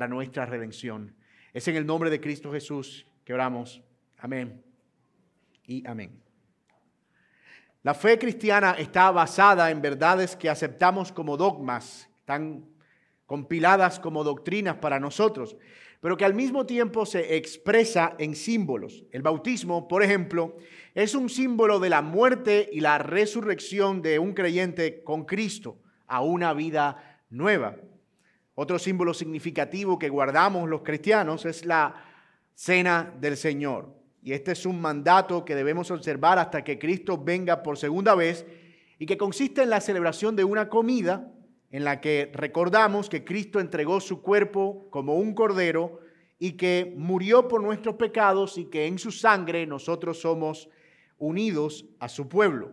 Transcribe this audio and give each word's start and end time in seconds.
para 0.00 0.08
nuestra 0.08 0.46
redención. 0.46 1.14
Es 1.52 1.68
en 1.68 1.76
el 1.76 1.84
nombre 1.84 2.08
de 2.08 2.22
Cristo 2.22 2.50
Jesús 2.50 3.06
que 3.22 3.34
oramos. 3.34 3.82
Amén 4.16 4.64
y 5.66 5.86
amén. 5.86 6.22
La 7.82 7.92
fe 7.92 8.18
cristiana 8.18 8.76
está 8.78 9.10
basada 9.10 9.70
en 9.70 9.82
verdades 9.82 10.36
que 10.36 10.48
aceptamos 10.48 11.12
como 11.12 11.36
dogmas, 11.36 12.08
están 12.18 12.64
compiladas 13.26 14.00
como 14.00 14.24
doctrinas 14.24 14.76
para 14.76 14.98
nosotros, 14.98 15.54
pero 16.00 16.16
que 16.16 16.24
al 16.24 16.32
mismo 16.32 16.64
tiempo 16.64 17.04
se 17.04 17.36
expresa 17.36 18.14
en 18.16 18.34
símbolos. 18.34 19.04
El 19.12 19.20
bautismo, 19.20 19.86
por 19.86 20.02
ejemplo, 20.02 20.56
es 20.94 21.14
un 21.14 21.28
símbolo 21.28 21.78
de 21.78 21.90
la 21.90 22.00
muerte 22.00 22.70
y 22.72 22.80
la 22.80 22.96
resurrección 22.96 24.00
de 24.00 24.18
un 24.18 24.32
creyente 24.32 25.04
con 25.04 25.26
Cristo 25.26 25.76
a 26.06 26.22
una 26.22 26.54
vida 26.54 27.20
nueva. 27.28 27.76
Otro 28.62 28.78
símbolo 28.78 29.14
significativo 29.14 29.98
que 29.98 30.10
guardamos 30.10 30.68
los 30.68 30.82
cristianos 30.82 31.46
es 31.46 31.64
la 31.64 31.94
cena 32.52 33.10
del 33.18 33.38
Señor. 33.38 33.88
Y 34.22 34.34
este 34.34 34.52
es 34.52 34.66
un 34.66 34.82
mandato 34.82 35.46
que 35.46 35.54
debemos 35.54 35.90
observar 35.90 36.38
hasta 36.38 36.62
que 36.62 36.78
Cristo 36.78 37.16
venga 37.16 37.62
por 37.62 37.78
segunda 37.78 38.14
vez 38.14 38.44
y 38.98 39.06
que 39.06 39.16
consiste 39.16 39.62
en 39.62 39.70
la 39.70 39.80
celebración 39.80 40.36
de 40.36 40.44
una 40.44 40.68
comida 40.68 41.32
en 41.70 41.84
la 41.84 42.02
que 42.02 42.30
recordamos 42.34 43.08
que 43.08 43.24
Cristo 43.24 43.60
entregó 43.60 43.98
su 43.98 44.20
cuerpo 44.20 44.88
como 44.90 45.14
un 45.14 45.32
cordero 45.32 46.00
y 46.38 46.58
que 46.58 46.92
murió 46.98 47.48
por 47.48 47.62
nuestros 47.62 47.94
pecados 47.94 48.58
y 48.58 48.66
que 48.66 48.84
en 48.84 48.98
su 48.98 49.10
sangre 49.10 49.66
nosotros 49.66 50.20
somos 50.20 50.68
unidos 51.16 51.86
a 51.98 52.10
su 52.10 52.28
pueblo. 52.28 52.72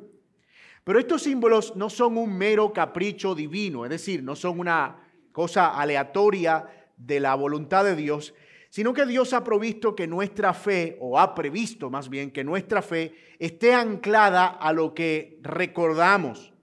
Pero 0.83 0.99
estos 0.99 1.21
símbolos 1.21 1.77
no 1.77 1.89
son 1.89 2.17
un 2.17 2.37
mero 2.37 2.73
capricho 2.73 3.33
divino, 3.33 3.85
es 3.85 3.89
decir, 3.89 4.21
no 4.21 4.35
son 4.35 4.59
una 4.59 5.06
cosa 5.37 5.79
aleatoria 5.79 6.65
de 6.97 7.19
la 7.19 7.35
voluntad 7.35 7.85
de 7.85 7.95
Dios, 7.95 8.33
sino 8.71 8.91
que 8.91 9.05
Dios 9.05 9.33
ha 9.33 9.43
provisto 9.43 9.95
que 9.95 10.07
nuestra 10.07 10.51
fe, 10.51 10.97
o 10.99 11.19
ha 11.19 11.35
previsto 11.35 11.91
más 11.91 12.09
bien 12.09 12.31
que 12.31 12.43
nuestra 12.43 12.81
fe, 12.81 13.13
esté 13.37 13.75
anclada 13.75 14.47
a 14.47 14.73
lo 14.73 14.95
que 14.95 15.37
recordamos 15.43 16.55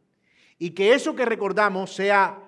y 0.59 0.71
que 0.71 0.93
eso 0.93 1.15
que 1.15 1.25
recordamos 1.25 1.95
sea 1.95 2.43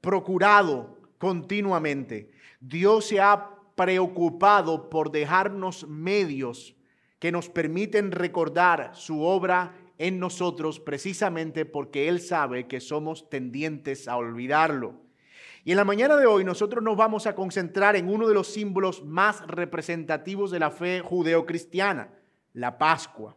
procurado 0.00 0.96
continuamente. 1.18 2.30
Dios 2.58 3.08
se 3.08 3.20
ha 3.20 3.50
preocupado 3.74 4.88
por 4.88 5.10
dejarnos 5.10 5.86
medios 5.86 6.74
que 7.18 7.30
nos 7.30 7.50
permiten 7.50 8.12
recordar 8.12 8.92
su 8.94 9.20
obra 9.20 9.74
en 9.98 10.20
nosotros 10.20 10.80
precisamente 10.80 11.66
porque 11.66 12.08
Él 12.08 12.20
sabe 12.20 12.66
que 12.66 12.80
somos 12.80 13.28
tendientes 13.28 14.08
a 14.08 14.16
olvidarlo. 14.16 15.04
Y 15.66 15.72
en 15.72 15.78
la 15.78 15.84
mañana 15.84 16.14
de 16.16 16.26
hoy 16.26 16.44
nosotros 16.44 16.80
nos 16.80 16.96
vamos 16.96 17.26
a 17.26 17.34
concentrar 17.34 17.96
en 17.96 18.08
uno 18.08 18.28
de 18.28 18.34
los 18.34 18.46
símbolos 18.46 19.04
más 19.04 19.44
representativos 19.48 20.52
de 20.52 20.60
la 20.60 20.70
fe 20.70 21.00
judeocristiana, 21.00 22.08
la 22.52 22.78
Pascua. 22.78 23.36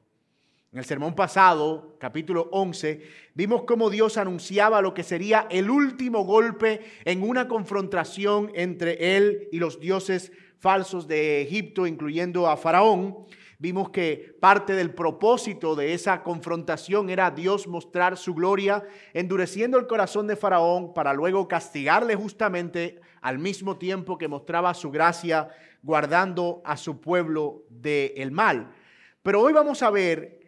En 0.71 0.77
el 0.77 0.85
sermón 0.85 1.15
pasado, 1.15 1.95
capítulo 1.99 2.47
11, 2.51 3.01
vimos 3.33 3.63
cómo 3.63 3.89
Dios 3.89 4.17
anunciaba 4.17 4.83
lo 4.83 4.93
que 4.93 5.01
sería 5.01 5.47
el 5.49 5.71
último 5.71 6.23
golpe 6.23 6.81
en 7.03 7.27
una 7.27 7.47
confrontación 7.47 8.51
entre 8.53 9.17
Él 9.17 9.49
y 9.51 9.57
los 9.57 9.79
dioses 9.79 10.31
falsos 10.59 11.07
de 11.07 11.41
Egipto, 11.41 11.87
incluyendo 11.87 12.47
a 12.47 12.57
Faraón. 12.57 13.25
Vimos 13.61 13.89
que 13.89 14.37
parte 14.39 14.71
del 14.71 14.93
propósito 14.93 15.75
de 15.75 15.93
esa 15.93 16.23
confrontación 16.23 17.09
era 17.09 17.29
Dios 17.29 17.67
mostrar 17.67 18.15
su 18.15 18.33
gloria, 18.33 18.85
endureciendo 19.13 19.77
el 19.77 19.85
corazón 19.85 20.27
de 20.27 20.37
Faraón 20.37 20.93
para 20.93 21.13
luego 21.13 21.49
castigarle 21.49 22.15
justamente 22.15 23.01
al 23.19 23.37
mismo 23.37 23.77
tiempo 23.77 24.17
que 24.17 24.29
mostraba 24.29 24.73
su 24.73 24.91
gracia, 24.91 25.49
guardando 25.83 26.61
a 26.63 26.77
su 26.77 27.01
pueblo 27.01 27.65
del 27.69 28.31
mal. 28.31 28.73
Pero 29.23 29.41
hoy 29.41 29.51
vamos 29.51 29.83
a 29.83 29.89
ver 29.89 30.39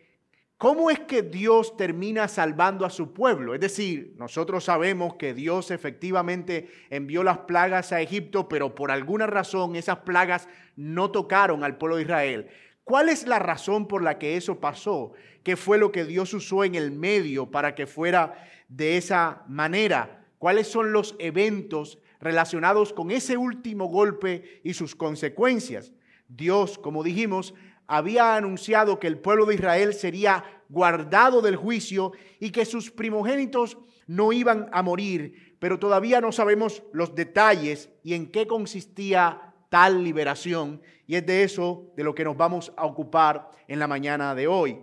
cómo 0.55 0.89
es 0.89 1.01
que 1.01 1.21
Dios 1.21 1.75
termina 1.75 2.29
salvando 2.29 2.85
a 2.85 2.89
su 2.89 3.11
pueblo. 3.11 3.53
Es 3.53 3.59
decir, 3.59 4.13
nosotros 4.15 4.63
sabemos 4.63 5.15
que 5.15 5.33
Dios 5.33 5.69
efectivamente 5.71 6.69
envió 6.89 7.23
las 7.23 7.39
plagas 7.39 7.91
a 7.91 7.99
Egipto, 7.99 8.47
pero 8.47 8.73
por 8.73 8.89
alguna 8.89 9.27
razón 9.27 9.75
esas 9.75 9.97
plagas 9.97 10.47
no 10.77 11.11
tocaron 11.11 11.65
al 11.65 11.77
pueblo 11.77 11.97
de 11.97 12.03
Israel. 12.03 12.49
¿Cuál 12.83 13.09
es 13.09 13.27
la 13.27 13.39
razón 13.39 13.87
por 13.87 14.03
la 14.03 14.17
que 14.17 14.37
eso 14.37 14.59
pasó? 14.59 15.13
¿Qué 15.43 15.55
fue 15.55 15.77
lo 15.77 15.91
que 15.91 16.05
Dios 16.05 16.33
usó 16.33 16.63
en 16.63 16.75
el 16.75 16.91
medio 16.91 17.49
para 17.49 17.75
que 17.75 17.87
fuera 17.87 18.33
de 18.67 18.97
esa 18.97 19.43
manera? 19.47 20.25
¿Cuáles 20.37 20.67
son 20.67 20.91
los 20.91 21.15
eventos 21.19 21.99
relacionados 22.19 22.93
con 22.93 23.11
ese 23.11 23.37
último 23.37 23.85
golpe 23.85 24.61
y 24.63 24.73
sus 24.73 24.95
consecuencias? 24.95 25.93
Dios, 26.27 26.77
como 26.77 27.03
dijimos, 27.03 27.53
había 27.87 28.35
anunciado 28.35 28.99
que 28.99 29.07
el 29.07 29.19
pueblo 29.19 29.45
de 29.45 29.55
Israel 29.55 29.93
sería 29.93 30.43
guardado 30.69 31.41
del 31.41 31.57
juicio 31.57 32.13
y 32.39 32.51
que 32.51 32.65
sus 32.65 32.89
primogénitos 32.89 33.77
no 34.07 34.31
iban 34.31 34.69
a 34.71 34.81
morir, 34.81 35.55
pero 35.59 35.77
todavía 35.77 36.21
no 36.21 36.31
sabemos 36.31 36.83
los 36.93 37.15
detalles 37.15 37.89
y 38.03 38.13
en 38.13 38.31
qué 38.31 38.47
consistía 38.47 39.50
tal 39.71 40.03
liberación. 40.03 40.81
Y 41.07 41.15
es 41.15 41.25
de 41.25 41.43
eso 41.43 41.93
de 41.95 42.03
lo 42.03 42.13
que 42.13 42.25
nos 42.25 42.35
vamos 42.35 42.73
a 42.75 42.85
ocupar 42.85 43.49
en 43.69 43.79
la 43.79 43.87
mañana 43.87 44.35
de 44.35 44.45
hoy. 44.47 44.77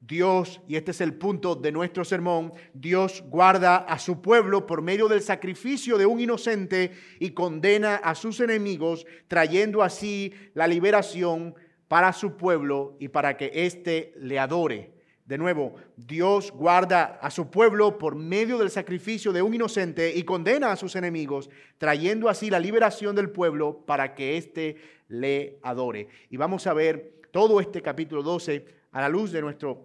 Dios, 0.00 0.60
y 0.68 0.76
este 0.76 0.90
es 0.90 1.00
el 1.00 1.14
punto 1.14 1.54
de 1.54 1.72
nuestro 1.72 2.04
sermón, 2.04 2.52
Dios 2.74 3.24
guarda 3.26 3.76
a 3.76 3.98
su 3.98 4.20
pueblo 4.20 4.66
por 4.66 4.82
medio 4.82 5.08
del 5.08 5.22
sacrificio 5.22 5.96
de 5.96 6.04
un 6.04 6.20
inocente 6.20 6.92
y 7.18 7.30
condena 7.30 7.96
a 7.96 8.14
sus 8.14 8.40
enemigos, 8.40 9.06
trayendo 9.28 9.82
así 9.82 10.34
la 10.52 10.66
liberación 10.66 11.54
para 11.88 12.12
su 12.12 12.36
pueblo 12.36 12.98
y 13.00 13.08
para 13.08 13.38
que 13.38 13.50
éste 13.54 14.12
le 14.18 14.38
adore. 14.38 14.93
De 15.24 15.38
nuevo, 15.38 15.74
Dios 15.96 16.52
guarda 16.52 17.18
a 17.22 17.30
su 17.30 17.50
pueblo 17.50 17.96
por 17.96 18.14
medio 18.14 18.58
del 18.58 18.70
sacrificio 18.70 19.32
de 19.32 19.40
un 19.40 19.54
inocente 19.54 20.12
y 20.14 20.22
condena 20.24 20.70
a 20.70 20.76
sus 20.76 20.96
enemigos, 20.96 21.48
trayendo 21.78 22.28
así 22.28 22.50
la 22.50 22.60
liberación 22.60 23.16
del 23.16 23.30
pueblo 23.30 23.84
para 23.86 24.14
que 24.14 24.36
éste 24.36 24.76
le 25.08 25.58
adore. 25.62 26.08
Y 26.28 26.36
vamos 26.36 26.66
a 26.66 26.74
ver 26.74 27.22
todo 27.30 27.58
este 27.60 27.80
capítulo 27.80 28.22
12 28.22 28.66
a 28.92 29.00
la 29.00 29.08
luz 29.08 29.32
de 29.32 29.40
nuestros 29.40 29.78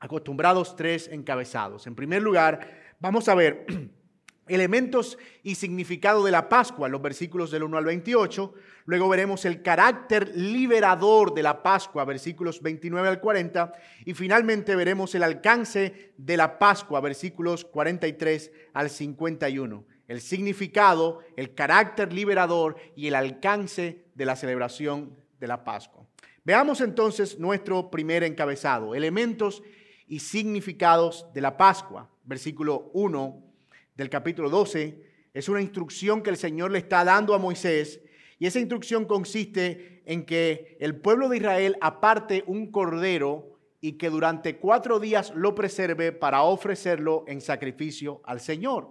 acostumbrados 0.00 0.74
tres 0.74 1.08
encabezados. 1.12 1.86
En 1.86 1.94
primer 1.94 2.20
lugar, 2.20 2.68
vamos 2.98 3.28
a 3.28 3.36
ver 3.36 3.64
elementos 4.48 5.18
y 5.42 5.54
significado 5.54 6.24
de 6.24 6.32
la 6.32 6.48
Pascua, 6.48 6.88
los 6.88 7.00
versículos 7.00 7.50
del 7.50 7.62
1 7.62 7.78
al 7.78 7.84
28. 7.84 8.54
Luego 8.86 9.08
veremos 9.08 9.44
el 9.44 9.62
carácter 9.62 10.36
liberador 10.36 11.34
de 11.34 11.42
la 11.42 11.62
Pascua, 11.62 12.04
versículos 12.04 12.60
29 12.60 13.08
al 13.08 13.20
40. 13.20 13.72
Y 14.04 14.14
finalmente 14.14 14.74
veremos 14.74 15.14
el 15.14 15.22
alcance 15.22 16.12
de 16.16 16.36
la 16.36 16.58
Pascua, 16.58 17.00
versículos 17.00 17.64
43 17.64 18.52
al 18.74 18.90
51. 18.90 19.84
El 20.08 20.20
significado, 20.20 21.20
el 21.36 21.54
carácter 21.54 22.12
liberador 22.12 22.76
y 22.96 23.06
el 23.06 23.14
alcance 23.14 24.04
de 24.14 24.26
la 24.26 24.36
celebración 24.36 25.16
de 25.38 25.46
la 25.46 25.64
Pascua. 25.64 26.06
Veamos 26.44 26.80
entonces 26.80 27.38
nuestro 27.38 27.90
primer 27.90 28.24
encabezado, 28.24 28.96
elementos 28.96 29.62
y 30.08 30.18
significados 30.18 31.26
de 31.32 31.40
la 31.40 31.56
Pascua, 31.56 32.10
versículo 32.24 32.90
1 32.94 33.51
del 33.94 34.10
capítulo 34.10 34.50
12 34.50 35.12
es 35.34 35.48
una 35.48 35.60
instrucción 35.60 36.22
que 36.22 36.30
el 36.30 36.36
Señor 36.36 36.70
le 36.70 36.78
está 36.78 37.04
dando 37.04 37.34
a 37.34 37.38
Moisés 37.38 38.00
y 38.38 38.46
esa 38.46 38.58
instrucción 38.58 39.04
consiste 39.04 40.02
en 40.04 40.24
que 40.24 40.76
el 40.80 40.96
pueblo 40.96 41.28
de 41.28 41.36
Israel 41.36 41.76
aparte 41.80 42.42
un 42.46 42.70
cordero 42.70 43.58
y 43.80 43.92
que 43.92 44.10
durante 44.10 44.56
cuatro 44.56 44.98
días 44.98 45.32
lo 45.34 45.54
preserve 45.54 46.12
para 46.12 46.42
ofrecerlo 46.42 47.24
en 47.26 47.40
sacrificio 47.40 48.20
al 48.24 48.40
Señor. 48.40 48.90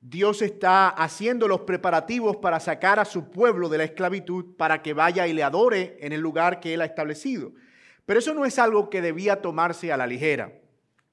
Dios 0.00 0.40
está 0.40 0.88
haciendo 0.88 1.46
los 1.46 1.60
preparativos 1.60 2.36
para 2.36 2.58
sacar 2.58 2.98
a 2.98 3.04
su 3.04 3.30
pueblo 3.30 3.68
de 3.68 3.78
la 3.78 3.84
esclavitud 3.84 4.56
para 4.56 4.82
que 4.82 4.94
vaya 4.94 5.26
y 5.26 5.34
le 5.34 5.42
adore 5.42 5.98
en 6.00 6.12
el 6.12 6.20
lugar 6.20 6.60
que 6.60 6.74
él 6.74 6.80
ha 6.80 6.86
establecido. 6.86 7.52
Pero 8.06 8.18
eso 8.18 8.32
no 8.32 8.44
es 8.44 8.58
algo 8.58 8.88
que 8.88 9.02
debía 9.02 9.42
tomarse 9.42 9.92
a 9.92 9.96
la 9.96 10.06
ligera. 10.06 10.52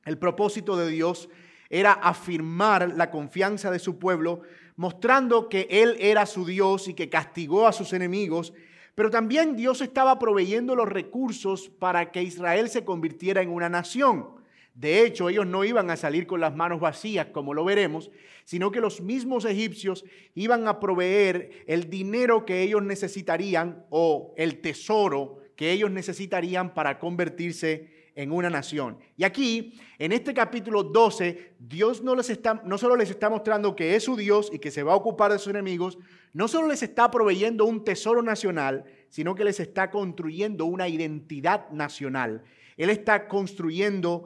El 0.05 0.17
propósito 0.17 0.77
de 0.77 0.87
Dios 0.87 1.29
era 1.69 1.93
afirmar 1.93 2.93
la 2.95 3.11
confianza 3.11 3.71
de 3.71 3.79
su 3.79 3.99
pueblo, 3.99 4.41
mostrando 4.75 5.49
que 5.49 5.67
Él 5.69 5.95
era 5.99 6.25
su 6.25 6.45
Dios 6.45 6.87
y 6.87 6.93
que 6.93 7.09
castigó 7.09 7.67
a 7.67 7.73
sus 7.73 7.93
enemigos, 7.93 8.53
pero 8.95 9.09
también 9.09 9.55
Dios 9.55 9.81
estaba 9.81 10.17
proveyendo 10.17 10.75
los 10.75 10.87
recursos 10.87 11.69
para 11.69 12.11
que 12.11 12.23
Israel 12.23 12.69
se 12.69 12.83
convirtiera 12.83 13.41
en 13.41 13.49
una 13.49 13.69
nación. 13.69 14.27
De 14.73 15.03
hecho, 15.03 15.29
ellos 15.29 15.47
no 15.47 15.63
iban 15.63 15.89
a 15.89 15.97
salir 15.97 16.27
con 16.27 16.39
las 16.39 16.55
manos 16.55 16.79
vacías, 16.79 17.27
como 17.27 17.53
lo 17.55 17.65
veremos, 17.65 18.11
sino 18.43 18.71
que 18.71 18.79
los 18.79 19.01
mismos 19.01 19.43
egipcios 19.45 20.05
iban 20.35 20.67
a 20.67 20.79
proveer 20.79 21.65
el 21.67 21.89
dinero 21.89 22.45
que 22.45 22.61
ellos 22.61 22.83
necesitarían 22.83 23.85
o 23.89 24.33
el 24.37 24.61
tesoro 24.61 25.39
que 25.55 25.71
ellos 25.71 25.89
necesitarían 25.89 26.73
para 26.73 26.99
convertirse 26.99 27.96
en 28.17 28.31
una 28.31 28.49
nación. 28.49 28.97
Y 29.15 29.23
aquí, 29.23 29.79
en 29.99 30.11
este 30.11 30.33
capítulo 30.33 30.81
12, 30.81 31.53
Dios 31.59 32.01
no, 32.01 32.15
les 32.15 32.31
está, 32.31 32.55
no 32.65 32.79
solo 32.79 32.95
les 32.95 33.11
está 33.11 33.29
mostrando 33.29 33.75
que 33.75 33.95
es 33.95 34.05
su 34.05 34.15
Dios 34.15 34.49
y 34.51 34.57
que 34.57 34.71
se 34.71 34.81
va 34.81 34.93
a 34.93 34.95
ocupar 34.95 35.31
de 35.31 35.37
sus 35.37 35.51
enemigos, 35.51 35.99
no 36.33 36.47
solo 36.47 36.67
les 36.67 36.81
está 36.81 37.11
proveyendo 37.11 37.65
un 37.65 37.83
tesoro 37.83 38.23
nacional, 38.23 38.85
sino 39.09 39.35
que 39.35 39.43
les 39.43 39.59
está 39.59 39.91
construyendo 39.91 40.65
una 40.65 40.87
identidad 40.87 41.69
nacional. 41.69 42.41
Él 42.75 42.89
está 42.89 43.27
construyendo 43.27 44.25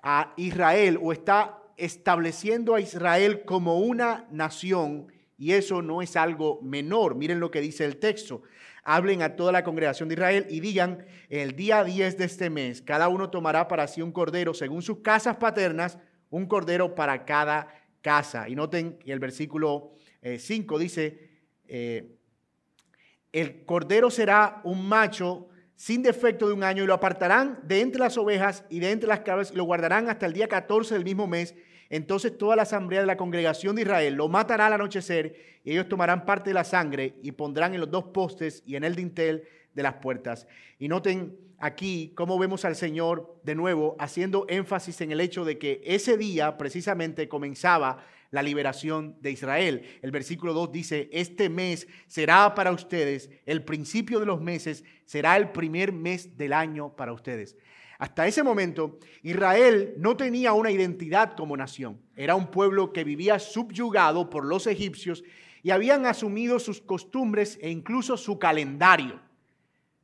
a 0.00 0.32
Israel 0.36 1.00
o 1.02 1.12
está 1.12 1.58
estableciendo 1.76 2.76
a 2.76 2.80
Israel 2.80 3.42
como 3.44 3.80
una 3.80 4.28
nación 4.30 5.08
y 5.36 5.52
eso 5.52 5.82
no 5.82 6.02
es 6.02 6.14
algo 6.14 6.60
menor. 6.62 7.16
Miren 7.16 7.40
lo 7.40 7.50
que 7.50 7.60
dice 7.60 7.84
el 7.84 7.96
texto 7.96 8.42
hablen 8.84 9.22
a 9.22 9.34
toda 9.34 9.50
la 9.50 9.64
congregación 9.64 10.08
de 10.08 10.14
Israel 10.14 10.46
y 10.48 10.60
digan, 10.60 11.06
el 11.30 11.56
día 11.56 11.82
10 11.82 12.18
de 12.18 12.24
este 12.24 12.50
mes, 12.50 12.82
cada 12.82 13.08
uno 13.08 13.30
tomará 13.30 13.66
para 13.66 13.88
sí 13.88 14.02
un 14.02 14.12
cordero 14.12 14.54
según 14.54 14.82
sus 14.82 15.00
casas 15.00 15.36
paternas, 15.36 15.98
un 16.30 16.46
cordero 16.46 16.94
para 16.94 17.24
cada 17.24 17.68
casa. 18.02 18.48
Y 18.48 18.54
noten 18.54 18.98
que 18.98 19.12
el 19.12 19.18
versículo 19.18 19.92
5 20.22 20.76
eh, 20.76 20.82
dice, 20.82 21.30
eh, 21.66 22.16
el 23.32 23.64
cordero 23.64 24.10
será 24.10 24.60
un 24.64 24.86
macho 24.86 25.48
sin 25.76 26.02
defecto 26.02 26.46
de 26.46 26.54
un 26.54 26.62
año 26.62 26.84
y 26.84 26.86
lo 26.86 26.94
apartarán 26.94 27.58
de 27.64 27.80
entre 27.80 28.00
las 28.00 28.16
ovejas 28.16 28.64
y 28.68 28.80
de 28.80 28.90
entre 28.90 29.08
las 29.08 29.20
cabras 29.20 29.50
y 29.52 29.56
lo 29.56 29.64
guardarán 29.64 30.08
hasta 30.08 30.26
el 30.26 30.32
día 30.32 30.48
14 30.48 30.94
del 30.94 31.04
mismo 31.04 31.26
mes 31.26 31.54
entonces 31.90 32.36
toda 32.36 32.56
la 32.56 32.62
asamblea 32.62 33.00
de 33.00 33.06
la 33.06 33.16
congregación 33.16 33.76
de 33.76 33.82
Israel 33.82 34.14
lo 34.14 34.28
matará 34.28 34.66
al 34.66 34.72
anochecer 34.72 35.36
y 35.64 35.72
ellos 35.72 35.88
tomarán 35.88 36.24
parte 36.26 36.50
de 36.50 36.54
la 36.54 36.64
sangre 36.64 37.14
y 37.22 37.32
pondrán 37.32 37.74
en 37.74 37.80
los 37.80 37.90
dos 37.90 38.04
postes 38.04 38.62
y 38.66 38.76
en 38.76 38.84
el 38.84 38.94
dintel 38.94 39.44
de 39.74 39.82
las 39.82 39.94
puertas. 39.94 40.46
Y 40.78 40.88
noten 40.88 41.36
aquí 41.58 42.12
cómo 42.14 42.38
vemos 42.38 42.64
al 42.64 42.76
Señor 42.76 43.40
de 43.44 43.54
nuevo 43.54 43.96
haciendo 43.98 44.46
énfasis 44.48 45.00
en 45.00 45.12
el 45.12 45.20
hecho 45.20 45.44
de 45.44 45.58
que 45.58 45.82
ese 45.84 46.16
día 46.16 46.58
precisamente 46.58 47.28
comenzaba 47.28 48.04
la 48.34 48.42
liberación 48.42 49.16
de 49.20 49.30
Israel. 49.30 49.84
El 50.02 50.10
versículo 50.10 50.52
2 50.54 50.72
dice, 50.72 51.08
este 51.12 51.48
mes 51.48 51.86
será 52.08 52.52
para 52.56 52.72
ustedes, 52.72 53.30
el 53.46 53.62
principio 53.62 54.18
de 54.18 54.26
los 54.26 54.40
meses 54.40 54.82
será 55.04 55.36
el 55.36 55.52
primer 55.52 55.92
mes 55.92 56.36
del 56.36 56.52
año 56.52 56.96
para 56.96 57.12
ustedes. 57.12 57.56
Hasta 57.96 58.26
ese 58.26 58.42
momento, 58.42 58.98
Israel 59.22 59.94
no 59.98 60.16
tenía 60.16 60.52
una 60.52 60.72
identidad 60.72 61.36
como 61.36 61.56
nación. 61.56 62.00
Era 62.16 62.34
un 62.34 62.50
pueblo 62.50 62.92
que 62.92 63.04
vivía 63.04 63.38
subyugado 63.38 64.28
por 64.30 64.44
los 64.44 64.66
egipcios 64.66 65.22
y 65.62 65.70
habían 65.70 66.04
asumido 66.04 66.58
sus 66.58 66.80
costumbres 66.80 67.56
e 67.62 67.70
incluso 67.70 68.16
su 68.16 68.40
calendario. 68.40 69.20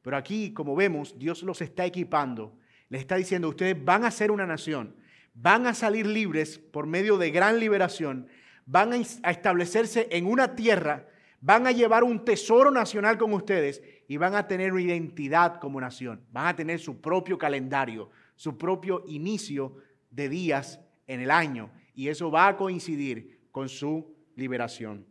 Pero 0.02 0.16
aquí, 0.16 0.52
como 0.52 0.76
vemos, 0.76 1.18
Dios 1.18 1.42
los 1.42 1.60
está 1.62 1.84
equipando. 1.84 2.56
Les 2.90 3.00
está 3.00 3.16
diciendo, 3.16 3.48
ustedes 3.48 3.84
van 3.84 4.04
a 4.04 4.12
ser 4.12 4.30
una 4.30 4.46
nación, 4.46 4.94
van 5.42 5.66
a 5.66 5.74
salir 5.74 6.06
libres 6.06 6.58
por 6.58 6.86
medio 6.86 7.16
de 7.16 7.30
gran 7.30 7.58
liberación, 7.58 8.28
van 8.66 8.92
a 8.92 9.30
establecerse 9.30 10.08
en 10.10 10.26
una 10.26 10.54
tierra, 10.54 11.08
van 11.40 11.66
a 11.66 11.72
llevar 11.72 12.04
un 12.04 12.24
tesoro 12.24 12.70
nacional 12.70 13.16
con 13.16 13.32
ustedes 13.32 13.82
y 14.06 14.18
van 14.18 14.34
a 14.34 14.46
tener 14.46 14.72
una 14.72 14.82
identidad 14.82 15.58
como 15.58 15.80
nación. 15.80 16.20
Van 16.30 16.48
a 16.48 16.56
tener 16.56 16.78
su 16.78 17.00
propio 17.00 17.38
calendario, 17.38 18.10
su 18.36 18.58
propio 18.58 19.02
inicio 19.06 19.76
de 20.10 20.28
días 20.28 20.80
en 21.06 21.20
el 21.20 21.30
año. 21.30 21.70
Y 21.94 22.08
eso 22.08 22.30
va 22.30 22.48
a 22.48 22.56
coincidir 22.56 23.40
con 23.50 23.68
su 23.68 24.14
liberación. 24.36 25.06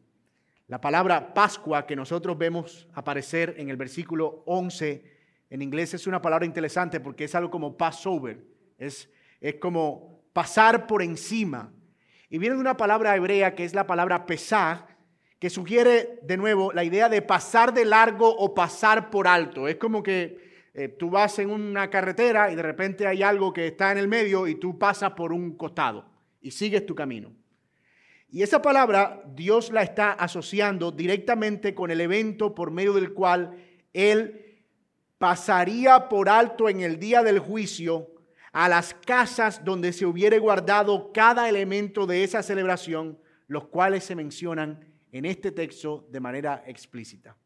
La 0.68 0.80
palabra 0.80 1.34
Pascua 1.34 1.88
que 1.88 1.96
nosotros 1.96 2.38
vemos 2.38 2.88
aparecer 2.94 3.56
en 3.58 3.70
el 3.70 3.78
versículo 3.78 4.44
11 4.46 5.04
en 5.50 5.62
inglés 5.64 5.96
es 5.96 6.06
una 6.06 6.22
palabra 6.22 6.46
interesante 6.46 7.00
porque 7.00 7.24
es 7.24 7.34
algo 7.34 7.50
como 7.50 7.76
Passover. 7.76 8.46
Es, 8.78 9.10
es 9.42 9.56
como 9.56 10.19
pasar 10.40 10.88
por 10.88 11.04
encima. 11.04 11.70
Y 12.30 12.38
viene 12.38 12.56
de 12.56 12.62
una 12.62 12.78
palabra 12.78 13.14
hebrea 13.14 13.56
que 13.56 13.66
es 13.66 13.74
la 13.74 13.86
palabra 13.86 14.26
pesar 14.26 14.88
que 15.38 15.50
sugiere 15.50 16.18
de 16.24 16.38
nuevo 16.38 16.72
la 16.72 16.86
idea 16.86 17.10
de 17.10 17.22
pasar 17.22 17.74
de 17.74 17.84
largo 17.84 18.34
o 18.38 18.56
pasar 18.56 19.10
por 19.10 19.28
alto. 19.28 19.68
Es 19.68 19.76
como 19.76 20.02
que 20.02 20.70
eh, 20.74 20.88
tú 20.88 21.10
vas 21.10 21.40
en 21.40 21.50
una 21.50 21.90
carretera 21.90 22.50
y 22.54 22.56
de 22.56 22.62
repente 22.62 23.06
hay 23.06 23.22
algo 23.22 23.52
que 23.52 23.68
está 23.68 23.92
en 23.92 23.98
el 23.98 24.08
medio 24.08 24.48
y 24.48 24.56
tú 24.56 24.80
pasas 24.80 25.12
por 25.12 25.34
un 25.34 25.58
costado 25.58 26.06
y 26.40 26.52
sigues 26.52 26.86
tu 26.86 26.96
camino. 26.96 27.34
Y 28.30 28.42
esa 28.42 28.62
palabra 28.62 29.22
Dios 29.36 29.72
la 29.72 29.84
está 29.84 30.14
asociando 30.14 30.94
directamente 30.94 31.76
con 31.76 31.92
el 31.92 32.00
evento 32.00 32.56
por 32.56 32.72
medio 32.72 32.94
del 32.94 33.12
cual 33.12 33.58
Él 33.92 34.62
pasaría 35.18 36.08
por 36.08 36.30
alto 36.30 36.70
en 36.70 36.80
el 36.80 36.98
día 36.98 37.24
del 37.24 37.40
juicio 37.40 38.08
a 38.60 38.68
las 38.68 38.94
casas 38.94 39.64
donde 39.64 39.94
se 39.94 40.06
hubiere 40.06 40.38
guardado 40.38 41.14
cada 41.14 41.48
elemento 41.48 42.06
de 42.06 42.26
esa 42.26 42.44
celebración, 42.44 43.18
los 43.48 43.70
cuales 43.70 44.04
se 44.04 44.18
mencionan 44.18 44.86
en 45.14 45.24
este 45.24 45.54
texto 45.54 46.06
de 46.12 46.20
manera 46.20 46.62
explícita. 46.68 47.38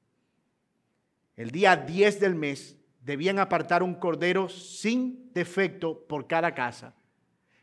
El 1.36 1.52
día 1.52 1.76
10 1.76 2.20
del 2.20 2.34
mes 2.34 2.80
debían 3.00 3.38
apartar 3.38 3.84
un 3.84 3.94
cordero 3.94 4.50
sin 4.50 5.32
defecto 5.34 6.04
por 6.08 6.26
cada 6.26 6.56
casa, 6.56 6.96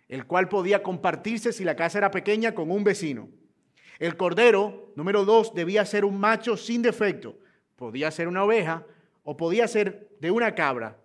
el 0.06 0.26
cual 0.26 0.48
podía 0.48 0.84
compartirse 0.84 1.52
si 1.52 1.64
la 1.64 1.74
casa 1.74 1.98
era 1.98 2.12
pequeña 2.12 2.54
con 2.54 2.70
un 2.70 2.84
vecino. 2.84 3.30
El 3.98 4.16
cordero, 4.16 4.92
número 4.94 5.24
2, 5.24 5.54
debía 5.54 5.84
ser 5.86 6.04
un 6.04 6.20
macho 6.20 6.56
sin 6.56 6.82
defecto. 6.82 7.36
Podía 7.74 8.12
ser 8.12 8.28
una 8.28 8.44
oveja 8.44 8.86
o 9.24 9.36
podía 9.36 9.66
ser 9.66 10.08
de 10.20 10.30
una 10.30 10.54
cabra. 10.54 10.99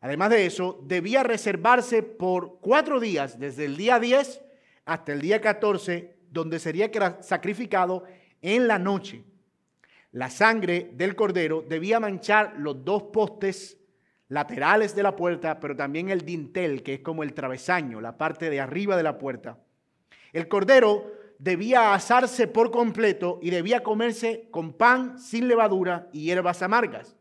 Además 0.00 0.30
de 0.30 0.46
eso, 0.46 0.80
debía 0.84 1.22
reservarse 1.22 2.02
por 2.02 2.60
cuatro 2.60 3.00
días, 3.00 3.38
desde 3.38 3.64
el 3.64 3.76
día 3.76 3.98
10 3.98 4.42
hasta 4.84 5.12
el 5.12 5.20
día 5.20 5.40
14, 5.40 6.16
donde 6.30 6.58
sería 6.58 6.90
sacrificado 7.20 8.04
en 8.42 8.68
la 8.68 8.78
noche. 8.78 9.24
La 10.12 10.30
sangre 10.30 10.90
del 10.94 11.16
cordero 11.16 11.64
debía 11.66 12.00
manchar 12.00 12.54
los 12.58 12.84
dos 12.84 13.04
postes 13.04 13.78
laterales 14.28 14.94
de 14.94 15.02
la 15.02 15.16
puerta, 15.16 15.60
pero 15.60 15.76
también 15.76 16.08
el 16.08 16.24
dintel, 16.24 16.82
que 16.82 16.94
es 16.94 17.00
como 17.00 17.22
el 17.22 17.34
travesaño, 17.34 18.00
la 18.00 18.16
parte 18.16 18.50
de 18.50 18.60
arriba 18.60 18.96
de 18.96 19.02
la 19.02 19.18
puerta. 19.18 19.58
El 20.32 20.48
cordero 20.48 21.12
debía 21.38 21.94
asarse 21.94 22.46
por 22.46 22.70
completo 22.70 23.38
y 23.42 23.50
debía 23.50 23.82
comerse 23.82 24.48
con 24.50 24.72
pan 24.72 25.18
sin 25.18 25.48
levadura 25.48 26.08
y 26.12 26.24
hierbas 26.24 26.62
amargas. 26.62 27.15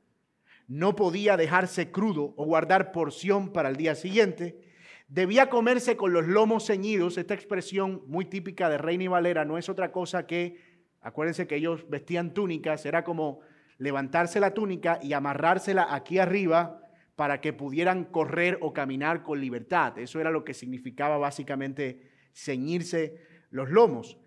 No 0.67 0.95
podía 0.95 1.37
dejarse 1.37 1.91
crudo 1.91 2.33
o 2.37 2.45
guardar 2.45 2.91
porción 2.91 3.53
para 3.53 3.69
el 3.69 3.75
día 3.75 3.95
siguiente. 3.95 4.59
Debía 5.07 5.49
comerse 5.49 5.95
con 5.95 6.13
los 6.13 6.25
lomos 6.27 6.65
ceñidos. 6.65 7.17
Esta 7.17 7.33
expresión 7.33 8.03
muy 8.07 8.25
típica 8.25 8.69
de 8.69 8.77
Reina 8.77 9.03
y 9.03 9.07
Valera 9.07 9.45
no 9.45 9.57
es 9.57 9.69
otra 9.69 9.91
cosa 9.91 10.25
que 10.25 10.75
Acuérdense 11.05 11.45
que 11.45 11.57
ellos 11.57 11.87
vestían 11.87 12.33
túnicas, 12.33 12.83
era 12.83 13.03
como 13.03 13.41
levantarse 13.77 14.39
la 14.39 14.55
túnica 14.55 14.97
y 15.03 15.13
amarrársela 15.13 15.93
aquí 15.93 16.17
arriba 16.17 16.81
para 17.15 17.41
que 17.41 17.53
pudieran 17.53 18.05
correr 18.05 18.57
o 18.59 18.73
caminar 18.73 19.21
con 19.21 19.39
libertad. 19.39 19.99
Eso 19.99 20.19
era 20.19 20.31
lo 20.31 20.43
que 20.43 20.55
significaba 20.55 21.19
básicamente 21.19 22.09
ceñirse 22.33 23.21
los 23.51 23.69
lomos. 23.69 24.17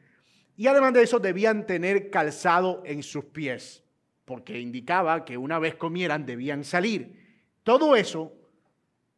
Y 0.56 0.68
además 0.68 0.92
de 0.92 1.02
eso 1.02 1.18
debían 1.18 1.66
tener 1.66 2.10
calzado 2.10 2.80
en 2.86 3.02
sus 3.02 3.24
pies, 3.24 3.84
porque 4.28 4.60
indicaba 4.60 5.24
que 5.24 5.36
una 5.36 5.58
vez 5.58 5.74
comieran 5.74 6.24
debían 6.24 6.62
salir. 6.62 7.50
Todo 7.64 7.96
eso 7.96 8.32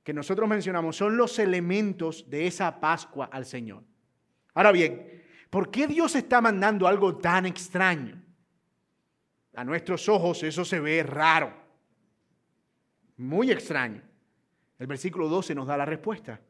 que 0.02 0.14
nosotros 0.14 0.49
mencionamos 0.49 0.97
son 0.97 1.19
los 1.19 1.38
elementos 1.38 2.31
de 2.31 2.47
esa 2.47 2.81
Pascua 2.81 3.29
al 3.31 3.45
Señor. 3.45 3.83
Ahora 4.55 4.73
bien, 4.73 5.21
¿Por 5.50 5.73
qué 5.73 5.88
Dios 5.88 6.14
está 6.14 6.40
mandando 6.40 6.87
algo 6.87 7.17
tan 7.17 7.45
extraño? 7.45 8.23
A 9.55 9.64
nuestros 9.64 10.09
ojos 10.09 10.45
eso 10.45 10.64
se 10.64 10.79
ve 10.79 11.02
raro, 11.02 11.52
muy 13.17 13.50
extraño. 13.50 14.00
El 14.79 14.87
versículo 14.87 15.29
12 15.29 15.57
nos 15.57 15.67
da 15.67 15.76
la 15.76 15.85
respuesta. 15.85 16.40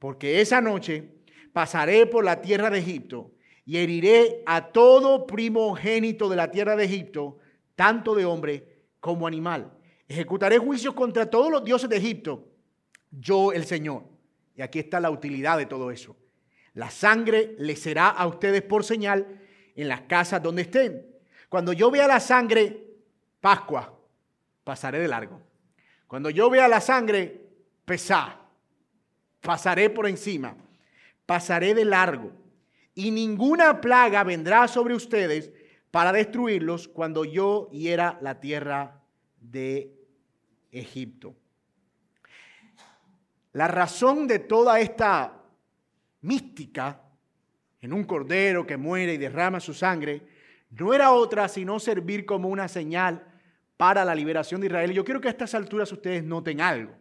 Porque 0.00 0.40
esa 0.40 0.60
noche 0.60 1.22
pasaré 1.52 2.06
por 2.06 2.24
la 2.24 2.42
tierra 2.42 2.68
de 2.68 2.80
Egipto 2.80 3.32
y 3.64 3.78
heriré 3.78 4.42
a 4.44 4.66
todo 4.66 5.26
primogénito 5.26 6.28
de 6.28 6.36
la 6.36 6.50
tierra 6.50 6.74
de 6.74 6.84
Egipto, 6.84 7.38
tanto 7.78 8.16
de 8.16 8.24
hombre 8.24 8.86
como 8.98 9.28
animal. 9.28 9.70
Ejecutaré 10.08 10.58
juicios 10.58 10.94
contra 10.94 11.30
todos 11.30 11.48
los 11.48 11.64
dioses 11.64 11.88
de 11.88 11.96
Egipto, 11.96 12.44
yo 13.12 13.52
el 13.52 13.64
Señor. 13.66 14.02
Y 14.56 14.62
aquí 14.62 14.80
está 14.80 14.98
la 14.98 15.12
utilidad 15.12 15.56
de 15.56 15.66
todo 15.66 15.92
eso. 15.92 16.16
La 16.74 16.90
sangre 16.90 17.54
les 17.56 17.78
será 17.78 18.08
a 18.08 18.26
ustedes 18.26 18.62
por 18.62 18.82
señal 18.82 19.40
en 19.76 19.86
las 19.86 20.00
casas 20.02 20.42
donde 20.42 20.62
estén. 20.62 21.06
Cuando 21.48 21.72
yo 21.72 21.88
vea 21.88 22.08
la 22.08 22.18
sangre, 22.18 22.84
Pascua, 23.40 23.96
pasaré 24.64 24.98
de 24.98 25.06
largo. 25.06 25.40
Cuando 26.08 26.30
yo 26.30 26.50
vea 26.50 26.66
la 26.66 26.80
sangre, 26.80 27.46
pesá, 27.84 28.40
pasaré 29.40 29.88
por 29.88 30.08
encima, 30.08 30.56
pasaré 31.26 31.74
de 31.74 31.84
largo. 31.84 32.32
Y 32.96 33.12
ninguna 33.12 33.80
plaga 33.80 34.24
vendrá 34.24 34.66
sobre 34.66 34.96
ustedes 34.96 35.52
para 35.90 36.12
destruirlos 36.12 36.88
cuando 36.88 37.24
yo 37.24 37.68
hiera 37.70 38.18
la 38.20 38.40
tierra 38.40 39.02
de 39.40 39.94
Egipto. 40.70 41.34
la 43.52 43.66
razón 43.66 44.28
de 44.28 44.38
toda 44.38 44.78
esta 44.78 45.42
mística 46.20 47.00
en 47.80 47.92
un 47.92 48.04
cordero 48.04 48.66
que 48.66 48.76
muere 48.76 49.14
y 49.14 49.18
derrama 49.18 49.58
su 49.60 49.72
sangre 49.74 50.22
no 50.70 50.92
era 50.92 51.12
otra 51.12 51.48
sino 51.48 51.80
servir 51.80 52.26
como 52.26 52.48
una 52.48 52.68
señal 52.68 53.24
para 53.76 54.04
la 54.04 54.14
liberación 54.14 54.60
de 54.60 54.66
Israel. 54.66 54.92
Yo 54.92 55.04
quiero 55.04 55.20
que 55.20 55.28
a 55.28 55.30
estas 55.30 55.54
alturas 55.54 55.90
ustedes 55.90 56.22
noten 56.22 56.60
algo. 56.60 56.92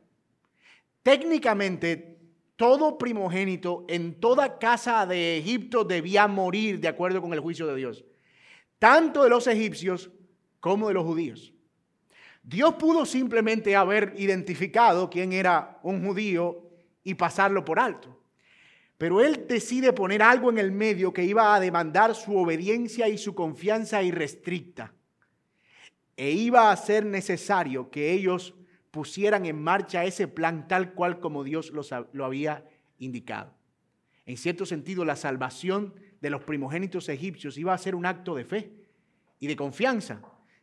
Técnicamente, 1.03 2.17
todo 2.56 2.98
primogénito 2.98 3.86
en 3.89 4.20
toda 4.20 4.58
casa 4.60 5.06
de 5.06 5.38
Egipto 5.38 5.84
debía 5.84 6.27
morir 6.27 6.79
de 6.79 6.88
acuerdo 6.88 7.22
con 7.22 7.34
el 7.34 7.39
juicio 7.39 7.67
de 7.67 7.75
Dios, 7.75 8.06
tanto 8.79 9.24
de 9.24 9.29
los 9.29 9.48
egipcios 9.48 10.12
como 10.60 10.88
de 10.88 10.93
los 10.93 11.05
judíos. 11.05 11.53
Dios 12.43 12.75
pudo 12.75 13.05
simplemente 13.05 13.75
haber 13.75 14.13
identificado 14.17 15.10
quién 15.10 15.34
era 15.34 15.79
un 15.84 16.05
judío 16.05 16.69
y 17.03 17.15
pasarlo 17.15 17.65
por 17.65 17.79
alto. 17.79 18.17
Pero 18.98 19.22
él 19.22 19.46
decide 19.48 19.93
poner 19.93 20.22
algo 20.24 20.50
en 20.50 20.57
el 20.57 20.72
medio 20.72 21.13
que 21.13 21.24
iba 21.24 21.53
a 21.53 21.60
demandar 21.60 22.15
su 22.15 22.36
obediencia 22.38 23.07
y 23.10 23.17
su 23.17 23.36
confianza 23.36 24.01
irrestricta. 24.01 24.93
E 26.15 26.31
iba 26.31 26.72
a 26.72 26.77
ser 26.77 27.05
necesario 27.05 27.91
que 27.91 28.12
ellos 28.12 28.55
pusieran 28.89 29.46
en 29.46 29.62
marcha 29.62 30.05
ese 30.05 30.27
plan 30.27 30.67
tal 30.67 30.93
cual 30.93 31.19
como 31.19 31.43
Dios 31.43 31.72
lo 32.12 32.25
había 32.25 32.65
indicado. 32.98 33.53
En 34.25 34.38
cierto 34.38 34.65
sentido, 34.65 35.05
la 35.05 35.15
salvación 35.15 35.93
de 36.21 36.29
los 36.29 36.43
primogénitos 36.43 37.09
egipcios 37.09 37.57
iba 37.57 37.74
a 37.74 37.77
ser 37.77 37.95
un 37.95 38.05
acto 38.05 38.36
de 38.36 38.45
fe 38.45 38.71
y 39.39 39.47
de 39.47 39.55
confianza, 39.55 40.21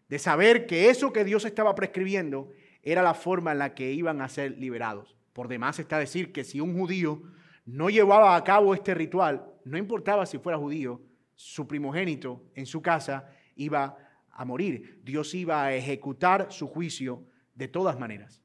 de 0.08 0.18
saber 0.18 0.66
que 0.66 0.90
eso 0.90 1.12
que 1.12 1.24
Dios 1.24 1.44
estaba 1.44 1.74
prescribiendo 1.74 2.50
era 2.82 3.02
la 3.02 3.14
forma 3.14 3.52
en 3.52 3.58
la 3.58 3.74
que 3.74 3.92
iban 3.92 4.20
a 4.20 4.28
ser 4.28 4.58
liberados. 4.58 5.16
Por 5.32 5.48
demás 5.48 5.78
está 5.78 5.98
decir 5.98 6.32
que 6.32 6.44
si 6.44 6.60
un 6.60 6.78
judío 6.78 7.22
no 7.64 7.88
llevaba 7.88 8.36
a 8.36 8.44
cabo 8.44 8.74
este 8.74 8.94
ritual, 8.94 9.46
no 9.64 9.78
importaba 9.78 10.26
si 10.26 10.38
fuera 10.38 10.58
judío, 10.58 11.00
su 11.34 11.66
primogénito 11.66 12.42
en 12.54 12.66
su 12.66 12.82
casa 12.82 13.28
iba 13.56 13.96
a 14.30 14.44
morir. 14.44 15.00
Dios 15.04 15.34
iba 15.34 15.64
a 15.64 15.74
ejecutar 15.74 16.48
su 16.50 16.68
juicio 16.68 17.24
de 17.54 17.68
todas 17.68 17.98
maneras. 17.98 18.42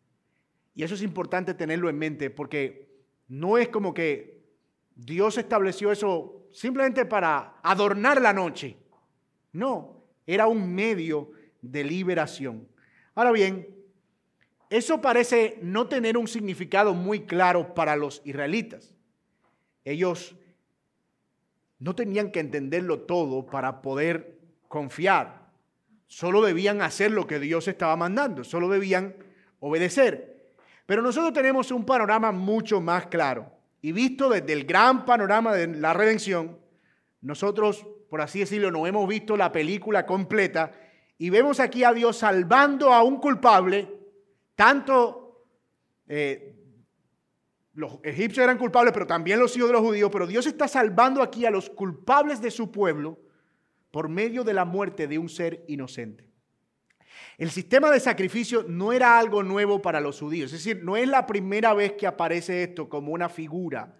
Y 0.74 0.84
eso 0.84 0.96
es 0.96 1.02
importante 1.02 1.54
tenerlo 1.54 1.90
en 1.90 1.98
mente 1.98 2.30
porque 2.30 2.90
no 3.28 3.58
es 3.58 3.70
como 3.70 3.94
que 3.94 4.40
Dios 4.96 5.38
estableció 5.38 5.92
eso 5.92 6.39
simplemente 6.52 7.06
para 7.06 7.56
adornar 7.64 8.22
la 8.22 8.34
noche. 8.34 8.78
No, 9.52 10.04
era 10.26 10.48
un 10.48 10.74
medio 10.74 11.32
de 11.62 11.84
liberación. 11.84 12.68
Ahora 13.16 13.32
bien, 13.32 13.68
eso 14.70 15.02
parece 15.02 15.58
no 15.62 15.88
tener 15.88 16.18
un 16.18 16.28
significado 16.28 16.94
muy 16.94 17.22
claro 17.22 17.74
para 17.74 17.96
los 17.96 18.22
israelitas. 18.24 18.96
Ellos 19.84 20.36
no 21.80 21.96
tenían 21.96 22.32
que 22.32 22.40
entenderlo 22.40 23.02
todo 23.02 23.48
para 23.48 23.82
poder 23.82 24.38
confiar. 24.68 25.50
Solo 26.08 26.42
debían 26.42 26.82
hacer 26.82 27.12
lo 27.12 27.26
que 27.26 27.40
Dios 27.40 27.68
estaba 27.68 27.96
mandando, 27.96 28.44
solo 28.44 28.70
debían 28.70 29.16
obedecer. 29.60 30.54
Pero 30.86 31.02
nosotros 31.02 31.34
tenemos 31.34 31.72
un 31.72 31.86
panorama 31.86 32.32
mucho 32.32 32.82
más 32.82 33.08
claro. 33.08 33.52
Y 33.82 33.92
visto 33.92 34.30
desde 34.30 34.54
el 34.54 34.66
gran 34.66 35.06
panorama 35.06 35.54
de 35.54 35.68
la 35.68 35.94
redención, 35.94 36.58
nosotros, 37.22 37.86
por 38.10 38.22
así 38.22 38.40
decirlo, 38.40 38.72
no 38.72 38.88
hemos 38.88 39.08
visto 39.08 39.38
la 39.38 39.52
película 39.52 40.06
completa 40.06 40.72
y 41.18 41.30
vemos 41.30 41.60
aquí 41.60 41.84
a 41.84 41.94
Dios 41.94 42.18
salvando 42.18 42.94
a 42.94 43.04
un 43.04 43.18
culpable, 43.18 43.90
tanto 44.56 45.46
eh, 46.08 46.56
los 47.74 48.00
egipcios 48.04 48.44
eran 48.44 48.58
culpables, 48.58 48.94
pero 48.94 49.08
también 49.08 49.40
los 49.40 49.56
hijos 49.56 49.70
de 49.70 49.74
los 49.74 49.82
judíos, 49.82 50.10
pero 50.12 50.28
Dios 50.28 50.46
está 50.48 50.68
salvando 50.68 51.22
aquí 51.22 51.46
a 51.46 51.52
los 51.52 51.70
culpables 51.70 52.42
de 52.42 52.52
su 52.52 52.72
pueblo 52.72 53.20
por 53.92 54.10
medio 54.10 54.44
de 54.44 54.54
la 54.54 54.66
muerte 54.66 55.08
de 55.08 55.18
un 55.18 55.30
ser 55.30 55.64
inocente. 55.68 56.29
El 57.40 57.52
sistema 57.52 57.90
de 57.90 58.02
sacrificio 58.02 58.66
no 58.68 58.92
era 58.92 59.18
algo 59.18 59.44
nuevo 59.44 59.82
para 59.82 60.02
los 60.02 60.20
judíos, 60.20 60.52
es 60.52 60.62
decir, 60.62 60.84
no 60.84 60.98
es 60.98 61.08
la 61.08 61.26
primera 61.26 61.74
vez 61.74 61.94
que 61.94 62.06
aparece 62.06 62.64
esto 62.64 62.90
como 62.90 63.14
una 63.14 63.30
figura 63.30 63.96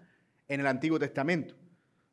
en 0.46 0.60
el 0.60 0.66
Antiguo 0.66 0.98
Testamento. 0.98 1.54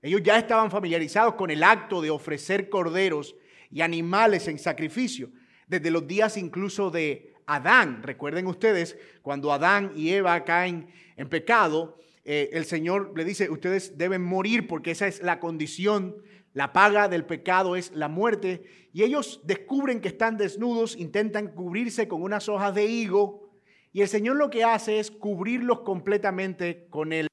Ellos 0.01 0.23
ya 0.23 0.37
estaban 0.37 0.71
familiarizados 0.71 1.33
con 1.33 1.51
el 1.51 1.65
acto 1.65 2.01
de 2.01 2.11
ofrecer 2.11 2.69
corderos 2.69 3.35
y 3.69 3.81
animales 3.81 4.47
en 4.47 4.57
sacrificio, 4.57 5.29
desde 5.67 5.91
los 5.91 6.07
días 6.07 6.37
incluso 6.37 6.91
de 6.91 7.33
Adán. 7.45 8.03
Recuerden 8.03 8.47
ustedes, 8.47 8.97
cuando 9.21 9.51
Adán 9.51 9.91
y 9.97 10.11
Eva 10.11 10.45
caen 10.45 10.87
en 11.17 11.27
pecado, 11.27 11.99
eh, 12.23 12.51
el 12.53 12.63
Señor 12.63 13.11
le 13.17 13.25
dice, 13.25 13.49
ustedes 13.49 13.97
deben 13.97 14.21
morir 14.21 14.65
porque 14.65 14.91
esa 14.91 15.07
es 15.07 15.21
la 15.21 15.41
condición, 15.41 16.15
la 16.57 16.73
paga 16.73 17.07
del 17.07 17.23
pecado 17.23 17.75
es 17.75 17.91
la 17.93 18.07
muerte. 18.07 18.63
Y 18.91 19.03
ellos 19.03 19.41
descubren 19.43 20.01
que 20.01 20.07
están 20.07 20.37
desnudos, 20.37 20.95
intentan 20.95 21.49
cubrirse 21.49 22.07
con 22.07 22.23
unas 22.23 22.49
hojas 22.49 22.73
de 22.73 22.87
higo. 22.87 23.51
Y 23.93 24.01
el 24.01 24.07
Señor 24.07 24.37
lo 24.37 24.49
que 24.49 24.63
hace 24.63 24.97
es 24.99 25.11
cubrirlos 25.11 25.81
completamente 25.81 26.87
con, 26.89 27.13
el, 27.13 27.27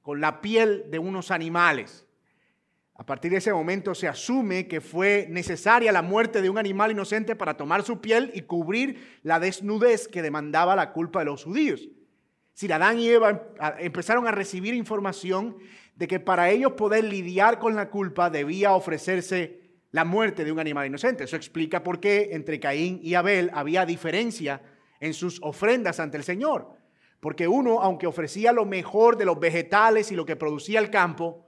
con 0.00 0.22
la 0.22 0.40
piel 0.40 0.86
de 0.90 0.98
unos 0.98 1.30
animales. 1.30 2.06
A 2.94 3.04
partir 3.04 3.32
de 3.32 3.38
ese 3.38 3.52
momento 3.52 3.94
se 3.94 4.08
asume 4.08 4.66
que 4.66 4.80
fue 4.80 5.26
necesaria 5.28 5.92
la 5.92 6.00
muerte 6.00 6.40
de 6.40 6.48
un 6.48 6.56
animal 6.56 6.92
inocente 6.92 7.36
para 7.36 7.58
tomar 7.58 7.82
su 7.82 8.00
piel 8.00 8.30
y 8.32 8.40
cubrir 8.40 9.20
la 9.22 9.38
desnudez 9.38 10.08
que 10.08 10.22
demandaba 10.22 10.74
la 10.74 10.94
culpa 10.94 11.18
de 11.18 11.26
los 11.26 11.44
judíos. 11.44 11.90
Si 12.54 12.70
Adán 12.70 12.98
y 12.98 13.08
Eva 13.08 13.30
em, 13.30 13.38
empezaron 13.80 14.26
a 14.26 14.30
recibir 14.30 14.74
información 14.74 15.56
de 16.02 16.08
que 16.08 16.18
para 16.18 16.50
ellos 16.50 16.72
poder 16.72 17.04
lidiar 17.04 17.60
con 17.60 17.76
la 17.76 17.88
culpa 17.88 18.28
debía 18.28 18.72
ofrecerse 18.72 19.60
la 19.92 20.04
muerte 20.04 20.44
de 20.44 20.50
un 20.50 20.58
animal 20.58 20.88
inocente. 20.88 21.22
Eso 21.22 21.36
explica 21.36 21.84
por 21.84 22.00
qué 22.00 22.30
entre 22.32 22.58
Caín 22.58 22.98
y 23.04 23.14
Abel 23.14 23.52
había 23.54 23.86
diferencia 23.86 24.60
en 24.98 25.14
sus 25.14 25.40
ofrendas 25.44 26.00
ante 26.00 26.16
el 26.16 26.24
Señor. 26.24 26.72
Porque 27.20 27.46
uno, 27.46 27.80
aunque 27.82 28.08
ofrecía 28.08 28.52
lo 28.52 28.64
mejor 28.64 29.16
de 29.16 29.26
los 29.26 29.38
vegetales 29.38 30.10
y 30.10 30.16
lo 30.16 30.26
que 30.26 30.34
producía 30.34 30.80
el 30.80 30.90
campo, 30.90 31.46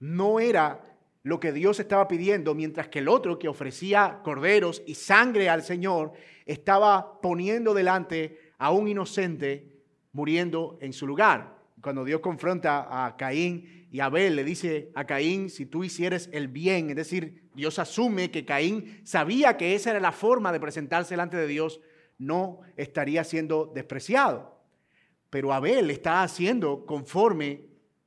no 0.00 0.40
era 0.40 0.98
lo 1.22 1.38
que 1.38 1.52
Dios 1.52 1.78
estaba 1.78 2.08
pidiendo, 2.08 2.56
mientras 2.56 2.88
que 2.88 2.98
el 2.98 3.08
otro 3.08 3.38
que 3.38 3.46
ofrecía 3.46 4.18
corderos 4.24 4.82
y 4.84 4.96
sangre 4.96 5.48
al 5.48 5.62
Señor 5.62 6.10
estaba 6.44 7.20
poniendo 7.20 7.72
delante 7.72 8.52
a 8.58 8.72
un 8.72 8.88
inocente 8.88 9.80
muriendo 10.10 10.76
en 10.80 10.92
su 10.92 11.06
lugar. 11.06 11.61
Cuando 11.82 12.04
Dios 12.04 12.20
confronta 12.20 13.04
a 13.04 13.16
Caín 13.16 13.88
y 13.90 13.98
Abel, 13.98 14.36
le 14.36 14.44
dice 14.44 14.92
a 14.94 15.04
Caín, 15.04 15.50
si 15.50 15.66
tú 15.66 15.82
hicieres 15.82 16.30
el 16.32 16.46
bien, 16.46 16.90
es 16.90 16.96
decir, 16.96 17.42
Dios 17.54 17.78
asume 17.80 18.30
que 18.30 18.44
Caín 18.44 19.00
sabía 19.02 19.56
que 19.56 19.74
esa 19.74 19.90
era 19.90 20.00
la 20.00 20.12
forma 20.12 20.52
de 20.52 20.60
presentarse 20.60 21.10
delante 21.10 21.36
de 21.36 21.48
Dios, 21.48 21.80
no 22.18 22.60
estaría 22.76 23.24
siendo 23.24 23.66
despreciado. 23.74 24.62
Pero 25.28 25.52
Abel 25.52 25.90
está 25.90 26.22
haciendo 26.22 26.86
conforme 26.86 27.66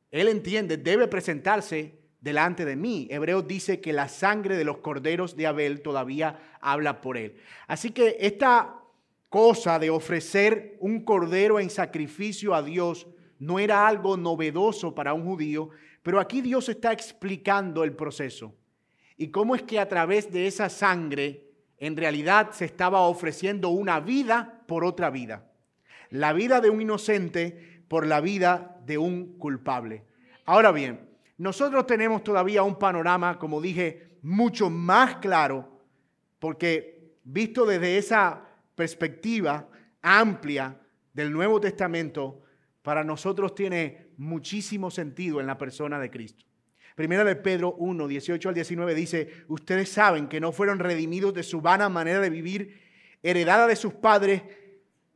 él 0.10 0.30
entiende, 0.30 0.78
debe 0.78 1.10
presentarse 1.10 2.00
delante 2.22 2.64
de 2.64 2.78
mí. 2.78 3.10
Hebreos 3.12 3.46
dice 3.46 3.82
que 3.82 3.92
la 3.92 4.08
sangre 4.08 4.56
de 4.56 4.64
los 4.64 4.78
corderos 4.78 5.36
de 5.36 5.48
Abel 5.48 5.82
todavía 5.82 6.40
habla 6.62 7.02
por 7.02 7.18
él. 7.18 7.36
Así 7.68 7.92
que 7.92 8.16
esta 8.22 8.80
cosa 9.28 9.80
de 9.80 9.90
ofrecer 9.90 10.78
un 10.80 11.04
cordero 11.04 11.60
en 11.60 11.70
sacrificio 11.70 12.56
a 12.56 12.64
Dios 12.64 13.08
no 13.40 13.60
era 13.60 13.88
algo 13.88 14.18
novedoso 14.18 14.96
para 14.96 15.14
un 15.14 15.26
judío, 15.26 15.70
pero 16.04 16.20
aquí 16.20 16.42
Dios 16.42 16.70
está 16.70 16.92
explicando 16.92 17.84
el 17.84 17.94
proceso 17.94 18.54
y 19.18 19.30
cómo 19.30 19.56
es 19.56 19.64
que 19.64 19.80
a 19.80 19.88
través 19.88 20.32
de 20.32 20.48
esa 20.48 20.70
sangre 20.70 21.46
en 21.78 21.98
realidad 21.98 22.52
se 22.52 22.66
estaba 22.66 23.02
ofreciendo 23.02 23.70
una 23.70 24.00
vida 24.00 24.64
por 24.68 24.84
otra 24.86 25.10
vida. 25.10 25.52
La 26.10 26.34
vida 26.34 26.62
de 26.62 26.70
un 26.70 26.82
inocente 26.82 27.84
por 27.88 28.06
la 28.06 28.22
vida 28.22 28.78
de 28.86 28.98
un 28.98 29.38
culpable. 29.38 30.04
Ahora 30.46 30.72
bien, 30.72 31.10
nosotros 31.38 31.86
tenemos 31.86 32.24
todavía 32.24 32.64
un 32.64 32.78
panorama, 32.78 33.38
como 33.38 33.62
dije, 33.62 34.18
mucho 34.22 34.70
más 34.70 35.18
claro, 35.18 35.82
porque 36.40 37.16
visto 37.24 37.66
desde 37.66 37.98
esa 37.98 38.42
perspectiva 38.76 39.68
amplia 40.02 40.80
del 41.14 41.32
Nuevo 41.32 41.60
Testamento, 41.60 42.44
para 42.86 43.04
nosotros 43.04 43.54
tiene 43.54 44.12
muchísimo 44.16 44.90
sentido 44.90 45.42
en 45.42 45.48
la 45.48 45.58
persona 45.58 46.00
de 46.00 46.10
Cristo. 46.10 46.46
Primera 46.96 47.26
de 47.26 47.36
Pedro 47.36 47.74
1, 47.74 48.08
18 48.08 48.48
al 48.48 48.56
19 48.56 48.96
dice, 48.96 49.44
ustedes 49.50 49.90
saben 49.90 50.30
que 50.30 50.40
no 50.40 50.54
fueron 50.54 50.80
redimidos 50.80 51.34
de 51.34 51.44
su 51.44 51.60
vana 51.60 51.90
manera 51.90 52.22
de 52.22 52.30
vivir, 52.30 52.80
heredada 53.22 53.68
de 53.68 53.76
sus 53.76 53.96
padres, 53.96 54.44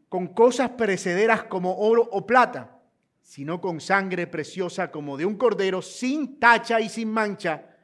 con 0.09 0.27
cosas 0.27 0.71
perecederas 0.71 1.43
como 1.43 1.77
oro 1.77 2.01
o 2.11 2.25
plata, 2.25 2.81
sino 3.21 3.61
con 3.61 3.79
sangre 3.79 4.27
preciosa 4.27 4.91
como 4.91 5.15
de 5.15 5.25
un 5.25 5.37
cordero, 5.37 5.81
sin 5.81 6.37
tacha 6.41 6.81
y 6.81 6.89
sin 6.89 7.09
mancha, 7.09 7.77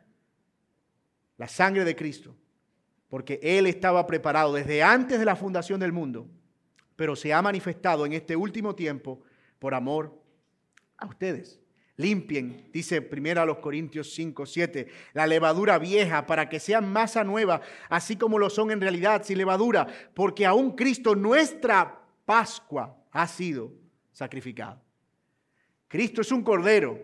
la 1.38 1.48
sangre 1.48 1.86
de 1.86 1.96
Cristo 1.96 2.36
porque 3.15 3.39
Él 3.42 3.65
estaba 3.65 4.06
preparado 4.08 4.54
desde 4.54 4.84
antes 4.84 5.20
de 5.20 5.24
la 5.24 5.38
fundación 5.38 5.80
del 5.80 5.94
mundo, 5.94 6.27
pero 6.98 7.15
se 7.15 7.34
ha 7.34 7.42
manifestado 7.42 8.06
en 8.06 8.12
este 8.12 8.36
último 8.36 8.75
tiempo 8.75 9.22
por 9.65 9.74
amor 9.74 10.13
a 10.95 11.07
ustedes. 11.07 11.60
Limpien, 11.98 12.69
dice 12.72 13.01
primero 13.01 13.41
a 13.41 13.48
los 13.48 13.57
Corintios 13.57 14.13
5, 14.13 14.45
7, 14.45 14.88
la 15.13 15.25
levadura 15.25 15.79
vieja 15.79 16.27
para 16.27 16.48
que 16.48 16.60
sean 16.60 16.88
masa 16.88 17.24
nueva, 17.24 17.62
así 17.89 18.15
como 18.15 18.38
lo 18.38 18.51
son 18.51 18.69
en 18.69 18.79
realidad, 18.79 19.24
sin 19.24 19.39
levadura, 19.39 19.88
porque 20.13 20.45
aún 20.45 20.75
Cristo, 20.75 21.15
nuestra 21.15 22.00
Pascua, 22.25 22.95
ha 23.10 23.27
sido 23.27 23.72
sacrificado. 24.12 24.79
Cristo 25.88 26.22
es 26.22 26.31
un 26.31 26.43
cordero, 26.43 27.00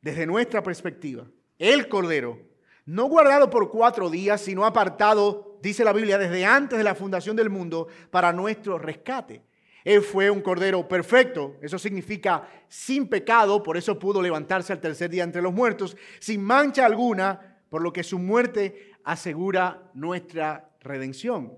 desde 0.00 0.26
nuestra 0.26 0.62
perspectiva, 0.62 1.26
el 1.58 1.88
cordero, 1.88 2.38
no 2.84 3.06
guardado 3.06 3.50
por 3.50 3.68
cuatro 3.72 4.10
días, 4.10 4.42
sino 4.42 4.64
apartado, 4.64 5.58
dice 5.60 5.82
la 5.82 5.92
Biblia, 5.92 6.18
desde 6.18 6.44
antes 6.44 6.78
de 6.78 6.84
la 6.84 6.94
fundación 6.94 7.34
del 7.34 7.50
mundo, 7.50 7.88
para 8.12 8.32
nuestro 8.32 8.78
rescate. 8.78 9.42
Él 9.86 10.02
fue 10.02 10.28
un 10.30 10.40
cordero 10.40 10.88
perfecto, 10.88 11.58
eso 11.62 11.78
significa 11.78 12.42
sin 12.68 13.06
pecado, 13.06 13.62
por 13.62 13.76
eso 13.76 13.96
pudo 13.96 14.20
levantarse 14.20 14.72
al 14.72 14.80
tercer 14.80 15.08
día 15.08 15.22
entre 15.22 15.40
los 15.40 15.52
muertos, 15.52 15.96
sin 16.18 16.42
mancha 16.42 16.84
alguna, 16.84 17.60
por 17.70 17.82
lo 17.82 17.92
que 17.92 18.02
su 18.02 18.18
muerte 18.18 18.94
asegura 19.04 19.88
nuestra 19.94 20.76
redención. 20.80 21.56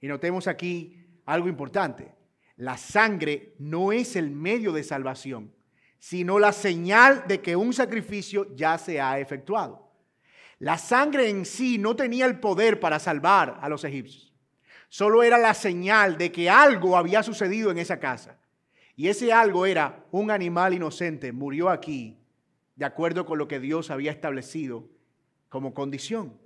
Y 0.00 0.08
notemos 0.08 0.48
aquí 0.48 1.06
algo 1.24 1.48
importante. 1.48 2.12
La 2.56 2.76
sangre 2.76 3.54
no 3.60 3.92
es 3.92 4.16
el 4.16 4.32
medio 4.32 4.72
de 4.72 4.82
salvación, 4.82 5.54
sino 6.00 6.40
la 6.40 6.50
señal 6.50 7.28
de 7.28 7.40
que 7.40 7.54
un 7.54 7.72
sacrificio 7.72 8.56
ya 8.56 8.76
se 8.76 9.00
ha 9.00 9.20
efectuado. 9.20 9.92
La 10.58 10.78
sangre 10.78 11.28
en 11.28 11.44
sí 11.44 11.78
no 11.78 11.94
tenía 11.94 12.26
el 12.26 12.40
poder 12.40 12.80
para 12.80 12.98
salvar 12.98 13.60
a 13.62 13.68
los 13.68 13.84
egipcios 13.84 14.27
solo 14.88 15.22
era 15.22 15.38
la 15.38 15.54
señal 15.54 16.18
de 16.18 16.32
que 16.32 16.50
algo 16.50 16.96
había 16.96 17.22
sucedido 17.22 17.70
en 17.70 17.78
esa 17.78 17.98
casa. 17.98 18.38
Y 18.96 19.08
ese 19.08 19.32
algo 19.32 19.64
era 19.66 20.04
un 20.10 20.30
animal 20.30 20.74
inocente, 20.74 21.32
murió 21.32 21.68
aquí, 21.68 22.18
de 22.74 22.84
acuerdo 22.84 23.26
con 23.26 23.38
lo 23.38 23.46
que 23.46 23.60
Dios 23.60 23.90
había 23.90 24.10
establecido 24.10 24.88
como 25.48 25.72
condición. 25.74 26.36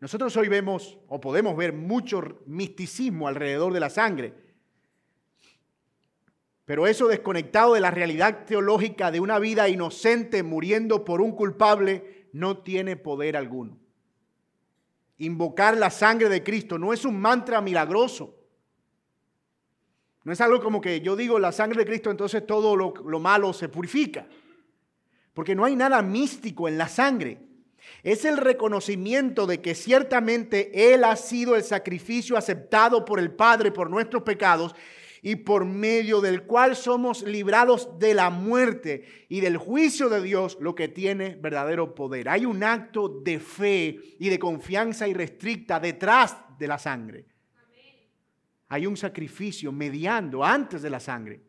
Nosotros 0.00 0.36
hoy 0.36 0.48
vemos 0.48 0.98
o 1.08 1.20
podemos 1.20 1.56
ver 1.56 1.72
mucho 1.72 2.40
misticismo 2.46 3.28
alrededor 3.28 3.72
de 3.72 3.80
la 3.80 3.88
sangre, 3.88 4.34
pero 6.66 6.86
eso 6.86 7.06
desconectado 7.06 7.74
de 7.74 7.80
la 7.80 7.92
realidad 7.92 8.44
teológica 8.44 9.10
de 9.10 9.20
una 9.20 9.38
vida 9.38 9.68
inocente 9.68 10.42
muriendo 10.42 11.04
por 11.04 11.20
un 11.20 11.32
culpable 11.32 12.28
no 12.32 12.58
tiene 12.58 12.96
poder 12.96 13.36
alguno. 13.36 13.78
Invocar 15.18 15.76
la 15.76 15.90
sangre 15.90 16.28
de 16.28 16.42
Cristo 16.42 16.78
no 16.78 16.92
es 16.92 17.04
un 17.04 17.18
mantra 17.18 17.60
milagroso. 17.60 18.34
No 20.24 20.32
es 20.32 20.40
algo 20.40 20.60
como 20.60 20.80
que 20.80 21.00
yo 21.00 21.16
digo 21.16 21.38
la 21.38 21.52
sangre 21.52 21.80
de 21.80 21.86
Cristo, 21.86 22.10
entonces 22.10 22.46
todo 22.46 22.74
lo, 22.76 23.20
malo 23.20 23.52
se 23.52 23.68
purifica. 23.68 24.26
Porque 25.32 25.54
no 25.54 25.64
hay 25.64 25.76
nada 25.76 26.02
místico 26.02 26.68
en 26.68 26.76
la 26.76 26.88
sangre. 26.88 27.38
Es 28.02 28.24
el 28.24 28.36
reconocimiento 28.36 29.46
de 29.46 29.60
que 29.60 29.74
ciertamente 29.74 30.92
Él 30.92 31.04
ha 31.04 31.14
sido 31.14 31.54
el 31.54 31.62
sacrificio 31.62 32.36
aceptado 32.36 33.04
por 33.04 33.20
el 33.20 33.30
Padre 33.30 33.70
por 33.70 33.88
nuestros 33.88 34.24
pecados 34.24 34.74
y 35.26 35.34
por 35.34 35.64
medio 35.64 36.20
del 36.20 36.44
cual 36.44 36.76
somos 36.76 37.24
librados 37.24 37.98
de 37.98 38.14
la 38.14 38.30
muerte 38.30 39.26
y 39.28 39.40
del 39.40 39.56
juicio 39.56 40.08
de 40.08 40.22
Dios, 40.22 40.56
lo 40.60 40.76
que 40.76 40.86
tiene 40.86 41.34
verdadero 41.34 41.96
poder. 41.96 42.28
Hay 42.28 42.46
un 42.46 42.62
acto 42.62 43.08
de 43.08 43.40
fe 43.40 43.98
y 44.20 44.28
de 44.28 44.38
confianza 44.38 45.08
irrestricta 45.08 45.80
detrás 45.80 46.36
de 46.56 46.68
la 46.68 46.78
sangre. 46.78 47.26
Hay 48.68 48.86
un 48.86 48.96
sacrificio 48.96 49.72
mediando 49.72 50.44
antes 50.44 50.80
de 50.80 50.90
la 50.90 51.00
sangre. 51.00 51.42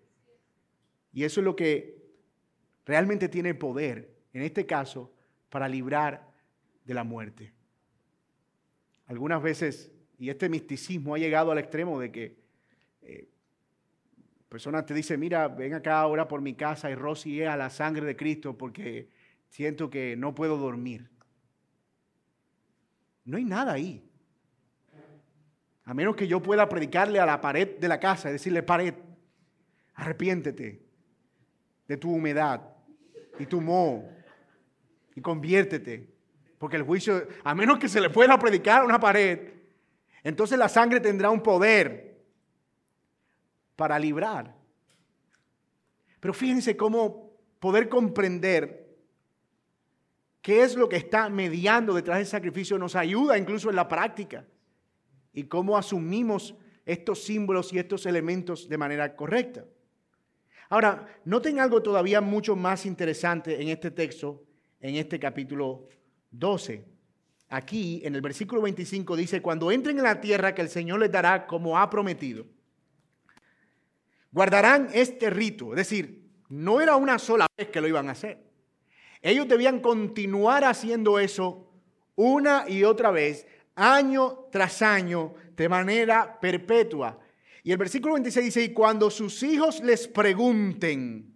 Y 1.13 1.23
eso 1.23 1.41
es 1.41 1.45
lo 1.45 1.55
que 1.55 2.03
realmente 2.83 3.29
tiene 3.29 3.53
poder, 3.53 4.11
en 4.33 4.41
este 4.41 4.65
caso, 4.65 5.13
para 5.49 5.69
librar 5.69 6.33
de 6.83 6.95
la 6.95 7.03
muerte. 7.03 7.53
Algunas 9.05 9.43
veces, 9.43 9.91
y 10.17 10.31
este 10.31 10.49
misticismo 10.49 11.13
ha 11.13 11.19
llegado 11.19 11.51
al 11.51 11.59
extremo 11.59 11.99
de 11.99 12.11
que 12.11 12.46
persona 14.49 14.85
te 14.85 14.93
dice, 14.93 15.17
mira, 15.17 15.47
ven 15.47 15.73
acá 15.73 15.99
ahora 15.99 16.27
por 16.27 16.41
mi 16.41 16.53
casa 16.53 16.89
y 16.89 16.95
rocié 16.95 17.47
a 17.47 17.57
la 17.57 17.69
sangre 17.69 18.05
de 18.05 18.15
Cristo 18.15 18.57
porque 18.57 19.09
siento 19.49 19.89
que 19.89 20.15
no 20.15 20.33
puedo 20.33 20.57
dormir. 20.57 21.09
No 23.25 23.37
hay 23.37 23.43
nada 23.43 23.73
ahí. 23.73 24.03
A 25.83 25.93
menos 25.93 26.15
que 26.15 26.27
yo 26.27 26.41
pueda 26.41 26.67
predicarle 26.67 27.19
a 27.19 27.25
la 27.25 27.39
pared 27.39 27.77
de 27.77 27.87
la 27.87 27.99
casa 27.99 28.29
y 28.29 28.33
decirle, 28.33 28.63
pared, 28.63 28.93
arrepiéntete 29.95 30.81
de 31.87 31.97
tu 31.97 32.13
humedad 32.13 32.61
y 33.39 33.45
tu 33.45 33.61
moho 33.61 34.03
y 35.15 35.21
conviértete. 35.21 36.13
Porque 36.57 36.77
el 36.77 36.83
juicio, 36.83 37.27
a 37.43 37.53
menos 37.53 37.79
que 37.79 37.89
se 37.89 38.01
le 38.01 38.09
pueda 38.09 38.37
predicar 38.39 38.81
a 38.81 38.85
una 38.85 38.99
pared, 38.99 39.53
entonces 40.23 40.57
la 40.57 40.69
sangre 40.69 40.99
tendrá 40.99 41.29
un 41.29 41.41
poder 41.41 42.06
para 43.77 43.97
librar. 43.97 44.53
Pero 46.19 46.33
fíjense 46.33 46.75
cómo 46.75 47.31
poder 47.59 47.87
comprender 47.87 48.97
qué 50.41 50.63
es 50.63 50.75
lo 50.75 50.89
que 50.89 50.97
está 50.97 51.29
mediando 51.29 51.93
detrás 51.93 52.17
del 52.17 52.27
sacrificio 52.27 52.77
nos 52.77 52.95
ayuda 52.95 53.37
incluso 53.37 53.69
en 53.69 53.75
la 53.77 53.87
práctica 53.87 54.45
y 55.31 55.43
cómo 55.43 55.77
asumimos 55.77 56.55
estos 56.85 57.23
símbolos 57.23 57.71
y 57.71 57.79
estos 57.79 58.05
elementos 58.05 58.67
de 58.67 58.77
manera 58.77 59.15
correcta. 59.15 59.65
Ahora, 60.69 61.07
noten 61.23 61.59
algo 61.59 61.81
todavía 61.81 62.19
mucho 62.19 62.55
más 62.55 62.85
interesante 62.85 63.61
en 63.61 63.69
este 63.69 63.91
texto, 63.91 64.43
en 64.81 64.95
este 64.95 65.19
capítulo 65.19 65.87
12. 66.31 66.83
Aquí, 67.49 68.01
en 68.03 68.15
el 68.15 68.21
versículo 68.21 68.61
25, 68.63 69.15
dice, 69.15 69.41
cuando 69.41 69.71
entren 69.71 69.97
en 69.97 70.03
la 70.03 70.19
tierra 70.19 70.55
que 70.55 70.61
el 70.61 70.69
Señor 70.69 70.99
les 70.99 71.11
dará 71.11 71.45
como 71.45 71.77
ha 71.77 71.89
prometido 71.89 72.45
guardarán 74.31 74.89
este 74.93 75.29
rito. 75.29 75.71
Es 75.71 75.77
decir, 75.77 76.29
no 76.49 76.81
era 76.81 76.95
una 76.95 77.19
sola 77.19 77.45
vez 77.57 77.69
que 77.69 77.81
lo 77.81 77.87
iban 77.87 78.09
a 78.09 78.13
hacer. 78.13 78.43
Ellos 79.21 79.47
debían 79.47 79.79
continuar 79.79 80.63
haciendo 80.63 81.19
eso 81.19 81.67
una 82.15 82.65
y 82.67 82.83
otra 82.83 83.11
vez, 83.11 83.45
año 83.75 84.47
tras 84.51 84.81
año, 84.81 85.33
de 85.55 85.69
manera 85.69 86.39
perpetua. 86.39 87.19
Y 87.63 87.71
el 87.71 87.77
versículo 87.77 88.13
26 88.13 88.45
dice, 88.45 88.63
y 88.63 88.73
cuando 88.73 89.09
sus 89.09 89.43
hijos 89.43 89.81
les 89.83 90.07
pregunten, 90.07 91.35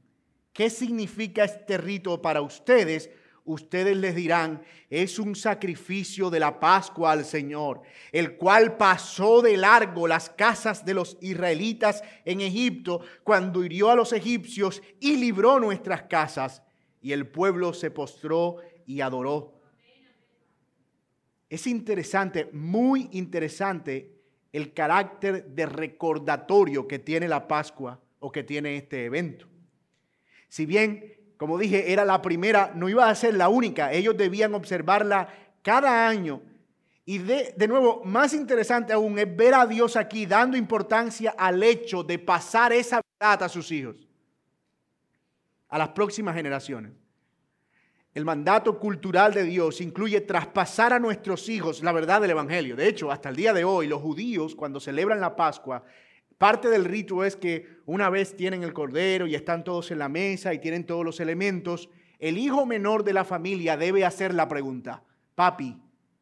¿qué 0.54 0.70
significa 0.70 1.44
este 1.44 1.78
rito 1.78 2.22
para 2.22 2.42
ustedes? 2.42 3.10
Ustedes 3.54 3.96
les 3.98 4.16
dirán, 4.16 4.62
es 4.90 5.20
un 5.20 5.36
sacrificio 5.36 6.30
de 6.30 6.40
la 6.40 6.60
Pascua 6.60 7.12
al 7.12 7.26
Señor, 7.26 7.82
el 8.12 8.38
cual 8.38 8.78
pasó 8.78 9.42
de 9.42 9.58
largo 9.58 10.08
las 10.08 10.30
casas 10.30 10.86
de 10.86 10.94
los 10.94 11.18
israelitas 11.22 12.04
en 12.26 12.42
Egipto 12.42 13.02
cuando 13.24 13.64
hirió 13.64 13.90
a 13.90 13.96
los 13.96 14.14
egipcios 14.14 14.82
y 15.00 15.18
libró 15.18 15.60
nuestras 15.60 16.04
casas. 16.04 16.64
Y 17.02 17.12
el 17.14 17.28
pueblo 17.28 17.74
se 17.74 17.92
postró 17.92 18.58
y 18.86 19.02
adoró. 19.02 19.62
Es 21.50 21.68
interesante, 21.68 22.50
muy 22.54 23.10
interesante 23.12 24.22
el 24.52 24.74
carácter 24.74 25.46
de 25.46 25.66
recordatorio 25.66 26.88
que 26.88 27.00
tiene 27.00 27.28
la 27.28 27.48
Pascua 27.48 28.00
o 28.20 28.32
que 28.32 28.44
tiene 28.44 28.78
este 28.78 29.06
evento. 29.06 29.48
Si 30.48 30.66
bien 30.66 31.21
como 31.42 31.58
dije, 31.58 31.92
era 31.92 32.06
la 32.06 32.22
primera, 32.22 32.72
no 32.76 32.88
iba 32.88 33.10
a 33.10 33.16
ser 33.16 33.34
la 33.34 33.50
única. 33.50 33.92
Ellos 33.92 34.16
debían 34.16 34.54
observarla 34.54 35.28
cada 35.64 36.08
año. 36.08 36.40
Y 37.04 37.18
de, 37.18 37.56
de, 37.58 37.68
nuevo, 37.68 38.04
más 38.06 38.36
interesante 38.36 38.94
aún 38.94 39.18
es 39.18 39.36
ver 39.36 39.56
a 39.56 39.66
Dios 39.66 39.96
aquí 39.96 40.28
dando 40.28 40.56
importancia 40.56 41.34
al 41.36 41.64
hecho 41.64 42.04
de 42.04 42.20
pasar 42.20 42.74
esa 42.74 43.02
verdad 43.20 43.42
a 43.42 43.50
sus 43.50 43.72
hijos, 43.72 44.08
a 45.68 45.80
las 45.80 45.90
próximas 45.90 46.36
generaciones. 46.36 46.92
El 48.14 48.24
mandato 48.24 48.78
cultural 48.78 49.34
de 49.34 49.42
Dios 49.42 49.82
incluye 49.82 50.22
traspasar 50.22 50.94
a 50.94 51.00
nuestros 51.00 51.50
hijos 51.50 51.82
la 51.82 51.92
verdad 51.92 52.22
del 52.22 52.30
Evangelio. 52.30 52.76
De 52.76 52.88
hecho, 52.88 53.12
hasta 53.12 53.30
el 53.30 53.36
día 53.36 53.52
de 53.52 53.64
hoy, 53.64 53.88
los 53.88 54.00
judíos, 54.00 54.54
cuando 54.54 54.80
celebran 54.80 55.20
la 55.20 55.36
Pascua, 55.36 55.84
Parte 56.42 56.70
del 56.70 56.86
rito 56.86 57.24
es 57.24 57.36
que 57.36 57.68
una 57.86 58.10
vez 58.10 58.36
tienen 58.36 58.64
el 58.64 58.74
cordero 58.74 59.28
y 59.28 59.36
están 59.36 59.64
todos 59.64 59.92
en 59.92 60.00
la 60.00 60.10
mesa 60.10 60.56
y 60.56 60.58
tienen 60.58 60.88
todos 60.88 61.06
los 61.06 61.20
elementos, 61.20 61.88
el 62.18 62.40
hijo 62.40 62.66
menor 62.66 63.04
de 63.04 63.14
la 63.14 63.24
familia 63.24 63.78
debe 63.78 64.06
hacer 64.06 64.34
la 64.34 64.48
pregunta, 64.48 65.04
papi, 65.36 65.80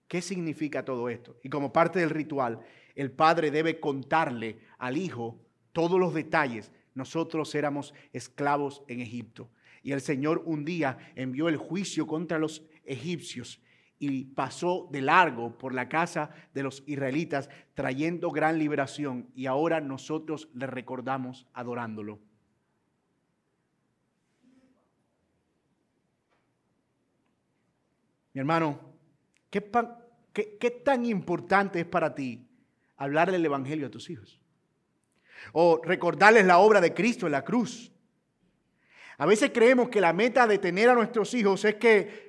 ¿qué 0.09 0.21
significa 0.21 0.83
todo 0.83 1.07
esto? 1.07 1.37
Y 1.41 1.47
como 1.47 1.71
parte 1.71 1.99
del 1.99 2.09
ritual, 2.09 2.59
el 2.95 3.11
padre 3.11 3.49
debe 3.49 3.79
contarle 3.79 4.59
al 4.77 4.97
hijo 4.97 5.39
todos 5.71 5.97
los 5.97 6.13
detalles. 6.13 6.73
Nosotros 6.95 7.55
éramos 7.55 7.93
esclavos 8.11 8.83
en 8.89 8.99
Egipto 8.99 9.49
y 9.83 9.93
el 9.93 10.01
Señor 10.01 10.43
un 10.45 10.65
día 10.65 10.97
envió 11.15 11.47
el 11.47 11.55
juicio 11.55 12.07
contra 12.07 12.39
los 12.39 12.65
egipcios 12.83 13.61
y 13.99 14.23
pasó 14.23 14.87
de 14.91 15.01
largo 15.01 15.57
por 15.57 15.73
la 15.73 15.89
casa 15.89 16.31
de 16.53 16.63
los 16.63 16.83
israelitas 16.87 17.49
trayendo 17.73 18.31
gran 18.31 18.57
liberación 18.57 19.29
y 19.35 19.45
ahora 19.45 19.81
nosotros 19.81 20.49
le 20.53 20.67
recordamos 20.67 21.45
adorándolo. 21.53 22.19
Mi 28.33 28.39
hermano, 28.39 28.79
¿qué, 29.49 29.61
tan 30.85 31.05
importante 31.05 31.81
es 31.81 31.85
para 31.85 32.15
ti 32.15 32.47
hablarle 32.95 33.35
el 33.35 33.45
Evangelio 33.45 33.87
a 33.87 33.91
tus 33.91 34.09
hijos? 34.09 34.39
O 35.51 35.81
recordarles 35.83 36.45
la 36.45 36.59
obra 36.59 36.79
de 36.79 36.93
Cristo 36.93 37.25
en 37.25 37.33
la 37.33 37.43
cruz. 37.43 37.91
A 39.17 39.25
veces 39.25 39.51
creemos 39.53 39.89
que 39.89 39.99
la 39.99 40.13
meta 40.13 40.47
de 40.47 40.57
tener 40.57 40.89
a 40.89 40.93
nuestros 40.93 41.33
hijos 41.33 41.65
es 41.65 41.75
que 41.75 42.28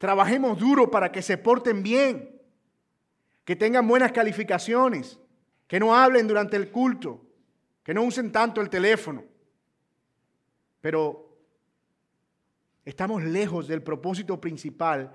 trabajemos 0.00 0.58
duro 0.58 0.90
para 0.90 1.12
que 1.12 1.20
se 1.20 1.36
porten 1.36 1.82
bien, 1.82 2.40
que 3.44 3.54
tengan 3.54 3.86
buenas 3.86 4.12
calificaciones, 4.12 5.20
que 5.66 5.78
no 5.78 5.94
hablen 5.94 6.26
durante 6.26 6.56
el 6.56 6.70
culto, 6.70 7.20
que 7.82 7.92
no 7.92 8.04
usen 8.04 8.32
tanto 8.32 8.62
el 8.62 8.70
teléfono. 8.70 9.22
Pero 10.80 11.36
estamos 12.86 13.22
lejos 13.22 13.68
del 13.68 13.82
propósito 13.82 14.40
principal, 14.40 15.12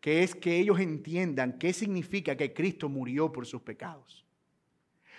que 0.00 0.22
es 0.22 0.36
que 0.36 0.60
ellos 0.60 0.78
entiendan 0.78 1.58
qué 1.58 1.72
significa 1.72 2.36
que 2.36 2.54
Cristo 2.54 2.88
murió 2.88 3.32
por 3.32 3.46
sus 3.46 3.62
pecados. 3.62 4.24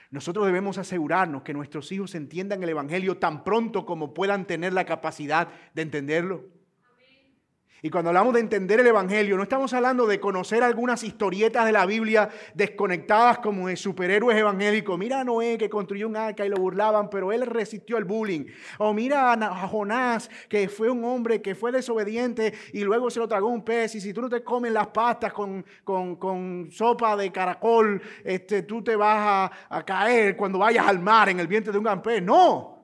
Nosotros 0.09 0.45
debemos 0.45 0.77
asegurarnos 0.77 1.43
que 1.43 1.53
nuestros 1.53 1.91
hijos 1.91 2.15
entiendan 2.15 2.63
el 2.63 2.69
Evangelio 2.69 3.17
tan 3.17 3.43
pronto 3.43 3.85
como 3.85 4.13
puedan 4.13 4.47
tener 4.47 4.71
la 4.71 4.85
capacidad 4.85 5.49
de 5.73 5.81
entenderlo. 5.81 6.54
Y 7.85 7.91
cuando 7.91 8.09
hablamos 8.09 8.33
de 8.33 8.39
entender 8.39 8.79
el 8.79 8.87
Evangelio, 8.87 9.37
no 9.37 9.43
estamos 9.43 9.71
hablando 9.75 10.07
de 10.07 10.19
conocer 10.19 10.63
algunas 10.63 11.03
historietas 11.03 11.67
de 11.67 11.71
la 11.71 11.85
Biblia 11.85 12.29
desconectadas 12.55 13.37
como 13.37 13.67
de 13.67 13.75
superhéroes 13.75 14.35
evangélicos. 14.35 14.97
Mira 14.97 15.19
a 15.19 15.23
Noé 15.23 15.55
que 15.59 15.69
construyó 15.69 16.07
un 16.07 16.17
arca 16.17 16.43
y 16.43 16.49
lo 16.49 16.57
burlaban, 16.57 17.11
pero 17.11 17.31
él 17.31 17.45
resistió 17.45 17.99
el 17.99 18.05
bullying. 18.05 18.45
O 18.79 18.91
mira 18.91 19.33
a 19.33 19.67
Jonás 19.67 20.31
que 20.49 20.67
fue 20.67 20.89
un 20.89 21.03
hombre 21.03 21.43
que 21.43 21.53
fue 21.53 21.71
desobediente 21.71 22.55
y 22.73 22.83
luego 22.83 23.11
se 23.11 23.19
lo 23.19 23.27
tragó 23.27 23.49
un 23.49 23.63
pez. 23.63 23.93
Y 23.93 24.01
si 24.01 24.13
tú 24.13 24.23
no 24.23 24.29
te 24.29 24.43
comes 24.43 24.71
las 24.71 24.87
pastas 24.87 25.31
con, 25.31 25.63
con, 25.83 26.67
sopa 26.71 27.15
de 27.15 27.31
caracol, 27.31 28.01
este, 28.23 28.63
tú 28.63 28.83
te 28.83 28.95
vas 28.95 29.51
a, 29.69 29.77
a 29.77 29.85
caer 29.85 30.35
cuando 30.35 30.57
vayas 30.57 30.87
al 30.87 30.97
mar 30.97 31.29
en 31.29 31.39
el 31.39 31.45
vientre 31.45 31.71
de 31.71 31.77
un 31.77 31.83
gran 31.83 32.01
pez. 32.01 32.19
No. 32.23 32.74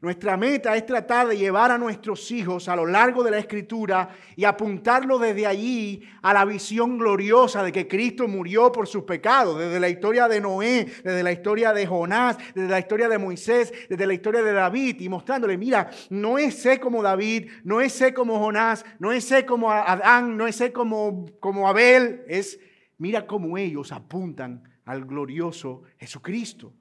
Nuestra 0.00 0.36
meta 0.36 0.76
es 0.76 0.86
tratar 0.86 1.26
de 1.26 1.36
llevar 1.36 1.72
a 1.72 1.78
nuestros 1.78 2.30
hijos 2.30 2.68
a 2.68 2.76
lo 2.76 2.86
largo 2.86 3.24
de 3.24 3.32
la 3.32 3.38
escritura 3.38 4.10
y 4.36 4.44
apuntarlo 4.44 5.18
desde 5.18 5.44
allí 5.44 6.02
a 6.22 6.32
la 6.32 6.44
visión 6.44 6.98
gloriosa 6.98 7.64
de 7.64 7.72
que 7.72 7.88
Cristo 7.88 8.28
murió 8.28 8.70
por 8.70 8.86
sus 8.86 9.02
pecados, 9.02 9.58
desde 9.58 9.80
la 9.80 9.88
historia 9.88 10.28
de 10.28 10.40
Noé, 10.40 10.86
desde 11.02 11.24
la 11.24 11.32
historia 11.32 11.72
de 11.72 11.84
Jonás, 11.84 12.38
desde 12.54 12.68
la 12.68 12.78
historia 12.78 13.08
de 13.08 13.18
Moisés, 13.18 13.72
desde 13.88 14.06
la 14.06 14.14
historia 14.14 14.40
de 14.42 14.52
David 14.52 15.00
y 15.00 15.08
mostrándole, 15.08 15.58
mira, 15.58 15.90
no 16.10 16.38
es 16.38 16.62
sé 16.62 16.78
como 16.78 17.02
David, 17.02 17.50
no 17.64 17.80
es 17.80 17.92
sé 17.92 18.14
como 18.14 18.38
Jonás, 18.38 18.84
no 19.00 19.10
es 19.10 19.24
sé 19.24 19.44
como 19.44 19.72
Adán, 19.72 20.36
no 20.36 20.46
es 20.46 20.54
sé 20.54 20.72
como, 20.72 21.26
como 21.40 21.68
Abel, 21.68 22.22
es 22.28 22.60
mira 22.98 23.26
cómo 23.26 23.58
ellos 23.58 23.90
apuntan 23.90 24.62
al 24.84 25.04
glorioso 25.06 25.82
Jesucristo. 25.98 26.72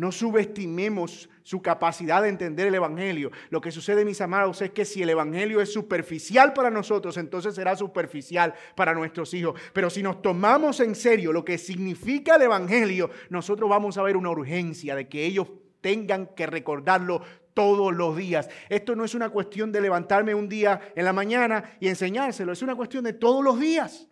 No 0.00 0.12
subestimemos 0.12 1.28
su 1.42 1.60
capacidad 1.60 2.22
de 2.22 2.30
entender 2.30 2.68
el 2.68 2.74
Evangelio. 2.74 3.30
Lo 3.50 3.60
que 3.60 3.70
sucede, 3.70 4.02
mis 4.06 4.22
amados, 4.22 4.62
es 4.62 4.70
que 4.70 4.86
si 4.86 5.02
el 5.02 5.10
Evangelio 5.10 5.60
es 5.60 5.70
superficial 5.70 6.54
para 6.54 6.70
nosotros, 6.70 7.18
entonces 7.18 7.54
será 7.54 7.76
superficial 7.76 8.54
para 8.74 8.94
nuestros 8.94 9.34
hijos. 9.34 9.60
Pero 9.74 9.90
si 9.90 10.02
nos 10.02 10.22
tomamos 10.22 10.80
en 10.80 10.94
serio 10.94 11.34
lo 11.34 11.44
que 11.44 11.58
significa 11.58 12.36
el 12.36 12.42
Evangelio, 12.42 13.10
nosotros 13.28 13.68
vamos 13.68 13.98
a 13.98 14.02
ver 14.02 14.16
una 14.16 14.30
urgencia 14.30 14.96
de 14.96 15.06
que 15.06 15.26
ellos 15.26 15.48
tengan 15.82 16.28
que 16.28 16.46
recordarlo 16.46 17.20
todos 17.52 17.94
los 17.94 18.16
días. 18.16 18.48
Esto 18.70 18.96
no 18.96 19.04
es 19.04 19.14
una 19.14 19.28
cuestión 19.28 19.70
de 19.70 19.82
levantarme 19.82 20.34
un 20.34 20.48
día 20.48 20.80
en 20.96 21.04
la 21.04 21.12
mañana 21.12 21.76
y 21.78 21.88
enseñárselo, 21.88 22.52
es 22.52 22.62
una 22.62 22.74
cuestión 22.74 23.04
de 23.04 23.12
todos 23.12 23.44
los 23.44 23.60
días. 23.60 24.08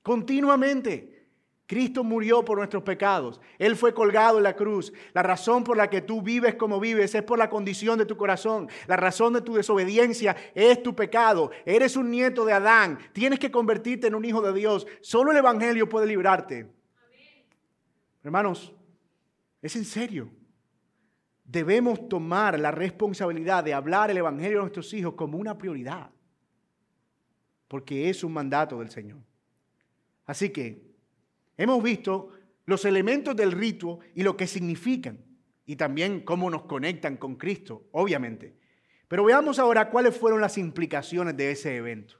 Continuamente. 0.00 1.11
Cristo 1.72 2.04
murió 2.04 2.44
por 2.44 2.58
nuestros 2.58 2.82
pecados. 2.82 3.40
Él 3.58 3.76
fue 3.76 3.94
colgado 3.94 4.36
en 4.36 4.42
la 4.42 4.54
cruz. 4.54 4.92
La 5.14 5.22
razón 5.22 5.64
por 5.64 5.74
la 5.74 5.88
que 5.88 6.02
tú 6.02 6.20
vives 6.20 6.54
como 6.56 6.78
vives 6.78 7.14
es 7.14 7.22
por 7.22 7.38
la 7.38 7.48
condición 7.48 7.98
de 7.98 8.04
tu 8.04 8.14
corazón. 8.14 8.68
La 8.86 8.96
razón 8.96 9.32
de 9.32 9.40
tu 9.40 9.54
desobediencia 9.54 10.36
es 10.54 10.82
tu 10.82 10.94
pecado. 10.94 11.50
Eres 11.64 11.96
un 11.96 12.10
nieto 12.10 12.44
de 12.44 12.52
Adán. 12.52 12.98
Tienes 13.14 13.38
que 13.38 13.50
convertirte 13.50 14.08
en 14.08 14.14
un 14.14 14.26
hijo 14.26 14.42
de 14.42 14.52
Dios. 14.52 14.86
Solo 15.00 15.30
el 15.30 15.38
Evangelio 15.38 15.88
puede 15.88 16.06
librarte. 16.06 16.70
Hermanos, 18.22 18.74
es 19.62 19.74
en 19.74 19.86
serio. 19.86 20.28
Debemos 21.42 22.06
tomar 22.06 22.60
la 22.60 22.70
responsabilidad 22.70 23.64
de 23.64 23.72
hablar 23.72 24.10
el 24.10 24.18
Evangelio 24.18 24.58
a 24.58 24.60
nuestros 24.64 24.92
hijos 24.92 25.14
como 25.14 25.38
una 25.38 25.56
prioridad. 25.56 26.10
Porque 27.66 28.10
es 28.10 28.22
un 28.22 28.34
mandato 28.34 28.78
del 28.78 28.90
Señor. 28.90 29.20
Así 30.26 30.50
que 30.50 30.91
Hemos 31.56 31.82
visto 31.82 32.30
los 32.66 32.84
elementos 32.84 33.36
del 33.36 33.52
rito 33.52 34.00
y 34.14 34.22
lo 34.22 34.36
que 34.36 34.46
significan 34.46 35.18
y 35.66 35.76
también 35.76 36.20
cómo 36.20 36.50
nos 36.50 36.62
conectan 36.62 37.16
con 37.16 37.36
Cristo, 37.36 37.88
obviamente. 37.92 38.56
Pero 39.08 39.24
veamos 39.24 39.58
ahora 39.58 39.90
cuáles 39.90 40.16
fueron 40.16 40.40
las 40.40 40.58
implicaciones 40.58 41.36
de 41.36 41.50
ese 41.50 41.76
evento. 41.76 42.16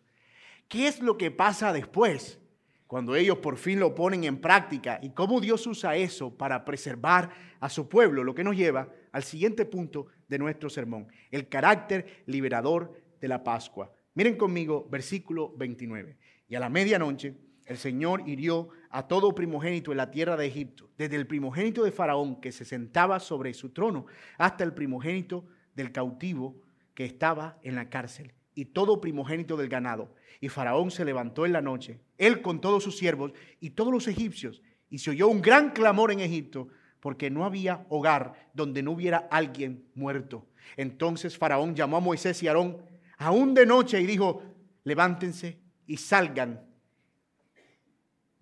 ¿Qué 0.68 0.88
es 0.88 1.00
lo 1.00 1.16
que 1.18 1.30
pasa 1.30 1.72
después 1.72 2.38
cuando 2.86 3.16
ellos 3.16 3.38
por 3.38 3.56
fin 3.56 3.80
lo 3.80 3.94
ponen 3.94 4.24
en 4.24 4.40
práctica 4.40 4.98
y 5.02 5.10
cómo 5.10 5.40
Dios 5.40 5.66
usa 5.66 5.96
eso 5.96 6.36
para 6.36 6.64
preservar 6.64 7.30
a 7.60 7.68
su 7.68 7.88
pueblo? 7.88 8.24
Lo 8.24 8.34
que 8.34 8.44
nos 8.44 8.56
lleva 8.56 8.88
al 9.12 9.22
siguiente 9.22 9.64
punto 9.64 10.06
de 10.28 10.38
nuestro 10.38 10.70
sermón, 10.70 11.08
el 11.30 11.48
carácter 11.48 12.22
liberador 12.26 13.00
de 13.20 13.28
la 13.28 13.44
Pascua. 13.44 13.92
Miren 14.14 14.36
conmigo 14.36 14.86
versículo 14.90 15.54
29. 15.56 16.16
Y 16.48 16.54
a 16.54 16.60
la 16.60 16.68
medianoche 16.68 17.34
el 17.66 17.78
Señor 17.78 18.28
hirió 18.28 18.70
a 18.92 19.08
todo 19.08 19.34
primogénito 19.34 19.90
en 19.90 19.96
la 19.96 20.10
tierra 20.10 20.36
de 20.36 20.46
Egipto, 20.46 20.90
desde 20.98 21.16
el 21.16 21.26
primogénito 21.26 21.82
de 21.82 21.92
Faraón 21.92 22.40
que 22.40 22.52
se 22.52 22.66
sentaba 22.66 23.18
sobre 23.20 23.54
su 23.54 23.70
trono, 23.70 24.06
hasta 24.36 24.64
el 24.64 24.74
primogénito 24.74 25.46
del 25.74 25.92
cautivo 25.92 26.60
que 26.94 27.06
estaba 27.06 27.58
en 27.62 27.74
la 27.74 27.88
cárcel, 27.88 28.34
y 28.54 28.66
todo 28.66 29.00
primogénito 29.00 29.56
del 29.56 29.70
ganado. 29.70 30.14
Y 30.40 30.50
Faraón 30.50 30.90
se 30.90 31.06
levantó 31.06 31.46
en 31.46 31.54
la 31.54 31.62
noche, 31.62 32.00
él 32.18 32.42
con 32.42 32.60
todos 32.60 32.84
sus 32.84 32.98
siervos 32.98 33.32
y 33.60 33.70
todos 33.70 33.92
los 33.92 34.08
egipcios, 34.08 34.62
y 34.90 34.98
se 34.98 35.10
oyó 35.10 35.28
un 35.28 35.40
gran 35.40 35.70
clamor 35.70 36.12
en 36.12 36.20
Egipto, 36.20 36.68
porque 37.00 37.30
no 37.30 37.46
había 37.46 37.86
hogar 37.88 38.50
donde 38.52 38.82
no 38.82 38.92
hubiera 38.92 39.26
alguien 39.30 39.86
muerto. 39.94 40.46
Entonces 40.76 41.38
Faraón 41.38 41.74
llamó 41.74 41.96
a 41.96 42.00
Moisés 42.00 42.42
y 42.42 42.48
Aarón 42.48 42.76
aún 43.16 43.54
de 43.54 43.64
noche 43.64 44.00
y 44.00 44.06
dijo, 44.06 44.42
levántense 44.84 45.58
y 45.86 45.96
salgan 45.96 46.71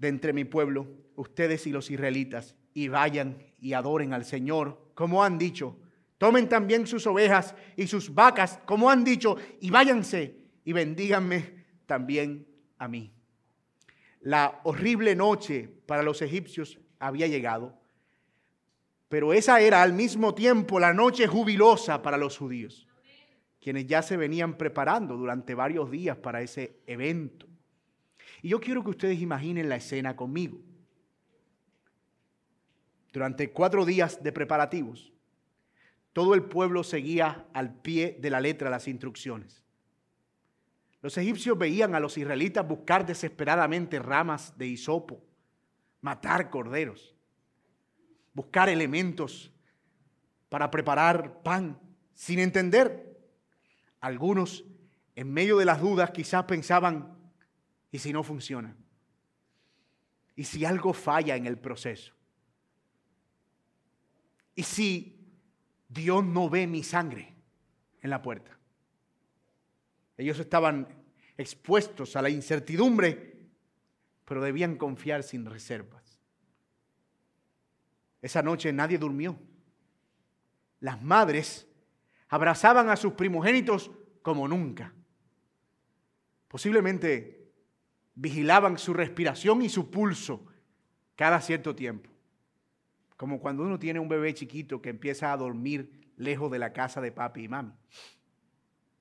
de 0.01 0.09
entre 0.09 0.33
mi 0.33 0.45
pueblo, 0.45 0.89
ustedes 1.15 1.67
y 1.67 1.71
los 1.71 1.91
israelitas, 1.91 2.57
y 2.73 2.89
vayan 2.89 3.37
y 3.61 3.75
adoren 3.75 4.15
al 4.15 4.25
Señor, 4.25 4.93
como 4.95 5.23
han 5.23 5.39
dicho. 5.39 5.77
Tomen 6.19 6.49
también 6.49 6.87
sus 6.87 7.07
ovejas 7.07 7.55
y 7.77 7.87
sus 7.87 8.13
vacas, 8.15 8.59
como 8.65 8.91
han 8.91 9.05
dicho, 9.05 9.37
y 9.61 9.71
váyanse 9.71 10.37
y 10.65 10.73
bendíganme 10.73 11.65
también 11.87 12.47
a 12.79 12.89
mí. 12.89 13.13
La 14.21 14.61
horrible 14.65 15.15
noche 15.15 15.69
para 15.87 16.03
los 16.03 16.23
egipcios 16.23 16.79
había 16.99 17.27
llegado, 17.27 17.79
pero 19.09 19.33
esa 19.33 19.61
era 19.61 19.83
al 19.83 19.93
mismo 19.93 20.35
tiempo 20.35 20.79
la 20.81 20.95
noche 20.95 21.27
jubilosa 21.27 22.01
para 22.01 22.17
los 22.17 22.39
judíos, 22.39 22.87
quienes 23.61 23.87
ya 23.87 24.03
se 24.03 24.17
venían 24.17 24.57
preparando 24.57 25.17
durante 25.17 25.55
varios 25.55 25.91
días 25.91 26.17
para 26.17 26.41
ese 26.43 26.81
evento. 26.87 27.50
Y 28.43 28.49
yo 28.49 28.61
quiero 28.61 28.83
que 28.83 28.91
ustedes 28.91 29.21
imaginen 29.21 29.69
la 29.69 29.77
escena 29.77 30.17
conmigo. 30.17 30.59
Durante 33.13 33.51
cuatro 33.51 33.85
días 33.85 34.23
de 34.23 34.33
preparativos, 34.33 35.13
todo 36.13 36.35
el 36.35 36.45
pueblo 36.45 36.85
seguía 36.85 37.47
al 37.53 37.75
pie 37.81 38.19
de 38.21 38.31
la 38.31 38.41
letra 38.41 38.71
las 38.71 38.89
instrucciones. 38.89 39.65
Los 41.03 41.17
egipcios 41.17 41.57
veían 41.57 41.95
a 41.95 42.01
los 42.01 42.19
israelitas 42.19 42.67
buscar 42.67 43.07
desesperadamente 43.07 43.99
ramas 43.99 44.57
de 44.59 44.67
hisopo, 44.67 45.23
matar 46.01 46.51
corderos, 46.51 47.15
buscar 48.35 48.69
elementos 48.69 49.51
para 50.49 50.71
preparar 50.71 51.43
pan, 51.43 51.79
sin 52.15 52.39
entender. 52.39 53.19
Algunos, 54.01 54.65
en 55.15 55.33
medio 55.33 55.57
de 55.59 55.65
las 55.65 55.81
dudas, 55.81 56.11
quizás 56.11 56.45
pensaban, 56.45 57.20
¿Y 57.93 57.99
si 57.99 58.13
no 58.13 58.23
funciona? 58.23 58.75
¿Y 60.37 60.45
si 60.45 60.65
algo 60.65 60.93
falla 60.93 61.37
en 61.37 61.47
el 61.47 61.59
proceso? 61.59 62.15
¿Y 64.55 64.63
si 64.63 65.19
Dios 65.89 66.25
no 66.25 66.49
ve 66.49 66.67
mi 66.67 66.83
sangre 66.83 67.35
en 68.01 68.11
la 68.11 68.23
puerta? 68.23 68.57
Ellos 70.17 70.39
estaban 70.39 70.89
expuestos 71.37 72.17
a 72.17 72.23
la 72.23 72.31
incertidumbre, 72.31 73.49
pero 74.25 74.43
debían 74.43 74.77
confiar 74.77 75.23
sin 75.23 75.47
reservas. 75.47 76.21
Esa 78.23 78.43
noche 78.43 78.73
nadie 78.73 78.99
durmió. 78.99 79.39
Las 80.81 81.03
madres 81.03 81.67
abrazaban 82.29 82.91
a 82.91 82.97
sus 82.97 83.15
primogénitos 83.15 83.91
como 84.23 84.47
nunca. 84.47 84.93
Posiblemente 86.49 87.40
vigilaban 88.15 88.79
su 88.79 88.93
respiración 88.93 89.63
y 89.63 89.69
su 89.69 89.91
pulso 89.91 90.45
cada 91.17 91.41
cierto 91.41 91.75
tiempo. 91.75 92.11
Como 93.17 93.41
cuando 93.41 93.63
uno 93.63 93.79
tiene 93.79 94.01
un 94.01 94.09
bebé 94.09 94.33
chiquito 94.35 94.81
que 94.81 94.89
empieza 94.89 95.33
a 95.33 95.37
dormir 95.37 96.13
lejos 96.17 96.51
de 96.51 96.59
la 96.59 96.73
casa 96.73 97.01
de 97.01 97.13
papi 97.13 97.45
y 97.45 97.49
mami. 97.49 97.73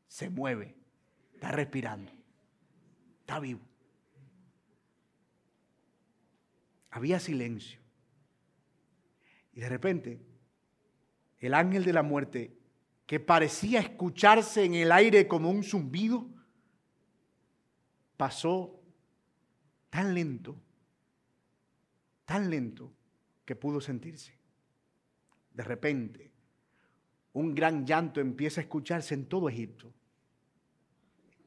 Se 0.08 0.30
mueve, 0.30 0.76
está 1.34 1.52
respirando, 1.52 2.12
está 3.22 3.39
vivo. 3.39 3.62
Había 6.91 7.19
silencio. 7.19 7.80
Y 9.54 9.60
de 9.60 9.69
repente, 9.69 10.22
el 11.39 11.54
ángel 11.54 11.84
de 11.84 11.93
la 11.93 12.04
muerte, 12.04 12.58
que 13.06 13.19
parecía 13.19 13.80
escucharse 13.80 14.63
en 14.63 14.74
el 14.74 14.91
aire 14.91 15.28
como 15.28 15.50
un 15.50 15.63
zumbido, 15.63 16.28
pasó 18.17 18.79
tan 19.89 20.13
lento, 20.13 20.56
tan 22.25 22.49
lento, 22.49 22.91
que 23.45 23.56
pudo 23.56 23.82
sentirse. 23.82 24.38
De 25.54 25.63
repente, 25.63 26.32
un 27.34 27.56
gran 27.56 27.86
llanto 27.86 28.21
empieza 28.21 28.62
a 28.62 28.63
escucharse 28.63 29.13
en 29.13 29.25
todo 29.25 29.49
Egipto. 29.49 29.91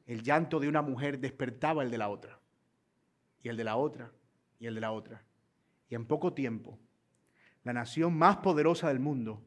El 0.07 0.23
llanto 0.23 0.59
de 0.59 0.69
una 0.69 0.83
mujer 0.83 1.21
despertaba 1.21 1.83
el 1.83 1.91
de 1.91 1.99
la 1.99 2.09
otra, 2.09 2.41
y 3.43 3.49
el 3.49 3.57
de 3.57 3.65
la 3.65 3.77
otra, 3.77 4.13
y 4.59 4.67
el 4.67 4.75
de 4.75 4.81
la 4.81 4.93
otra. 4.93 5.23
Y 5.89 5.95
en 5.95 6.07
poco 6.07 6.33
tiempo, 6.33 6.79
la 7.65 7.73
nación 7.73 8.17
más 8.17 8.39
poderosa 8.39 8.89
del 8.89 8.99
mundo 8.99 9.43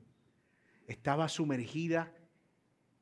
estaba 0.88 1.28
sumergida 1.28 2.14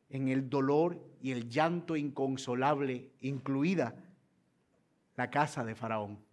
en 0.09 0.29
el 0.29 0.49
dolor 0.49 1.03
y 1.21 1.31
el 1.31 1.49
llanto 1.49 1.95
inconsolable, 1.95 3.11
incluida 3.21 4.02
la 5.15 5.29
casa 5.29 5.63
de 5.63 5.75
Faraón. 5.75 6.23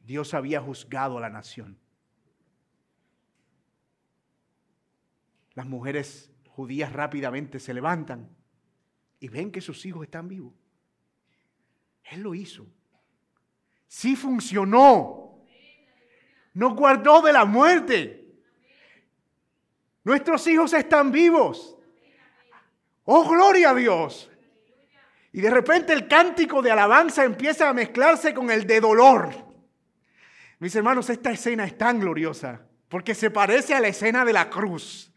Dios 0.00 0.34
había 0.34 0.60
juzgado 0.60 1.18
a 1.18 1.20
la 1.20 1.30
nación. 1.30 1.78
Las 5.54 5.66
mujeres 5.66 6.32
judías 6.48 6.92
rápidamente 6.92 7.60
se 7.60 7.74
levantan 7.74 8.28
y 9.20 9.28
ven 9.28 9.50
que 9.50 9.60
sus 9.60 9.84
hijos 9.84 10.04
están 10.04 10.28
vivos. 10.28 10.54
Él 12.04 12.20
lo 12.22 12.34
hizo 12.34 12.66
sí 13.88 14.14
funcionó. 14.14 15.40
Nos 16.54 16.74
guardó 16.74 17.22
de 17.22 17.32
la 17.32 17.44
muerte. 17.44 18.26
Nuestros 20.04 20.46
hijos 20.46 20.72
están 20.72 21.10
vivos. 21.10 21.76
Oh, 23.04 23.28
gloria 23.28 23.70
a 23.70 23.74
Dios. 23.74 24.30
Y 25.38 25.40
de 25.40 25.50
repente 25.50 25.92
el 25.92 26.08
cántico 26.08 26.62
de 26.62 26.72
alabanza 26.72 27.22
empieza 27.22 27.68
a 27.68 27.72
mezclarse 27.72 28.34
con 28.34 28.50
el 28.50 28.66
de 28.66 28.80
dolor. 28.80 29.30
Mis 30.58 30.74
hermanos, 30.74 31.10
esta 31.10 31.30
escena 31.30 31.64
es 31.64 31.78
tan 31.78 32.00
gloriosa 32.00 32.62
porque 32.88 33.14
se 33.14 33.30
parece 33.30 33.72
a 33.72 33.78
la 33.78 33.86
escena 33.86 34.24
de 34.24 34.32
la 34.32 34.50
cruz. 34.50 35.07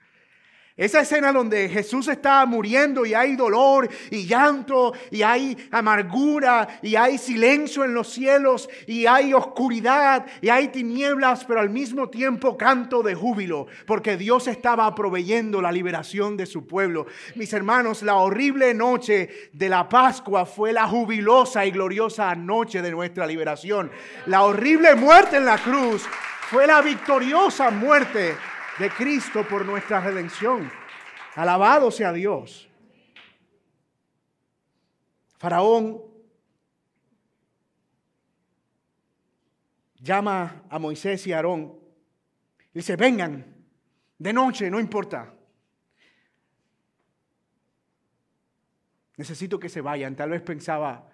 Esa 0.78 1.02
escena 1.02 1.34
donde 1.34 1.68
Jesús 1.68 2.08
está 2.08 2.46
muriendo 2.46 3.06
y 3.06 3.14
hay 3.14 3.36
dolor 3.36 3.90
y 4.10 4.26
llanto 4.26 4.94
y 5.12 5.22
hay 5.22 5.58
amargura 5.70 6.80
y 6.82 6.96
hay 6.96 7.18
silencio 7.18 7.84
en 7.84 7.94
los 7.94 8.08
cielos 8.08 8.70
y 8.88 9.06
hay 9.06 9.34
oscuridad 9.34 10.26
y 10.42 10.48
hay 10.48 10.70
tinieblas, 10.70 11.44
pero 11.44 11.60
al 11.60 11.70
mismo 11.70 12.10
tiempo 12.10 12.58
canto 12.58 13.04
de 13.04 13.16
júbilo, 13.16 13.68
porque 13.86 14.16
Dios 14.16 14.48
estaba 14.48 14.96
proveyendo 14.96 15.62
la 15.62 15.74
liberación 15.74 16.38
de 16.38 16.46
su 16.46 16.66
pueblo. 16.66 17.06
Mis 17.36 17.52
hermanos, 17.52 18.02
la 18.02 18.16
horrible 18.16 18.74
noche 18.74 19.52
de 19.52 19.70
la 19.70 19.90
Pascua 19.90 20.46
fue 20.46 20.72
la 20.72 20.88
jubilosa 20.88 21.66
y 21.66 21.72
gloriosa 21.72 22.34
noche 22.36 22.82
de 22.82 22.92
nuestra 22.92 23.28
liberación. 23.28 23.92
La 24.26 24.44
horrible 24.44 24.96
muerte 24.96 25.36
en 25.36 25.46
la 25.46 25.58
cruz 25.58 26.06
fue 26.50 26.66
la 26.66 26.82
victoriosa 26.82 27.72
muerte 27.72 28.36
de 28.80 28.90
Cristo 28.90 29.46
por 29.48 29.66
nuestra 29.66 30.00
redención. 30.02 30.72
Alabado 31.36 31.92
sea 31.92 32.12
Dios. 32.12 32.70
Faraón 35.38 36.02
llama 39.96 40.64
a 40.70 40.80
Moisés 40.80 41.26
y 41.28 41.34
a 41.34 41.38
Aarón. 41.38 41.80
Dice, 42.74 42.96
vengan 42.96 43.56
de 44.18 44.34
noche, 44.34 44.70
no 44.70 44.80
importa. 44.80 45.34
Necesito 49.18 49.60
que 49.60 49.70
se 49.70 49.82
vayan. 49.82 50.16
Tal 50.16 50.30
vez 50.30 50.42
pensaba, 50.42 51.11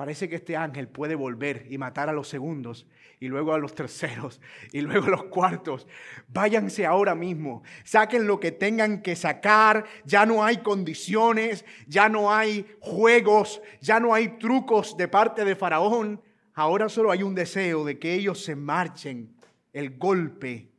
Parece 0.00 0.30
que 0.30 0.36
este 0.36 0.56
ángel 0.56 0.88
puede 0.88 1.14
volver 1.14 1.66
y 1.68 1.76
matar 1.76 2.08
a 2.08 2.14
los 2.14 2.26
segundos 2.26 2.86
y 3.18 3.28
luego 3.28 3.52
a 3.52 3.58
los 3.58 3.74
terceros 3.74 4.40
y 4.72 4.80
luego 4.80 5.08
a 5.08 5.10
los 5.10 5.24
cuartos. 5.24 5.86
Váyanse 6.26 6.86
ahora 6.86 7.14
mismo, 7.14 7.62
saquen 7.84 8.26
lo 8.26 8.40
que 8.40 8.50
tengan 8.50 9.02
que 9.02 9.14
sacar, 9.14 9.84
ya 10.06 10.24
no 10.24 10.42
hay 10.42 10.62
condiciones, 10.62 11.66
ya 11.86 12.08
no 12.08 12.32
hay 12.32 12.66
juegos, 12.80 13.60
ya 13.82 14.00
no 14.00 14.14
hay 14.14 14.38
trucos 14.38 14.96
de 14.96 15.06
parte 15.06 15.44
de 15.44 15.54
Faraón. 15.54 16.22
Ahora 16.54 16.88
solo 16.88 17.10
hay 17.10 17.22
un 17.22 17.34
deseo 17.34 17.84
de 17.84 17.98
que 17.98 18.14
ellos 18.14 18.42
se 18.42 18.56
marchen. 18.56 19.36
El 19.70 19.98
golpe 19.98 20.70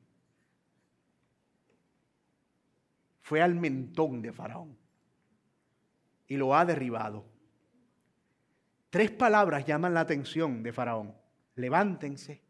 fue 3.20 3.40
al 3.40 3.54
mentón 3.54 4.24
de 4.24 4.34
Faraón 4.34 4.76
y 6.26 6.38
lo 6.38 6.56
ha 6.56 6.66
derribado. 6.66 7.31
Tres 8.92 9.10
palabras 9.10 9.66
llaman 9.66 9.94
la 9.94 10.02
atención 10.02 10.62
de 10.62 10.74
Faraón. 10.74 11.16
Levántense, 11.56 12.42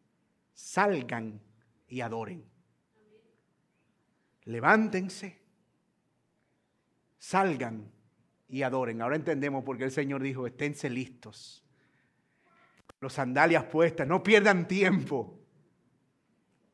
salgan 0.54 1.40
y 1.88 2.02
adoren. 2.02 2.44
Levántense, 4.46 5.40
salgan 7.20 7.92
y 8.50 8.64
adoren. 8.64 9.04
Ahora 9.04 9.18
entendemos 9.18 9.64
por 9.64 9.78
qué 9.78 9.84
el 9.84 9.92
Señor 9.92 10.24
dijo, 10.24 10.48
esténse 10.48 10.90
listos. 10.90 11.64
Los 13.00 13.14
sandalias 13.14 13.66
puestas, 13.66 14.08
no 14.08 14.24
pierdan 14.24 14.68
tiempo. 14.68 15.40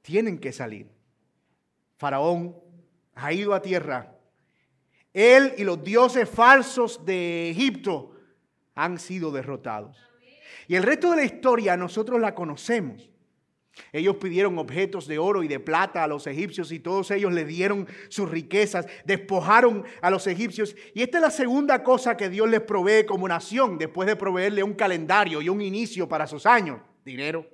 Tienen 0.01 0.39
que 0.39 0.53
salir. 0.53 0.89
Faraón 1.97 2.55
ha 3.15 3.33
ido 3.33 3.53
a 3.53 3.61
tierra. 3.61 4.15
Él 5.11 5.55
y 5.57 5.65
los 5.65 5.83
dioses 5.83 6.29
falsos 6.29 7.05
de 7.05 7.49
Egipto 7.49 8.16
han 8.77 8.99
sido 8.99 9.31
derrotados. 9.31 9.97
Y 10.67 10.75
el 10.75 10.83
resto 10.83 11.11
de 11.11 11.17
la 11.17 11.23
historia 11.23 11.75
nosotros 11.75 12.21
la 12.21 12.33
conocemos. 12.33 13.09
Ellos 13.91 14.15
pidieron 14.17 14.57
objetos 14.57 15.07
de 15.07 15.19
oro 15.19 15.43
y 15.43 15.47
de 15.47 15.59
plata 15.59 16.03
a 16.03 16.07
los 16.07 16.25
egipcios 16.25 16.71
y 16.71 16.79
todos 16.79 17.11
ellos 17.11 17.31
le 17.31 17.45
dieron 17.45 17.87
sus 18.09 18.29
riquezas, 18.29 18.87
despojaron 19.05 19.83
a 20.01 20.09
los 20.09 20.25
egipcios. 20.27 20.75
Y 20.93 21.03
esta 21.03 21.17
es 21.17 21.21
la 21.21 21.31
segunda 21.31 21.83
cosa 21.83 22.17
que 22.17 22.29
Dios 22.29 22.49
les 22.49 22.61
provee 22.61 23.05
como 23.05 23.27
nación, 23.27 23.77
después 23.77 24.07
de 24.07 24.15
proveerle 24.15 24.63
un 24.63 24.73
calendario 24.73 25.41
y 25.41 25.49
un 25.49 25.61
inicio 25.61 26.09
para 26.09 26.25
sus 26.25 26.45
años, 26.45 26.81
dinero. 27.05 27.47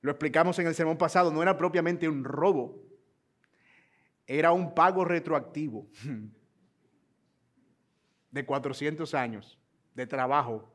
Lo 0.00 0.10
explicamos 0.10 0.58
en 0.58 0.66
el 0.66 0.74
sermón 0.74 0.98
pasado, 0.98 1.32
no 1.32 1.40
era 1.40 1.56
propiamente 1.56 2.08
un 2.08 2.24
robo, 2.24 2.82
era 4.26 4.52
un 4.52 4.74
pago 4.74 5.04
retroactivo 5.04 5.86
de 8.34 8.44
400 8.44 9.14
años 9.14 9.56
de 9.94 10.08
trabajo, 10.08 10.68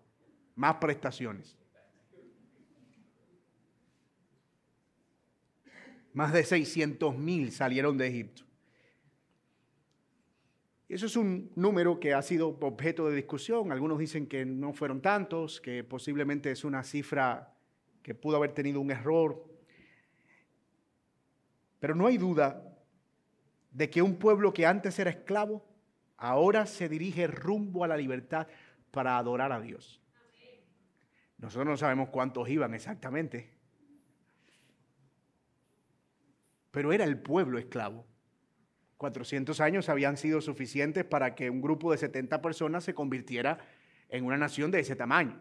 más 0.55 0.75
prestaciones. 0.75 1.57
Más 6.13 6.31
de 6.31 6.45
600 6.45 7.17
mil 7.17 7.51
salieron 7.51 7.97
de 7.97 8.07
Egipto. 8.07 8.43
Eso 10.87 11.05
es 11.05 11.17
un 11.17 11.51
número 11.55 11.99
que 11.99 12.13
ha 12.13 12.21
sido 12.21 12.57
objeto 12.61 13.09
de 13.09 13.17
discusión. 13.17 13.73
Algunos 13.73 13.99
dicen 13.99 14.25
que 14.25 14.45
no 14.45 14.71
fueron 14.71 15.01
tantos, 15.01 15.59
que 15.59 15.83
posiblemente 15.83 16.51
es 16.51 16.63
una 16.63 16.81
cifra 16.81 17.53
que 18.01 18.15
pudo 18.15 18.37
haber 18.37 18.53
tenido 18.53 18.79
un 18.79 18.89
error. 18.89 19.45
Pero 21.81 21.93
no 21.93 22.07
hay 22.07 22.17
duda 22.17 22.73
de 23.71 23.89
que 23.89 24.01
un 24.01 24.15
pueblo 24.15 24.53
que 24.53 24.65
antes 24.65 24.97
era 24.97 25.09
esclavo 25.09 25.68
ahora 26.19 26.65
se 26.65 26.89
dirige 26.89 27.27
rumbo 27.27 27.83
a 27.83 27.87
la 27.87 27.97
libertad 27.97 28.47
para 28.91 29.17
adorar 29.17 29.51
a 29.51 29.61
Dios. 29.61 30.01
Nosotros 31.37 31.67
no 31.67 31.77
sabemos 31.77 32.09
cuántos 32.09 32.49
iban 32.49 32.73
exactamente, 32.73 33.49
pero 36.71 36.91
era 36.91 37.05
el 37.05 37.19
pueblo 37.19 37.57
esclavo. 37.57 38.05
400 38.97 39.61
años 39.61 39.87
habían 39.87 40.17
sido 40.17 40.41
suficientes 40.41 41.05
para 41.05 41.33
que 41.33 41.49
un 41.49 41.61
grupo 41.61 41.91
de 41.93 41.97
70 41.97 42.41
personas 42.41 42.83
se 42.83 42.93
convirtiera 42.93 43.59
en 44.09 44.25
una 44.25 44.37
nación 44.37 44.71
de 44.71 44.81
ese 44.81 44.97
tamaño. 44.97 45.39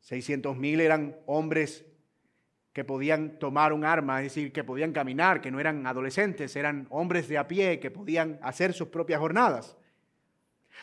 600 0.00 0.56
mil 0.58 0.80
eran 0.80 1.16
hombres 1.26 1.86
que 2.78 2.84
podían 2.84 3.40
tomar 3.40 3.72
un 3.72 3.84
arma, 3.84 4.20
es 4.20 4.32
decir, 4.32 4.52
que 4.52 4.62
podían 4.62 4.92
caminar, 4.92 5.40
que 5.40 5.50
no 5.50 5.58
eran 5.58 5.84
adolescentes, 5.84 6.54
eran 6.54 6.86
hombres 6.90 7.26
de 7.26 7.36
a 7.36 7.48
pie, 7.48 7.80
que 7.80 7.90
podían 7.90 8.38
hacer 8.40 8.72
sus 8.72 8.86
propias 8.86 9.18
jornadas. 9.18 9.76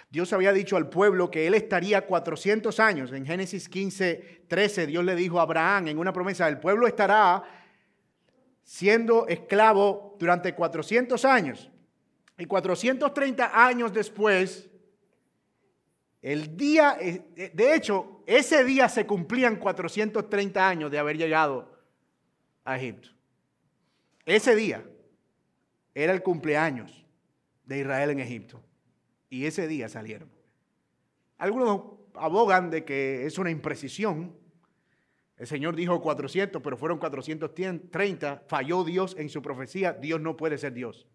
Dios 0.09 0.33
había 0.33 0.51
dicho 0.51 0.75
al 0.75 0.89
pueblo 0.89 1.31
que 1.31 1.47
él 1.47 1.53
estaría 1.53 2.05
400 2.05 2.77
años. 2.81 3.13
En 3.13 3.25
Génesis 3.25 3.69
15, 3.69 4.43
13, 4.49 4.87
Dios 4.87 5.05
le 5.05 5.15
dijo 5.15 5.39
a 5.39 5.43
Abraham 5.43 5.87
en 5.87 5.97
una 5.97 6.11
promesa, 6.11 6.49
el 6.49 6.59
pueblo 6.59 6.85
estará 6.85 7.45
siendo 8.61 9.25
esclavo 9.29 10.17
durante 10.19 10.53
400 10.53 11.23
años. 11.23 11.71
Y 12.37 12.43
430 12.43 13.51
años 13.53 13.93
después, 13.93 14.69
el 16.21 16.57
día, 16.57 16.97
eh, 16.99 17.51
de 17.53 17.73
hecho, 17.73 18.21
ese 18.27 18.65
día 18.65 18.89
se 18.89 19.05
cumplían 19.05 19.55
430 19.55 20.67
años 20.67 20.91
de 20.91 20.99
haber 20.99 21.15
llegado 21.15 21.73
a 22.65 22.75
Egipto. 22.75 23.09
Ese 24.25 24.55
día 24.55 24.83
era 25.93 26.11
el 26.11 26.23
cumpleaños 26.23 27.05
de 27.63 27.79
Israel 27.79 28.09
en 28.09 28.19
Egipto. 28.19 28.61
Y 29.29 29.45
ese 29.45 29.67
día 29.67 29.87
salieron. 29.87 30.29
Algunos 31.37 31.81
abogan 32.15 32.69
de 32.69 32.83
que 32.83 33.25
es 33.25 33.37
una 33.37 33.51
imprecisión. 33.51 34.35
El 35.37 35.47
Señor 35.47 35.75
dijo 35.75 36.01
400, 36.01 36.61
pero 36.61 36.77
fueron 36.77 36.97
430. 36.97 38.43
Falló 38.47 38.83
Dios 38.83 39.15
en 39.17 39.29
su 39.29 39.41
profecía. 39.41 39.93
Dios 39.93 40.19
no 40.19 40.35
puede 40.35 40.57
ser 40.57 40.73
Dios. 40.73 41.07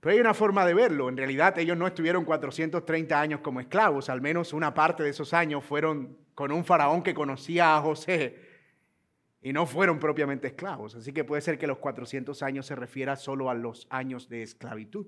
Pero 0.00 0.14
hay 0.14 0.20
una 0.20 0.34
forma 0.34 0.66
de 0.66 0.74
verlo. 0.74 1.08
En 1.08 1.16
realidad 1.16 1.56
ellos 1.58 1.76
no 1.76 1.86
estuvieron 1.86 2.24
430 2.24 3.20
años 3.20 3.40
como 3.40 3.60
esclavos. 3.60 4.08
Al 4.08 4.20
menos 4.20 4.52
una 4.52 4.74
parte 4.74 5.04
de 5.04 5.10
esos 5.10 5.32
años 5.32 5.64
fueron 5.64 6.18
con 6.34 6.50
un 6.50 6.64
faraón 6.64 7.02
que 7.02 7.14
conocía 7.14 7.76
a 7.76 7.80
José 7.80 8.51
y 9.42 9.52
no 9.52 9.66
fueron 9.66 9.98
propiamente 9.98 10.46
esclavos. 10.46 10.94
Así 10.94 11.12
que 11.12 11.24
puede 11.24 11.42
ser 11.42 11.58
que 11.58 11.66
los 11.66 11.78
400 11.78 12.42
años 12.42 12.66
se 12.66 12.76
refiera 12.76 13.16
solo 13.16 13.50
a 13.50 13.54
los 13.54 13.86
años 13.90 14.28
de 14.28 14.42
esclavitud. 14.42 15.06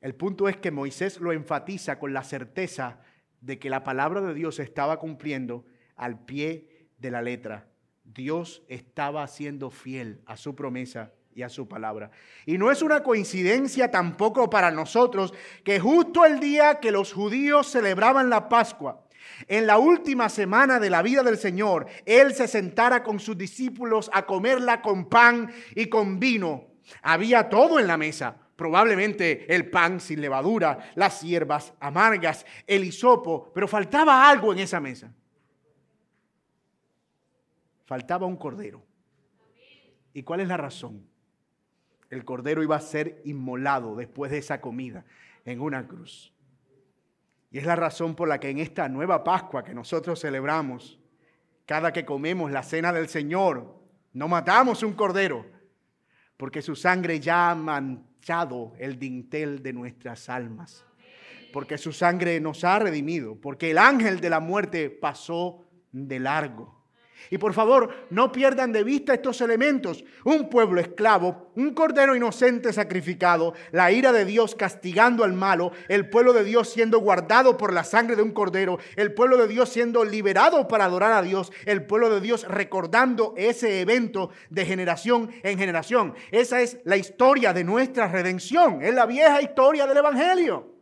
El 0.00 0.14
punto 0.14 0.48
es 0.48 0.56
que 0.56 0.70
Moisés 0.70 1.20
lo 1.20 1.32
enfatiza 1.32 1.98
con 1.98 2.12
la 2.12 2.24
certeza 2.24 3.00
de 3.40 3.58
que 3.58 3.70
la 3.70 3.84
palabra 3.84 4.20
de 4.20 4.34
Dios 4.34 4.58
estaba 4.58 4.98
cumpliendo 4.98 5.64
al 5.96 6.24
pie 6.24 6.88
de 6.98 7.10
la 7.10 7.22
letra. 7.22 7.68
Dios 8.04 8.64
estaba 8.68 9.26
siendo 9.28 9.70
fiel 9.70 10.22
a 10.26 10.36
su 10.36 10.56
promesa 10.56 11.12
y 11.34 11.42
a 11.42 11.48
su 11.48 11.68
palabra. 11.68 12.10
Y 12.46 12.58
no 12.58 12.70
es 12.70 12.82
una 12.82 13.02
coincidencia 13.02 13.90
tampoco 13.90 14.50
para 14.50 14.70
nosotros 14.70 15.32
que 15.64 15.78
justo 15.78 16.24
el 16.24 16.40
día 16.40 16.80
que 16.80 16.90
los 16.90 17.12
judíos 17.12 17.68
celebraban 17.68 18.30
la 18.30 18.48
Pascua, 18.48 19.04
en 19.48 19.66
la 19.66 19.78
última 19.78 20.28
semana 20.28 20.78
de 20.78 20.90
la 20.90 21.02
vida 21.02 21.22
del 21.22 21.36
Señor, 21.36 21.86
Él 22.04 22.34
se 22.34 22.48
sentara 22.48 23.02
con 23.02 23.20
sus 23.20 23.36
discípulos 23.36 24.10
a 24.12 24.26
comerla 24.26 24.82
con 24.82 25.08
pan 25.08 25.52
y 25.74 25.86
con 25.86 26.18
vino. 26.18 26.68
Había 27.02 27.48
todo 27.48 27.78
en 27.78 27.86
la 27.86 27.96
mesa. 27.96 28.36
Probablemente 28.56 29.52
el 29.52 29.70
pan 29.70 29.98
sin 29.98 30.20
levadura, 30.20 30.92
las 30.94 31.22
hierbas 31.22 31.72
amargas, 31.80 32.46
el 32.66 32.84
hisopo, 32.84 33.50
pero 33.54 33.66
faltaba 33.66 34.28
algo 34.28 34.52
en 34.52 34.60
esa 34.60 34.78
mesa. 34.78 35.12
Faltaba 37.86 38.26
un 38.26 38.36
cordero. 38.36 38.84
¿Y 40.12 40.22
cuál 40.22 40.40
es 40.40 40.48
la 40.48 40.56
razón? 40.58 41.12
el 42.12 42.26
cordero 42.26 42.62
iba 42.62 42.76
a 42.76 42.80
ser 42.80 43.22
inmolado 43.24 43.96
después 43.96 44.30
de 44.30 44.36
esa 44.36 44.60
comida 44.60 45.06
en 45.46 45.62
una 45.62 45.88
cruz. 45.88 46.34
Y 47.52 47.58
es 47.58 47.66
la 47.66 47.76
razón 47.76 48.14
por 48.14 48.28
la 48.28 48.40
que 48.40 48.48
en 48.48 48.58
esta 48.58 48.88
nueva 48.88 49.22
Pascua 49.22 49.62
que 49.62 49.74
nosotros 49.74 50.18
celebramos, 50.18 50.98
cada 51.66 51.92
que 51.92 52.06
comemos 52.06 52.50
la 52.50 52.62
cena 52.62 52.92
del 52.94 53.08
Señor, 53.08 53.78
no 54.14 54.26
matamos 54.26 54.82
un 54.82 54.94
cordero, 54.94 55.44
porque 56.38 56.62
su 56.62 56.74
sangre 56.74 57.20
ya 57.20 57.50
ha 57.50 57.54
manchado 57.54 58.72
el 58.78 58.98
dintel 58.98 59.62
de 59.62 59.74
nuestras 59.74 60.30
almas, 60.30 60.84
porque 61.52 61.76
su 61.76 61.92
sangre 61.92 62.40
nos 62.40 62.64
ha 62.64 62.78
redimido, 62.78 63.36
porque 63.38 63.70
el 63.70 63.78
ángel 63.78 64.20
de 64.20 64.30
la 64.30 64.40
muerte 64.40 64.88
pasó 64.88 65.66
de 65.92 66.20
largo. 66.20 66.81
Y 67.30 67.38
por 67.38 67.54
favor, 67.54 68.06
no 68.10 68.32
pierdan 68.32 68.72
de 68.72 68.84
vista 68.84 69.14
estos 69.14 69.40
elementos. 69.40 70.04
Un 70.24 70.48
pueblo 70.48 70.80
esclavo, 70.80 71.50
un 71.56 71.74
cordero 71.74 72.14
inocente 72.14 72.72
sacrificado, 72.72 73.54
la 73.70 73.92
ira 73.92 74.12
de 74.12 74.24
Dios 74.24 74.54
castigando 74.54 75.24
al 75.24 75.32
malo, 75.32 75.72
el 75.88 76.08
pueblo 76.08 76.32
de 76.32 76.44
Dios 76.44 76.68
siendo 76.70 76.98
guardado 77.00 77.56
por 77.56 77.72
la 77.72 77.84
sangre 77.84 78.16
de 78.16 78.22
un 78.22 78.32
cordero, 78.32 78.78
el 78.96 79.14
pueblo 79.14 79.36
de 79.36 79.48
Dios 79.48 79.68
siendo 79.68 80.04
liberado 80.04 80.68
para 80.68 80.84
adorar 80.84 81.12
a 81.12 81.22
Dios, 81.22 81.52
el 81.64 81.84
pueblo 81.84 82.10
de 82.10 82.20
Dios 82.20 82.46
recordando 82.48 83.34
ese 83.36 83.80
evento 83.80 84.30
de 84.50 84.66
generación 84.66 85.30
en 85.42 85.58
generación. 85.58 86.14
Esa 86.30 86.60
es 86.60 86.78
la 86.84 86.96
historia 86.96 87.52
de 87.52 87.64
nuestra 87.64 88.08
redención, 88.08 88.82
es 88.82 88.94
la 88.94 89.06
vieja 89.06 89.42
historia 89.42 89.86
del 89.86 89.98
Evangelio. 89.98 90.72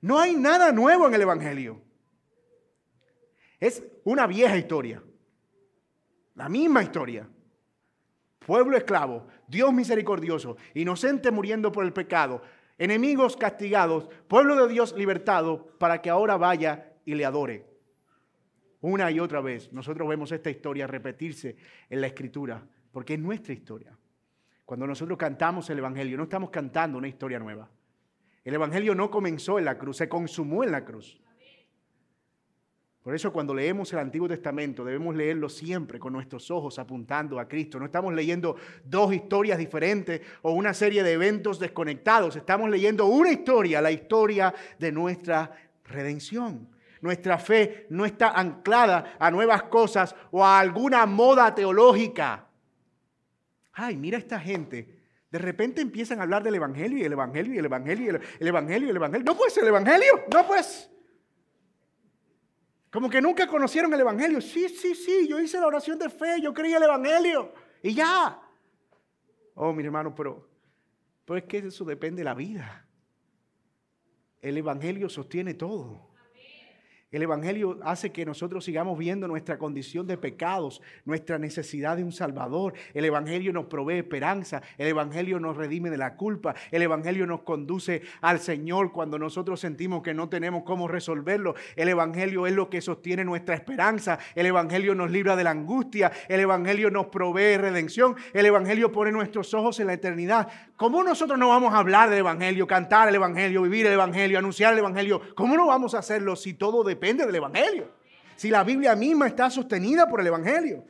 No 0.00 0.18
hay 0.18 0.34
nada 0.34 0.72
nuevo 0.72 1.06
en 1.06 1.14
el 1.14 1.22
Evangelio. 1.22 1.80
Es 3.62 3.80
una 4.02 4.26
vieja 4.26 4.56
historia. 4.56 5.00
La 6.34 6.48
misma 6.48 6.82
historia. 6.82 7.28
Pueblo 8.44 8.76
esclavo, 8.76 9.28
Dios 9.46 9.72
misericordioso, 9.72 10.56
inocente 10.74 11.30
muriendo 11.30 11.70
por 11.70 11.84
el 11.84 11.92
pecado, 11.92 12.42
enemigos 12.76 13.36
castigados, 13.36 14.08
pueblo 14.26 14.56
de 14.56 14.72
Dios 14.72 14.96
libertado 14.96 15.64
para 15.78 16.02
que 16.02 16.10
ahora 16.10 16.36
vaya 16.36 16.92
y 17.04 17.14
le 17.14 17.24
adore. 17.24 17.64
Una 18.80 19.08
y 19.12 19.20
otra 19.20 19.40
vez 19.40 19.72
nosotros 19.72 20.08
vemos 20.08 20.32
esta 20.32 20.50
historia 20.50 20.88
repetirse 20.88 21.54
en 21.88 22.00
la 22.00 22.08
escritura, 22.08 22.66
porque 22.90 23.14
es 23.14 23.20
nuestra 23.20 23.52
historia. 23.52 23.96
Cuando 24.64 24.88
nosotros 24.88 25.16
cantamos 25.16 25.70
el 25.70 25.78
Evangelio, 25.78 26.16
no 26.16 26.24
estamos 26.24 26.50
cantando 26.50 26.98
una 26.98 27.06
historia 27.06 27.38
nueva. 27.38 27.70
El 28.42 28.54
Evangelio 28.54 28.92
no 28.96 29.08
comenzó 29.08 29.60
en 29.60 29.66
la 29.66 29.78
cruz, 29.78 29.98
se 29.98 30.08
consumó 30.08 30.64
en 30.64 30.72
la 30.72 30.84
cruz. 30.84 31.22
Por 33.02 33.16
eso 33.16 33.32
cuando 33.32 33.52
leemos 33.52 33.92
el 33.92 33.98
Antiguo 33.98 34.28
Testamento 34.28 34.84
debemos 34.84 35.16
leerlo 35.16 35.48
siempre 35.48 35.98
con 35.98 36.12
nuestros 36.12 36.50
ojos 36.52 36.78
apuntando 36.78 37.40
a 37.40 37.48
Cristo. 37.48 37.80
No 37.80 37.86
estamos 37.86 38.14
leyendo 38.14 38.54
dos 38.84 39.12
historias 39.12 39.58
diferentes 39.58 40.20
o 40.42 40.52
una 40.52 40.72
serie 40.72 41.02
de 41.02 41.12
eventos 41.12 41.58
desconectados. 41.58 42.36
Estamos 42.36 42.70
leyendo 42.70 43.06
una 43.06 43.32
historia, 43.32 43.82
la 43.82 43.90
historia 43.90 44.54
de 44.78 44.92
nuestra 44.92 45.50
redención. 45.84 46.68
Nuestra 47.00 47.38
fe 47.38 47.86
no 47.90 48.04
está 48.04 48.30
anclada 48.30 49.16
a 49.18 49.32
nuevas 49.32 49.64
cosas 49.64 50.14
o 50.30 50.44
a 50.44 50.60
alguna 50.60 51.04
moda 51.04 51.52
teológica. 51.52 52.46
Ay, 53.72 53.96
mira 53.96 54.16
esta 54.16 54.38
gente. 54.38 55.02
De 55.28 55.38
repente 55.40 55.80
empiezan 55.80 56.20
a 56.20 56.22
hablar 56.22 56.44
del 56.44 56.54
Evangelio 56.54 56.98
y 56.98 57.02
el 57.02 57.12
Evangelio 57.14 57.54
y 57.54 57.58
el 57.58 57.64
Evangelio 57.64 58.04
y 58.04 58.08
el, 58.10 58.46
Evangelio 58.46 58.86
y 58.86 58.90
el 58.90 58.96
Evangelio. 58.96 59.24
No 59.24 59.36
pues 59.36 59.56
el 59.56 59.66
Evangelio, 59.66 60.24
no 60.32 60.46
pues. 60.46 60.91
Como 62.92 63.08
que 63.08 63.22
nunca 63.22 63.46
conocieron 63.46 63.92
el 63.94 64.00
Evangelio. 64.00 64.42
Sí, 64.42 64.68
sí, 64.68 64.94
sí, 64.94 65.26
yo 65.26 65.40
hice 65.40 65.58
la 65.58 65.66
oración 65.66 65.98
de 65.98 66.10
fe, 66.10 66.42
yo 66.42 66.52
creí 66.52 66.74
el 66.74 66.82
Evangelio 66.82 67.54
y 67.82 67.94
ya. 67.94 68.38
Oh, 69.54 69.72
mi 69.72 69.82
hermano, 69.82 70.14
pero, 70.14 70.46
pero 71.24 71.38
es 71.38 71.44
que 71.44 71.58
eso 71.58 71.86
depende 71.86 72.20
de 72.20 72.24
la 72.24 72.34
vida. 72.34 72.86
El 74.42 74.58
Evangelio 74.58 75.08
sostiene 75.08 75.54
todo. 75.54 76.11
El 77.12 77.20
Evangelio 77.20 77.78
hace 77.84 78.10
que 78.10 78.24
nosotros 78.24 78.64
sigamos 78.64 78.96
viendo 78.96 79.28
nuestra 79.28 79.58
condición 79.58 80.06
de 80.06 80.16
pecados, 80.16 80.80
nuestra 81.04 81.38
necesidad 81.38 81.98
de 81.98 82.04
un 82.04 82.10
Salvador. 82.10 82.72
El 82.94 83.04
Evangelio 83.04 83.52
nos 83.52 83.66
provee 83.66 83.98
esperanza. 83.98 84.62
El 84.78 84.88
Evangelio 84.88 85.38
nos 85.38 85.58
redime 85.58 85.90
de 85.90 85.98
la 85.98 86.16
culpa. 86.16 86.54
El 86.70 86.80
Evangelio 86.80 87.26
nos 87.26 87.42
conduce 87.42 88.00
al 88.22 88.40
Señor 88.40 88.92
cuando 88.92 89.18
nosotros 89.18 89.60
sentimos 89.60 90.02
que 90.02 90.14
no 90.14 90.30
tenemos 90.30 90.62
cómo 90.64 90.88
resolverlo. 90.88 91.54
El 91.76 91.90
Evangelio 91.90 92.46
es 92.46 92.54
lo 92.54 92.70
que 92.70 92.80
sostiene 92.80 93.26
nuestra 93.26 93.56
esperanza. 93.56 94.18
El 94.34 94.46
Evangelio 94.46 94.94
nos 94.94 95.10
libra 95.10 95.36
de 95.36 95.44
la 95.44 95.50
angustia. 95.50 96.10
El 96.28 96.40
Evangelio 96.40 96.90
nos 96.90 97.08
provee 97.08 97.58
redención. 97.58 98.16
El 98.32 98.46
Evangelio 98.46 98.90
pone 98.90 99.12
nuestros 99.12 99.52
ojos 99.52 99.78
en 99.80 99.88
la 99.88 99.92
eternidad. 99.92 100.48
¿Cómo 100.76 101.04
nosotros 101.04 101.38
no 101.38 101.50
vamos 101.50 101.74
a 101.74 101.78
hablar 101.78 102.08
del 102.08 102.20
Evangelio, 102.20 102.66
cantar 102.66 103.10
el 103.10 103.16
Evangelio, 103.16 103.60
vivir 103.60 103.84
el 103.84 103.92
Evangelio, 103.92 104.38
anunciar 104.38 104.72
el 104.72 104.78
Evangelio? 104.78 105.20
¿Cómo 105.34 105.58
no 105.58 105.66
vamos 105.66 105.94
a 105.94 105.98
hacerlo 105.98 106.36
si 106.36 106.54
todo 106.54 106.82
depende? 106.82 107.01
Depende 107.02 107.26
del 107.26 107.34
Evangelio. 107.34 107.90
Si 108.36 108.48
la 108.48 108.62
Biblia 108.62 108.94
misma 108.94 109.26
está 109.26 109.50
sostenida 109.50 110.08
por 110.08 110.20
el 110.20 110.28
Evangelio. 110.28 110.84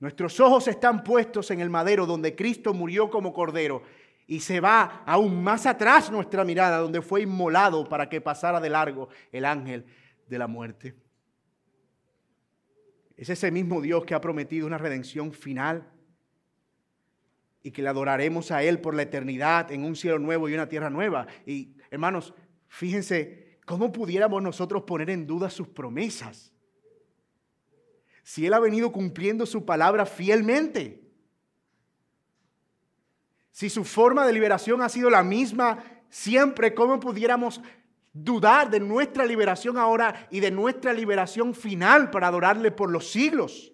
Nuestros 0.00 0.40
ojos 0.40 0.66
están 0.66 1.04
puestos 1.04 1.52
en 1.52 1.60
el 1.60 1.70
madero 1.70 2.06
donde 2.06 2.34
Cristo 2.34 2.74
murió 2.74 3.08
como 3.08 3.32
cordero 3.32 3.84
y 4.26 4.40
se 4.40 4.58
va 4.58 5.04
aún 5.06 5.44
más 5.44 5.64
atrás 5.64 6.10
nuestra 6.10 6.44
mirada 6.44 6.78
donde 6.78 7.00
fue 7.00 7.22
inmolado 7.22 7.88
para 7.88 8.08
que 8.08 8.20
pasara 8.20 8.60
de 8.60 8.68
largo 8.68 9.08
el 9.30 9.44
ángel 9.44 9.86
de 10.26 10.38
la 10.38 10.48
muerte. 10.48 10.96
Es 13.16 13.30
ese 13.30 13.52
mismo 13.52 13.80
Dios 13.80 14.04
que 14.04 14.14
ha 14.14 14.20
prometido 14.20 14.66
una 14.66 14.76
redención 14.76 15.32
final 15.32 15.88
y 17.62 17.70
que 17.70 17.82
le 17.82 17.88
adoraremos 17.90 18.50
a 18.50 18.64
Él 18.64 18.80
por 18.80 18.94
la 18.96 19.02
eternidad 19.02 19.70
en 19.70 19.84
un 19.84 19.94
cielo 19.94 20.18
nuevo 20.18 20.48
y 20.48 20.54
una 20.54 20.68
tierra 20.68 20.90
nueva. 20.90 21.28
Y 21.46 21.76
hermanos, 21.90 22.34
Fíjense, 22.68 23.58
¿cómo 23.64 23.92
pudiéramos 23.92 24.42
nosotros 24.42 24.82
poner 24.82 25.10
en 25.10 25.26
duda 25.26 25.50
sus 25.50 25.68
promesas? 25.68 26.52
Si 28.22 28.46
Él 28.46 28.54
ha 28.54 28.58
venido 28.58 28.92
cumpliendo 28.92 29.46
su 29.46 29.64
palabra 29.64 30.04
fielmente. 30.04 31.02
Si 33.52 33.70
su 33.70 33.84
forma 33.84 34.26
de 34.26 34.32
liberación 34.32 34.82
ha 34.82 34.88
sido 34.88 35.08
la 35.08 35.22
misma 35.22 35.82
siempre, 36.10 36.74
¿cómo 36.74 37.00
pudiéramos 37.00 37.60
dudar 38.12 38.70
de 38.70 38.80
nuestra 38.80 39.24
liberación 39.24 39.78
ahora 39.78 40.26
y 40.30 40.40
de 40.40 40.50
nuestra 40.50 40.92
liberación 40.92 41.54
final 41.54 42.10
para 42.10 42.28
adorarle 42.28 42.70
por 42.70 42.90
los 42.90 43.10
siglos? 43.10 43.72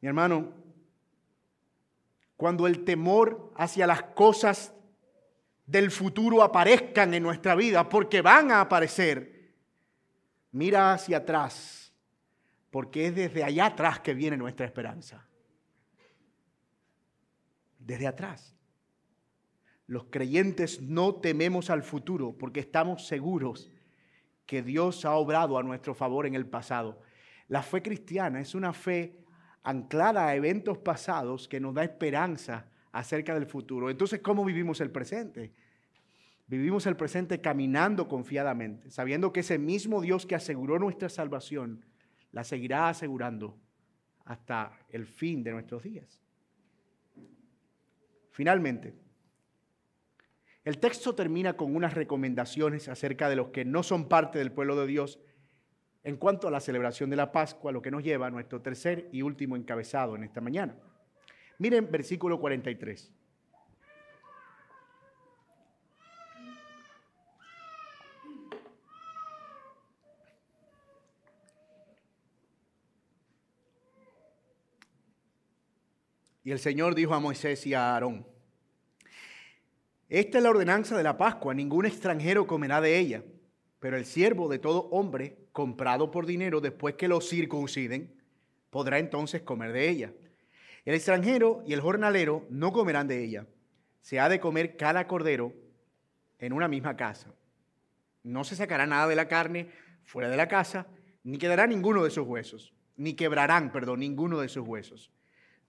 Mi 0.00 0.08
hermano, 0.08 0.52
cuando 2.36 2.66
el 2.66 2.84
temor 2.84 3.52
hacia 3.56 3.86
las 3.86 4.02
cosas 4.02 4.73
del 5.66 5.90
futuro 5.90 6.42
aparezcan 6.42 7.14
en 7.14 7.22
nuestra 7.22 7.54
vida, 7.54 7.88
porque 7.88 8.20
van 8.20 8.50
a 8.50 8.60
aparecer, 8.60 9.54
mira 10.52 10.92
hacia 10.92 11.18
atrás, 11.18 11.92
porque 12.70 13.06
es 13.06 13.14
desde 13.14 13.44
allá 13.44 13.66
atrás 13.66 14.00
que 14.00 14.14
viene 14.14 14.36
nuestra 14.36 14.66
esperanza. 14.66 15.26
Desde 17.78 18.06
atrás. 18.06 18.54
Los 19.86 20.04
creyentes 20.04 20.80
no 20.80 21.16
tememos 21.16 21.68
al 21.68 21.82
futuro 21.82 22.36
porque 22.36 22.60
estamos 22.60 23.06
seguros 23.06 23.70
que 24.46 24.62
Dios 24.62 25.04
ha 25.04 25.12
obrado 25.14 25.58
a 25.58 25.62
nuestro 25.62 25.94
favor 25.94 26.26
en 26.26 26.34
el 26.34 26.46
pasado. 26.46 27.02
La 27.48 27.62
fe 27.62 27.82
cristiana 27.82 28.40
es 28.40 28.54
una 28.54 28.72
fe 28.72 29.18
anclada 29.62 30.26
a 30.26 30.34
eventos 30.34 30.78
pasados 30.78 31.48
que 31.48 31.60
nos 31.60 31.74
da 31.74 31.84
esperanza 31.84 32.66
acerca 32.94 33.34
del 33.34 33.46
futuro. 33.46 33.90
Entonces, 33.90 34.20
¿cómo 34.20 34.44
vivimos 34.44 34.80
el 34.80 34.90
presente? 34.90 35.52
Vivimos 36.46 36.86
el 36.86 36.96
presente 36.96 37.40
caminando 37.40 38.06
confiadamente, 38.06 38.88
sabiendo 38.88 39.32
que 39.32 39.40
ese 39.40 39.58
mismo 39.58 40.00
Dios 40.00 40.26
que 40.26 40.36
aseguró 40.36 40.78
nuestra 40.78 41.08
salvación, 41.08 41.84
la 42.30 42.44
seguirá 42.44 42.88
asegurando 42.88 43.58
hasta 44.24 44.78
el 44.90 45.06
fin 45.06 45.42
de 45.42 45.50
nuestros 45.50 45.82
días. 45.82 46.20
Finalmente, 48.30 48.94
el 50.64 50.78
texto 50.78 51.16
termina 51.16 51.56
con 51.56 51.74
unas 51.74 51.94
recomendaciones 51.94 52.88
acerca 52.88 53.28
de 53.28 53.36
los 53.36 53.48
que 53.48 53.64
no 53.64 53.82
son 53.82 54.08
parte 54.08 54.38
del 54.38 54.52
pueblo 54.52 54.76
de 54.76 54.86
Dios 54.86 55.18
en 56.04 56.16
cuanto 56.16 56.46
a 56.46 56.52
la 56.52 56.60
celebración 56.60 57.10
de 57.10 57.16
la 57.16 57.32
Pascua, 57.32 57.72
lo 57.72 57.82
que 57.82 57.90
nos 57.90 58.04
lleva 58.04 58.28
a 58.28 58.30
nuestro 58.30 58.62
tercer 58.62 59.08
y 59.10 59.22
último 59.22 59.56
encabezado 59.56 60.14
en 60.14 60.22
esta 60.22 60.40
mañana. 60.40 60.76
Miren 61.58 61.90
versículo 61.90 62.40
43. 62.40 63.12
Y 76.44 76.50
el 76.50 76.58
Señor 76.58 76.94
dijo 76.94 77.14
a 77.14 77.20
Moisés 77.20 77.66
y 77.66 77.72
a 77.72 77.94
Aarón, 77.94 78.26
esta 80.10 80.38
es 80.38 80.44
la 80.44 80.50
ordenanza 80.50 80.96
de 80.96 81.02
la 81.02 81.16
Pascua, 81.16 81.54
ningún 81.54 81.86
extranjero 81.86 82.46
comerá 82.46 82.82
de 82.82 82.98
ella, 82.98 83.24
pero 83.80 83.96
el 83.96 84.04
siervo 84.04 84.48
de 84.48 84.58
todo 84.58 84.90
hombre 84.90 85.38
comprado 85.52 86.10
por 86.10 86.26
dinero 86.26 86.60
después 86.60 86.96
que 86.96 87.08
lo 87.08 87.22
circunciden, 87.22 88.14
podrá 88.68 88.98
entonces 88.98 89.40
comer 89.42 89.72
de 89.72 89.88
ella. 89.88 90.12
El 90.84 90.94
extranjero 90.94 91.62
y 91.66 91.72
el 91.72 91.80
jornalero 91.80 92.46
no 92.50 92.72
comerán 92.72 93.08
de 93.08 93.24
ella. 93.24 93.46
Se 94.02 94.20
ha 94.20 94.28
de 94.28 94.40
comer 94.40 94.76
cada 94.76 95.06
cordero 95.06 95.54
en 96.38 96.52
una 96.52 96.68
misma 96.68 96.96
casa. 96.96 97.32
No 98.22 98.44
se 98.44 98.56
sacará 98.56 98.86
nada 98.86 99.06
de 99.06 99.16
la 99.16 99.28
carne 99.28 99.68
fuera 100.02 100.28
de 100.28 100.36
la 100.36 100.48
casa, 100.48 100.86
ni 101.22 101.38
quedará 101.38 101.66
ninguno 101.66 102.04
de 102.04 102.10
sus 102.10 102.26
huesos, 102.26 102.74
ni 102.96 103.14
quebrarán, 103.14 103.72
perdón, 103.72 104.00
ninguno 104.00 104.40
de 104.40 104.48
sus 104.48 104.66
huesos. 104.66 105.10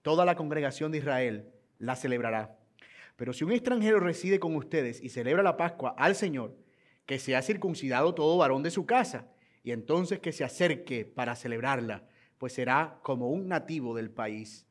Toda 0.02 0.26
la 0.26 0.36
congregación 0.36 0.92
de 0.92 0.98
Israel 0.98 1.50
la 1.78 1.96
celebrará. 1.96 2.58
Pero 3.16 3.32
si 3.32 3.44
un 3.44 3.52
extranjero 3.52 4.00
reside 4.00 4.38
con 4.38 4.54
ustedes 4.54 5.02
y 5.02 5.08
celebra 5.08 5.42
la 5.42 5.56
Pascua 5.56 5.94
al 5.96 6.14
Señor, 6.14 6.54
que 7.06 7.18
se 7.18 7.34
ha 7.34 7.42
circuncidado 7.42 8.14
todo 8.14 8.36
varón 8.36 8.62
de 8.62 8.70
su 8.70 8.84
casa, 8.84 9.28
y 9.62 9.72
entonces 9.72 10.20
que 10.20 10.32
se 10.32 10.44
acerque 10.44 11.06
para 11.06 11.34
celebrarla, 11.34 12.04
pues 12.38 12.52
será 12.52 12.98
como 13.02 13.30
un 13.30 13.48
nativo 13.48 13.96
del 13.96 14.10
país. 14.10 14.66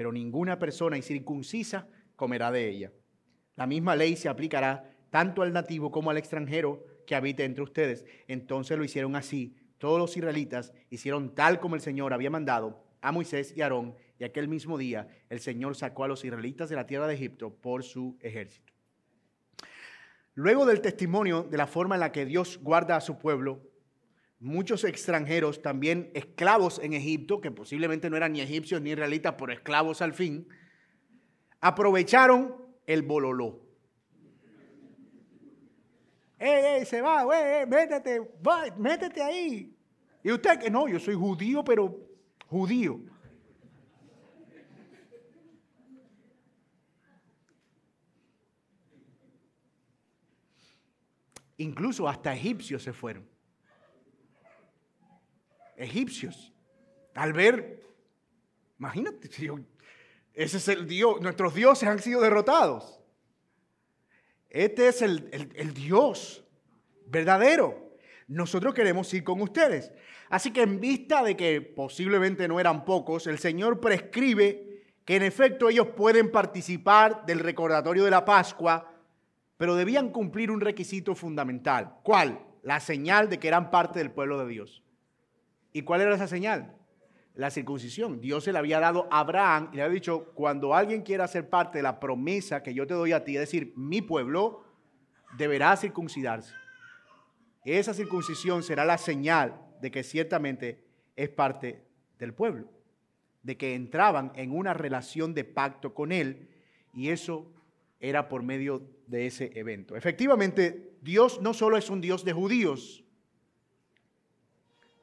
Pero 0.00 0.12
ninguna 0.12 0.58
persona 0.58 0.96
incircuncisa 0.96 1.86
comerá 2.16 2.50
de 2.50 2.70
ella. 2.70 2.90
La 3.54 3.66
misma 3.66 3.94
ley 3.94 4.16
se 4.16 4.30
aplicará 4.30 4.96
tanto 5.10 5.42
al 5.42 5.52
nativo 5.52 5.90
como 5.90 6.08
al 6.08 6.16
extranjero 6.16 6.82
que 7.06 7.14
habite 7.14 7.44
entre 7.44 7.62
ustedes. 7.62 8.06
Entonces 8.26 8.78
lo 8.78 8.84
hicieron 8.84 9.14
así. 9.14 9.54
Todos 9.76 9.98
los 9.98 10.16
israelitas 10.16 10.72
hicieron 10.88 11.34
tal 11.34 11.60
como 11.60 11.74
el 11.74 11.82
Señor 11.82 12.14
había 12.14 12.30
mandado 12.30 12.82
a 13.02 13.12
Moisés 13.12 13.52
y 13.54 13.60
Aarón, 13.60 13.94
y 14.18 14.24
aquel 14.24 14.48
mismo 14.48 14.78
día 14.78 15.06
el 15.28 15.40
Señor 15.40 15.76
sacó 15.76 16.04
a 16.04 16.08
los 16.08 16.24
israelitas 16.24 16.70
de 16.70 16.76
la 16.76 16.86
tierra 16.86 17.06
de 17.06 17.16
Egipto 17.16 17.52
por 17.52 17.84
su 17.84 18.16
ejército. 18.22 18.72
Luego 20.32 20.64
del 20.64 20.80
testimonio 20.80 21.42
de 21.42 21.58
la 21.58 21.66
forma 21.66 21.96
en 21.96 22.00
la 22.00 22.10
que 22.10 22.24
Dios 22.24 22.58
guarda 22.62 22.96
a 22.96 23.02
su 23.02 23.18
pueblo, 23.18 23.69
muchos 24.40 24.84
extranjeros, 24.84 25.60
también 25.60 26.10
esclavos 26.14 26.80
en 26.82 26.94
Egipto, 26.94 27.40
que 27.40 27.50
posiblemente 27.50 28.08
no 28.08 28.16
eran 28.16 28.32
ni 28.32 28.40
egipcios 28.40 28.80
ni 28.80 28.90
israelitas, 28.90 29.34
pero 29.38 29.52
esclavos 29.52 30.00
al 30.00 30.14
fin, 30.14 30.48
aprovecharon 31.60 32.56
el 32.86 33.02
bololó. 33.02 33.60
¡Ey, 36.38 36.78
ey, 36.78 36.86
se 36.86 37.02
va, 37.02 37.22
güey, 37.24 37.66
métete, 37.66 38.18
métete 38.78 39.22
ahí! 39.22 39.76
Y 40.22 40.32
usted 40.32 40.58
que 40.58 40.70
no, 40.70 40.88
yo 40.88 40.98
soy 40.98 41.14
judío, 41.14 41.62
pero 41.62 41.98
judío. 42.46 42.98
Incluso 51.58 52.08
hasta 52.08 52.34
egipcios 52.34 52.82
se 52.82 52.94
fueron 52.94 53.28
egipcios. 55.80 56.52
Al 57.14 57.32
ver, 57.32 57.82
imagínate, 58.78 59.28
ese 60.34 60.56
es 60.56 60.68
el 60.68 60.86
Dios, 60.86 61.20
nuestros 61.20 61.54
dioses 61.54 61.88
han 61.88 61.98
sido 61.98 62.20
derrotados. 62.20 63.00
Este 64.48 64.88
es 64.88 65.02
el, 65.02 65.28
el 65.54 65.74
Dios 65.74 66.44
verdadero. 67.06 67.96
Nosotros 68.26 68.74
queremos 68.74 69.12
ir 69.14 69.24
con 69.24 69.40
ustedes. 69.40 69.92
Así 70.28 70.52
que 70.52 70.62
en 70.62 70.80
vista 70.80 71.22
de 71.22 71.36
que 71.36 71.60
posiblemente 71.60 72.46
no 72.46 72.60
eran 72.60 72.84
pocos, 72.84 73.26
el 73.26 73.38
Señor 73.38 73.80
prescribe 73.80 74.84
que 75.04 75.16
en 75.16 75.24
efecto 75.24 75.68
ellos 75.68 75.88
pueden 75.88 76.30
participar 76.30 77.26
del 77.26 77.40
recordatorio 77.40 78.04
de 78.04 78.12
la 78.12 78.24
Pascua, 78.24 78.92
pero 79.56 79.74
debían 79.74 80.10
cumplir 80.10 80.50
un 80.50 80.60
requisito 80.60 81.14
fundamental. 81.14 81.96
¿Cuál? 82.02 82.40
La 82.62 82.78
señal 82.78 83.28
de 83.28 83.38
que 83.38 83.48
eran 83.48 83.70
parte 83.70 83.98
del 83.98 84.12
pueblo 84.12 84.38
de 84.38 84.48
Dios. 84.48 84.84
¿Y 85.72 85.82
cuál 85.82 86.00
era 86.00 86.14
esa 86.14 86.26
señal? 86.26 86.74
La 87.34 87.50
circuncisión. 87.50 88.20
Dios 88.20 88.44
se 88.44 88.52
la 88.52 88.58
había 88.58 88.80
dado 88.80 89.08
a 89.10 89.20
Abraham 89.20 89.70
y 89.72 89.76
le 89.76 89.82
había 89.82 89.94
dicho, 89.94 90.32
cuando 90.34 90.74
alguien 90.74 91.02
quiera 91.02 91.28
ser 91.28 91.48
parte 91.48 91.78
de 91.78 91.82
la 91.82 92.00
promesa 92.00 92.62
que 92.62 92.74
yo 92.74 92.86
te 92.86 92.94
doy 92.94 93.12
a 93.12 93.24
ti, 93.24 93.36
es 93.36 93.42
decir, 93.42 93.72
mi 93.76 94.02
pueblo, 94.02 94.64
deberá 95.36 95.76
circuncidarse. 95.76 96.52
Esa 97.64 97.94
circuncisión 97.94 98.62
será 98.62 98.84
la 98.84 98.98
señal 98.98 99.60
de 99.80 99.90
que 99.90 100.02
ciertamente 100.02 100.84
es 101.16 101.28
parte 101.28 101.84
del 102.18 102.34
pueblo, 102.34 102.68
de 103.42 103.56
que 103.56 103.74
entraban 103.74 104.32
en 104.34 104.52
una 104.52 104.74
relación 104.74 105.34
de 105.34 105.44
pacto 105.44 105.94
con 105.94 106.12
él 106.12 106.48
y 106.92 107.10
eso 107.10 107.52
era 108.00 108.28
por 108.28 108.42
medio 108.42 108.82
de 109.06 109.26
ese 109.26 109.50
evento. 109.54 109.94
Efectivamente, 109.94 110.94
Dios 111.02 111.40
no 111.42 111.52
solo 111.54 111.76
es 111.76 111.90
un 111.90 112.00
Dios 112.00 112.24
de 112.24 112.32
judíos, 112.32 113.04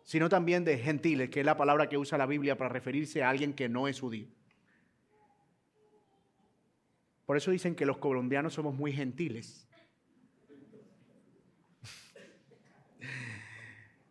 sino 0.07 0.29
también 0.29 0.63
de 0.63 0.77
gentiles, 0.77 1.29
que 1.29 1.41
es 1.41 1.45
la 1.45 1.57
palabra 1.57 1.89
que 1.89 1.97
usa 1.97 2.17
la 2.17 2.25
Biblia 2.25 2.57
para 2.57 2.69
referirse 2.69 3.21
a 3.21 3.29
alguien 3.29 3.53
que 3.53 3.67
no 3.67 3.89
es 3.89 3.99
judío. 3.99 4.25
Por 7.25 7.35
eso 7.35 7.51
dicen 7.51 7.75
que 7.75 7.85
los 7.85 7.97
colombianos 7.97 8.53
somos 8.53 8.73
muy 8.73 8.93
gentiles. 8.93 9.67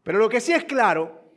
Pero 0.02 0.18
lo 0.18 0.28
que 0.28 0.42
sí 0.42 0.52
es 0.52 0.64
claro 0.64 1.32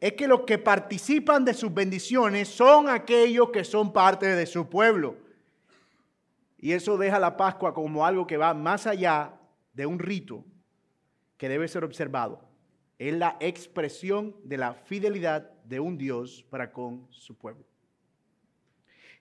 es 0.00 0.14
que 0.14 0.26
los 0.26 0.44
que 0.44 0.56
participan 0.56 1.44
de 1.44 1.52
sus 1.52 1.72
bendiciones 1.74 2.48
son 2.48 2.88
aquellos 2.88 3.50
que 3.50 3.64
son 3.64 3.92
parte 3.92 4.28
de 4.28 4.46
su 4.46 4.70
pueblo. 4.70 5.18
Y 6.56 6.72
eso 6.72 6.96
deja 6.96 7.18
la 7.18 7.36
Pascua 7.36 7.74
como 7.74 8.06
algo 8.06 8.26
que 8.26 8.38
va 8.38 8.54
más 8.54 8.86
allá 8.86 9.38
de 9.74 9.84
un 9.84 9.98
rito 9.98 10.42
que 11.36 11.50
debe 11.50 11.68
ser 11.68 11.84
observado 11.84 12.47
es 12.98 13.14
la 13.14 13.36
expresión 13.40 14.36
de 14.42 14.56
la 14.56 14.74
fidelidad 14.74 15.50
de 15.64 15.78
un 15.80 15.96
Dios 15.96 16.44
para 16.50 16.72
con 16.72 17.06
su 17.10 17.36
pueblo. 17.36 17.64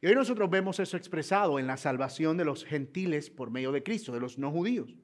Y 0.01 0.07
hoy 0.07 0.15
nosotros 0.15 0.49
vemos 0.49 0.79
eso 0.79 0.97
expresado 0.97 1.59
en 1.59 1.67
la 1.67 1.77
salvación 1.77 2.37
de 2.37 2.45
los 2.45 2.65
gentiles 2.65 3.29
por 3.29 3.49
medio 3.49 3.71
de 3.71 3.83
Cristo, 3.83 4.11
de 4.11 4.19
los 4.19 4.37
no 4.37 4.51
judíos. 4.51 4.95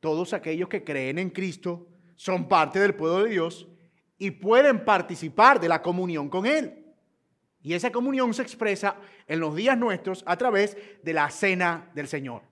Todos 0.00 0.32
aquellos 0.32 0.68
que 0.68 0.84
creen 0.84 1.18
en 1.18 1.30
Cristo 1.30 1.88
son 2.14 2.48
parte 2.48 2.78
del 2.78 2.94
pueblo 2.94 3.24
de 3.24 3.30
Dios 3.30 3.68
y 4.18 4.30
pueden 4.30 4.84
participar 4.84 5.60
de 5.60 5.68
la 5.68 5.82
comunión 5.82 6.28
con 6.28 6.46
Él. 6.46 6.84
Y 7.62 7.74
esa 7.74 7.90
comunión 7.90 8.32
se 8.32 8.42
expresa 8.42 8.96
en 9.26 9.40
los 9.40 9.54
días 9.56 9.76
nuestros 9.76 10.22
a 10.26 10.36
través 10.36 10.76
de 11.02 11.12
la 11.12 11.28
cena 11.30 11.90
del 11.94 12.06
Señor. 12.06 12.42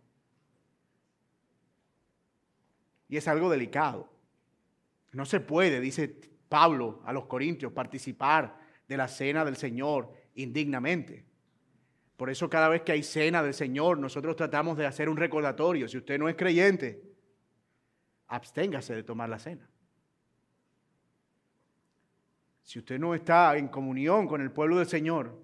Y 3.09 3.17
es 3.17 3.29
algo 3.29 3.49
delicado. 3.49 4.14
No 5.15 5.25
se 5.25 5.41
puede, 5.41 5.81
dice 5.81 6.21
Pablo 6.49 7.03
a 7.05 7.13
los 7.13 7.27
Corintios, 7.27 7.73
participar 7.73 8.59
de 8.87 8.97
la 8.97 9.09
cena 9.09 9.45
del 9.45 9.57
Señor 9.57 10.13
indignamente. 10.35 11.25
Por 12.17 12.31
eso 12.31 12.51
cada 12.51 12.69
vez 12.69 12.83
que 12.83 12.93
hay 12.93 13.03
cena 13.03 13.43
del 13.43 13.55
Señor, 13.55 13.99
nosotros 13.99 14.37
tratamos 14.37 14.77
de 14.77 14.87
hacer 14.87 15.09
un 15.09 15.17
recordatorio. 15.17 15.89
Si 15.89 15.99
usted 15.99 16.19
no 16.19 16.29
es 16.29 16.37
creyente, 16.37 17.03
absténgase 18.29 18.95
de 18.95 19.03
tomar 19.03 19.29
la 19.29 19.39
cena. 19.39 19.69
Si 22.63 22.79
usted 22.79 22.99
no 22.99 23.15
está 23.15 23.57
en 23.57 23.69
comunión 23.69 24.27
con 24.27 24.41
el 24.41 24.51
pueblo 24.51 24.79
del 24.79 24.87
Señor, 24.87 25.41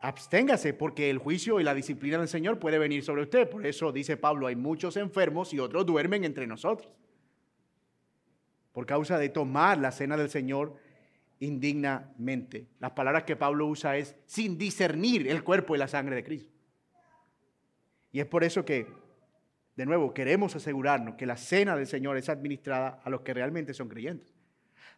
absténgase 0.00 0.74
porque 0.74 1.08
el 1.08 1.18
juicio 1.18 1.60
y 1.60 1.64
la 1.64 1.74
disciplina 1.74 2.18
del 2.18 2.28
Señor 2.28 2.58
puede 2.58 2.78
venir 2.78 3.02
sobre 3.02 3.22
usted. 3.22 3.48
Por 3.48 3.66
eso 3.66 3.90
dice 3.90 4.16
Pablo, 4.16 4.48
hay 4.48 4.56
muchos 4.56 4.96
enfermos 4.96 5.54
y 5.54 5.60
otros 5.60 5.86
duermen 5.86 6.24
entre 6.24 6.46
nosotros. 6.46 6.92
Por 8.72 8.86
causa 8.86 9.18
de 9.18 9.28
tomar 9.28 9.78
la 9.78 9.92
cena 9.92 10.16
del 10.16 10.30
Señor 10.30 10.76
indignamente. 11.40 12.68
Las 12.78 12.92
palabras 12.92 13.24
que 13.24 13.36
Pablo 13.36 13.66
usa 13.66 13.96
es 13.96 14.16
sin 14.26 14.56
discernir 14.56 15.28
el 15.28 15.42
cuerpo 15.42 15.74
y 15.74 15.78
la 15.78 15.88
sangre 15.88 16.16
de 16.16 16.24
Cristo. 16.24 16.52
Y 18.12 18.20
es 18.20 18.26
por 18.26 18.44
eso 18.44 18.64
que, 18.64 18.86
de 19.76 19.86
nuevo, 19.86 20.14
queremos 20.14 20.54
asegurarnos 20.54 21.16
que 21.16 21.26
la 21.26 21.36
cena 21.36 21.74
del 21.76 21.86
Señor 21.86 22.16
es 22.16 22.28
administrada 22.28 23.00
a 23.02 23.10
los 23.10 23.22
que 23.22 23.34
realmente 23.34 23.74
son 23.74 23.88
creyentes. 23.88 24.32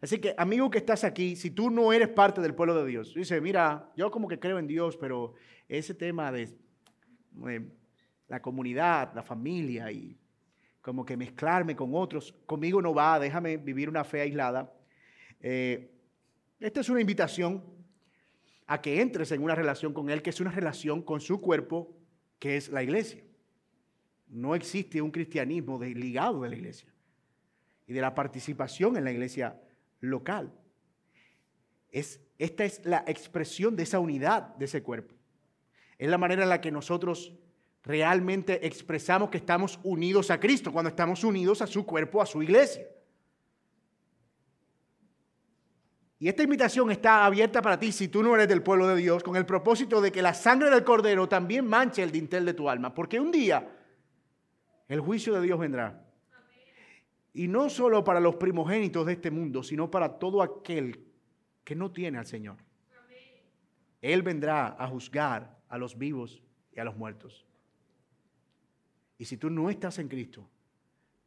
Así 0.01 0.19
que, 0.19 0.35
amigo 0.37 0.71
que 0.71 0.79
estás 0.79 1.05
aquí, 1.05 1.35
si 1.37 1.51
tú 1.51 1.71
no 1.71 1.93
eres 1.93 2.09
parte 2.09 2.41
del 2.41 2.55
pueblo 2.55 2.75
de 2.75 2.91
Dios, 2.91 3.15
dice, 3.15 3.41
mira, 3.41 3.91
yo 3.97 4.11
como 4.11 4.29
que 4.29 4.39
creo 4.39 4.59
en 4.59 4.67
Dios, 4.67 4.97
pero 4.97 5.35
ese 5.69 5.95
tema 5.95 6.31
de, 6.31 6.55
la 8.29 8.43
comunidad, 8.43 9.15
la 9.15 9.23
familia 9.23 9.91
y 9.91 10.19
como 10.85 11.07
que 11.07 11.17
mezclarme 11.17 11.75
con 11.75 11.95
otros, 11.95 12.35
conmigo 12.45 12.83
no 12.83 12.93
va, 12.93 13.19
déjame 13.19 13.57
vivir 13.57 13.89
una 13.89 14.05
fe 14.05 14.21
aislada. 14.21 14.71
Eh, 15.41 15.91
esta 16.61 16.81
es 16.81 16.91
una 16.91 17.01
invitación 17.01 17.65
a 18.67 18.83
que 18.83 19.01
entres 19.01 19.33
en 19.33 19.43
una 19.43 19.55
relación 19.55 19.95
con 19.95 20.11
Él, 20.11 20.21
que 20.21 20.29
es 20.29 20.41
una 20.41 20.51
relación 20.51 21.01
con 21.01 21.23
su 21.23 21.41
cuerpo, 21.41 21.97
que 22.39 22.59
es 22.59 22.69
la 22.69 22.83
iglesia. 22.83 23.25
No 24.29 24.55
existe 24.55 25.01
un 25.01 25.11
cristianismo 25.11 25.79
desligado 25.79 26.43
de 26.43 26.51
la 26.51 26.57
iglesia 26.57 26.93
y 27.87 27.95
de 27.95 28.03
la 28.03 28.15
participación 28.15 28.99
en 28.99 29.05
la 29.05 29.13
iglesia 29.13 29.59
local. 30.01 30.53
Es, 31.93 32.21
esta 32.39 32.67
es 32.67 32.85
la 32.85 33.05
expresión 33.07 33.75
de 33.75 33.85
esa 33.85 34.01
unidad 34.01 34.55
de 34.57 34.67
ese 34.67 34.83
cuerpo. 34.83 35.15
Es 35.97 36.11
la 36.11 36.19
manera 36.19 36.43
en 36.43 36.51
la 36.51 36.61
que 36.61 36.71
nosotros 36.71 37.33
realmente 37.85 38.67
expresamos 38.67 39.29
que 39.31 39.37
estamos 39.37 39.79
unidos 39.83 40.31
a 40.31 40.41
Cristo, 40.41 40.73
cuando 40.73 40.89
estamos 40.89 41.23
unidos 41.23 41.61
a 41.63 41.67
su 41.67 41.85
cuerpo, 41.85 42.21
a 42.21 42.27
su 42.27 42.43
iglesia. 42.43 42.87
Y 46.19 46.29
esta 46.29 46.43
invitación 46.43 46.91
está 46.91 47.27
abierta 47.27 47.61
para 47.61 47.79
ti 47.79 47.93
si 47.93 48.09
tú 48.09 48.23
no 48.23 48.35
eres 48.35 48.49
del 48.49 48.63
pueblo 48.63 48.89
de 48.89 48.97
Dios, 48.97 49.23
con 49.23 49.37
el 49.37 49.45
propósito 49.45 50.01
de 50.01 50.11
que 50.11 50.23
la 50.23 50.33
sangre 50.33 50.71
del 50.71 50.83
cordero 50.83 51.29
también 51.29 51.67
manche 51.67 52.03
el 52.03 52.11
dintel 52.11 52.47
de 52.47 52.55
tu 52.55 52.71
alma, 52.71 52.95
porque 52.95 53.21
un 53.21 53.31
día 53.31 53.69
el 54.89 55.01
juicio 55.01 55.35
de 55.35 55.43
Dios 55.43 55.59
vendrá. 55.59 56.03
Y 57.35 57.49
no 57.49 57.69
solo 57.69 58.05
para 58.05 58.21
los 58.21 58.37
primogénitos 58.37 59.05
de 59.05 59.15
este 59.15 59.31
mundo, 59.31 59.63
sino 59.63 59.91
para 59.91 60.19
todo 60.19 60.41
aquel 60.41 61.05
que 61.65 61.75
no 61.75 61.91
tiene 61.91 62.17
al 62.17 62.27
Señor. 62.27 62.57
Él 64.01 64.23
vendrá 64.23 64.77
a 64.79 64.87
juzgar 64.87 65.59
a 65.69 65.77
los 65.77 65.99
vivos 65.99 66.43
y 66.73 66.81
a 66.81 66.85
los 66.85 66.97
muertos. 66.97 67.44
Y 69.25 69.27
si 69.27 69.39
tú 69.39 69.49
no 69.49 69.71
estás 69.71 69.99
en 70.01 70.09
Cristo, 70.09 70.47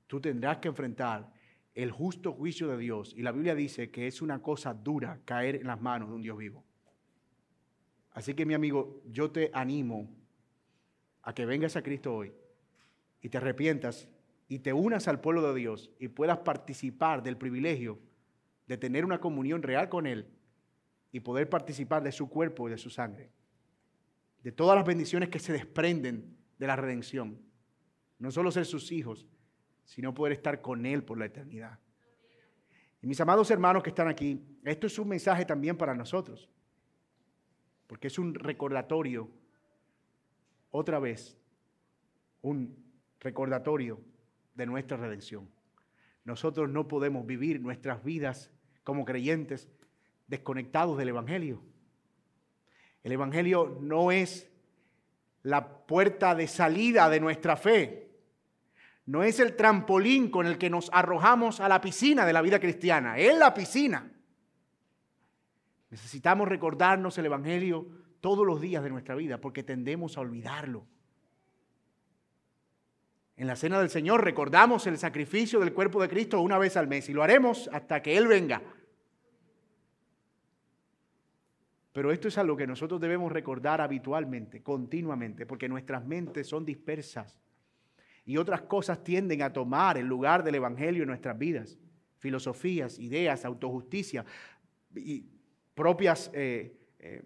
tú 0.05 0.21
tendrás 0.21 0.59
que 0.59 0.67
enfrentar 0.67 1.33
el 1.73 1.89
justo 1.89 2.31
juicio 2.31 2.67
de 2.67 2.77
Dios. 2.77 3.11
Y 3.17 3.23
la 3.23 3.31
Biblia 3.31 3.55
dice 3.55 3.89
que 3.89 4.05
es 4.05 4.21
una 4.21 4.39
cosa 4.39 4.71
dura 4.75 5.19
caer 5.25 5.55
en 5.55 5.65
las 5.65 5.81
manos 5.81 6.09
de 6.09 6.13
un 6.13 6.21
Dios 6.21 6.37
vivo. 6.37 6.63
Así 8.11 8.35
que 8.35 8.45
mi 8.45 8.53
amigo, 8.53 9.01
yo 9.07 9.31
te 9.31 9.49
animo 9.51 10.15
a 11.23 11.33
que 11.33 11.47
vengas 11.47 11.75
a 11.75 11.81
Cristo 11.81 12.13
hoy 12.13 12.31
y 13.19 13.29
te 13.29 13.39
arrepientas 13.39 14.07
y 14.47 14.59
te 14.59 14.73
unas 14.73 15.07
al 15.07 15.19
pueblo 15.19 15.41
de 15.51 15.59
Dios 15.59 15.89
y 15.97 16.09
puedas 16.09 16.37
participar 16.37 17.23
del 17.23 17.35
privilegio 17.35 17.97
de 18.67 18.77
tener 18.77 19.05
una 19.05 19.19
comunión 19.19 19.63
real 19.63 19.89
con 19.89 20.05
Él 20.05 20.27
y 21.11 21.21
poder 21.21 21.49
participar 21.49 22.03
de 22.03 22.11
su 22.11 22.29
cuerpo 22.29 22.67
y 22.67 22.71
de 22.73 22.77
su 22.77 22.91
sangre, 22.91 23.31
de 24.43 24.51
todas 24.51 24.75
las 24.77 24.85
bendiciones 24.85 25.29
que 25.29 25.39
se 25.39 25.51
desprenden 25.51 26.37
de 26.59 26.67
la 26.67 26.75
redención. 26.75 27.46
No 28.20 28.32
solo 28.32 28.51
ser 28.51 28.65
sus 28.65 28.91
hijos, 28.91 29.28
sino 29.84 30.13
poder 30.13 30.34
estar 30.34 30.61
con 30.61 30.86
Él 30.86 31.03
por 31.03 31.18
la 31.18 31.26
eternidad. 31.26 31.80
Y 33.01 33.07
mis 33.07 33.22
amados 33.22 33.49
hermanos 33.51 33.84
que 33.84 33.89
están 33.89 34.07
aquí, 34.07 34.43
esto 34.63 34.88
es 34.88 34.97
un 34.99 35.07
mensaje 35.07 35.45
también 35.45 35.78
para 35.78 35.93
nosotros, 35.93 36.49
porque 37.86 38.07
es 38.07 38.18
un 38.20 38.34
recordatorio, 38.34 39.30
otra 40.72 40.99
vez, 40.99 41.39
un 42.41 42.76
recordatorio 43.20 44.01
de 44.55 44.65
nuestra 44.65 44.97
redención. 44.97 45.49
Nosotros 46.26 46.70
no 46.70 46.88
podemos 46.88 47.26
vivir 47.26 47.61
nuestras 47.61 48.03
vidas 48.03 48.51
como 48.84 49.05
creyentes 49.05 49.70
desconectados 50.28 50.97
del 50.97 51.09
Evangelio. 51.09 51.63
El 53.03 53.13
Evangelio 53.13 53.78
no 53.80 54.11
es 54.11 54.51
la 55.43 55.86
puerta 55.86 56.36
de 56.36 56.47
salida 56.47 57.09
de 57.09 57.22
nuestra 57.22 57.55
fe 57.55 58.07
no 59.08 59.24
es 59.24 59.39
el 59.39 59.55
trampolín 59.55 60.30
con 60.30 60.47
el 60.47 60.58
que 60.58 60.70
nos 60.70 60.89
arrojamos 60.93 61.62
a 61.62 61.70
la 61.70 61.80
piscina 61.80 62.26
de 62.26 62.34
la 62.34 62.41
vida 62.41 62.60
cristiana, 62.60 63.18
es 63.18 63.38
la 63.38 63.53
piscina. 63.53 64.12
Necesitamos 65.89 66.47
recordarnos 66.47 67.18
el 67.18 67.26
Evangelio 67.26 67.88
todos 68.20 68.45
los 68.45 68.60
días 68.60 68.84
de 68.84 68.89
nuestra 68.89 69.16
vida 69.16 69.39
porque 69.39 69.64
tendemos 69.64 70.18
a 70.18 70.22
olvidarlo. 70.22 70.86
En 73.38 73.47
la 73.47 73.55
cena 73.55 73.80
del 73.80 73.89
Señor 73.89 74.26
recordamos 74.26 74.86
el 74.88 74.97
sacrificio 74.97 75.62
del 75.62 75.74
cuerpo 75.74 76.01
de 76.01 76.10
Cristo 76.10 76.41
una 76.41 76.58
vez 76.58 76.76
al 76.76 76.88
mes 76.88 77.08
y 77.08 77.14
lo 77.14 77.24
haremos 77.24 77.70
hasta 77.72 78.01
que 78.01 78.18
Él 78.18 78.28
venga. 78.28 78.62
Pero 81.93 82.12
esto 82.12 82.28
es 82.28 82.38
algo 82.38 82.58
que 82.58 82.68
nosotros 82.68 82.99
debemos 82.99 83.32
recordar 83.32 83.80
habitualmente, 83.80 84.62
continuamente, 84.62 85.45
porque 85.45 85.70
nuestras 85.70 86.05
mentes 86.05 86.47
son 86.47 86.66
dispersas 86.66 87.39
y 88.28 88.36
otras 88.36 88.61
cosas 88.63 89.01
tienden 89.05 89.41
a 89.41 89.53
tomar 89.53 89.97
el 89.97 90.05
lugar 90.05 90.43
del 90.43 90.55
Evangelio 90.55 91.03
en 91.03 91.07
nuestras 91.07 91.39
vidas. 91.39 91.80
Filosofías, 92.17 92.99
ideas, 92.99 93.45
autojusticia 93.45 94.25
y 94.93 95.25
propias 95.73 96.30
eh, 96.34 96.75
eh, 96.99 97.23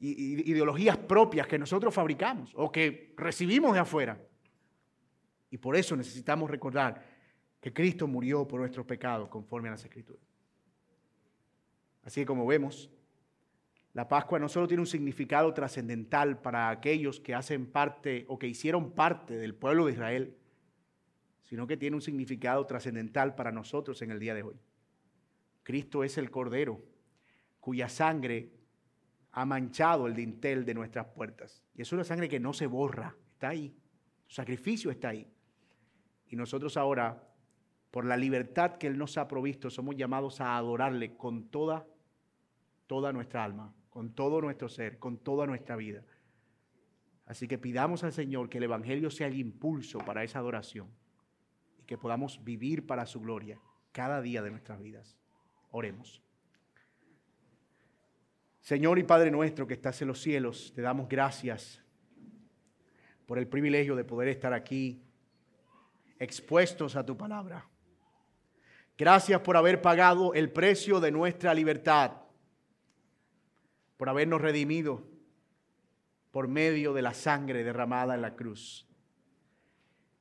ideologías 0.00 0.96
propias 0.96 1.46
que 1.46 1.58
nosotros 1.58 1.92
fabricamos 1.92 2.50
o 2.54 2.72
que 2.72 3.12
recibimos 3.18 3.74
de 3.74 3.80
afuera. 3.80 4.18
Y 5.50 5.58
por 5.58 5.76
eso 5.76 5.94
necesitamos 5.96 6.50
recordar 6.50 7.04
que 7.60 7.70
Cristo 7.70 8.06
murió 8.06 8.48
por 8.48 8.60
nuestros 8.60 8.86
pecados 8.86 9.28
conforme 9.28 9.68
a 9.68 9.72
las 9.72 9.84
Escrituras. 9.84 10.22
Así 12.04 12.22
que 12.22 12.26
como 12.26 12.46
vemos, 12.46 12.90
la 13.94 14.08
Pascua 14.08 14.38
no 14.38 14.48
solo 14.48 14.68
tiene 14.68 14.82
un 14.82 14.86
significado 14.86 15.52
trascendental 15.54 16.40
para 16.40 16.68
aquellos 16.70 17.20
que 17.20 17.34
hacen 17.34 17.66
parte 17.66 18.26
o 18.28 18.38
que 18.38 18.46
hicieron 18.46 18.92
parte 18.92 19.36
del 19.36 19.54
pueblo 19.54 19.86
de 19.86 19.92
Israel, 19.92 20.36
sino 21.44 21.66
que 21.66 21.76
tiene 21.76 21.96
un 21.96 22.02
significado 22.02 22.64
trascendental 22.66 23.34
para 23.34 23.50
nosotros 23.50 24.00
en 24.02 24.10
el 24.10 24.18
día 24.18 24.34
de 24.34 24.42
hoy. 24.42 24.56
Cristo 25.62 26.04
es 26.04 26.18
el 26.18 26.30
Cordero 26.30 26.82
cuya 27.60 27.88
sangre 27.88 28.52
ha 29.32 29.44
manchado 29.44 30.06
el 30.06 30.14
dintel 30.14 30.64
de 30.64 30.74
nuestras 30.74 31.06
puertas. 31.06 31.62
Y 31.74 31.82
es 31.82 31.92
una 31.92 32.04
sangre 32.04 32.28
que 32.28 32.40
no 32.40 32.52
se 32.52 32.66
borra, 32.66 33.14
está 33.32 33.48
ahí. 33.48 33.74
Su 34.26 34.36
sacrificio 34.36 34.90
está 34.90 35.08
ahí. 35.08 35.26
Y 36.28 36.36
nosotros 36.36 36.76
ahora, 36.76 37.26
por 37.90 38.04
la 38.04 38.16
libertad 38.16 38.76
que 38.76 38.86
Él 38.86 38.98
nos 38.98 39.16
ha 39.16 39.26
provisto, 39.28 39.70
somos 39.70 39.96
llamados 39.96 40.40
a 40.40 40.56
adorarle 40.56 41.16
con 41.16 41.48
toda, 41.48 41.86
toda 42.86 43.12
nuestra 43.12 43.44
alma 43.44 43.74
con 43.98 44.12
todo 44.12 44.40
nuestro 44.40 44.68
ser, 44.68 45.00
con 45.00 45.18
toda 45.18 45.44
nuestra 45.44 45.74
vida. 45.74 46.04
Así 47.26 47.48
que 47.48 47.58
pidamos 47.58 48.04
al 48.04 48.12
Señor 48.12 48.48
que 48.48 48.58
el 48.58 48.62
Evangelio 48.62 49.10
sea 49.10 49.26
el 49.26 49.36
impulso 49.36 49.98
para 49.98 50.22
esa 50.22 50.38
adoración 50.38 50.86
y 51.80 51.82
que 51.82 51.98
podamos 51.98 52.44
vivir 52.44 52.86
para 52.86 53.06
su 53.06 53.20
gloria 53.20 53.58
cada 53.90 54.22
día 54.22 54.40
de 54.40 54.52
nuestras 54.52 54.80
vidas. 54.80 55.16
Oremos. 55.72 56.22
Señor 58.60 59.00
y 59.00 59.02
Padre 59.02 59.32
nuestro 59.32 59.66
que 59.66 59.74
estás 59.74 60.00
en 60.00 60.06
los 60.06 60.22
cielos, 60.22 60.72
te 60.76 60.82
damos 60.82 61.08
gracias 61.08 61.82
por 63.26 63.36
el 63.36 63.48
privilegio 63.48 63.96
de 63.96 64.04
poder 64.04 64.28
estar 64.28 64.52
aquí 64.52 65.02
expuestos 66.20 66.94
a 66.94 67.04
tu 67.04 67.16
palabra. 67.16 67.66
Gracias 68.96 69.40
por 69.40 69.56
haber 69.56 69.82
pagado 69.82 70.34
el 70.34 70.52
precio 70.52 71.00
de 71.00 71.10
nuestra 71.10 71.52
libertad 71.52 72.27
por 73.98 74.08
habernos 74.08 74.40
redimido 74.40 75.02
por 76.30 76.48
medio 76.48 76.94
de 76.94 77.02
la 77.02 77.12
sangre 77.12 77.64
derramada 77.64 78.14
en 78.14 78.22
la 78.22 78.36
cruz. 78.36 78.86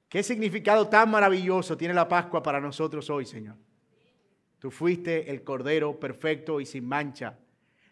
¿Qué 0.09 0.23
significado 0.23 0.87
tan 0.87 1.11
maravilloso 1.11 1.77
tiene 1.77 1.93
la 1.93 2.07
Pascua 2.07 2.41
para 2.41 2.59
nosotros 2.59 3.09
hoy, 3.09 3.25
Señor? 3.25 3.55
Tú 4.57 4.71
fuiste 4.71 5.29
el 5.29 5.43
Cordero 5.43 5.99
perfecto 5.99 6.59
y 6.59 6.65
sin 6.65 6.87
mancha, 6.87 7.37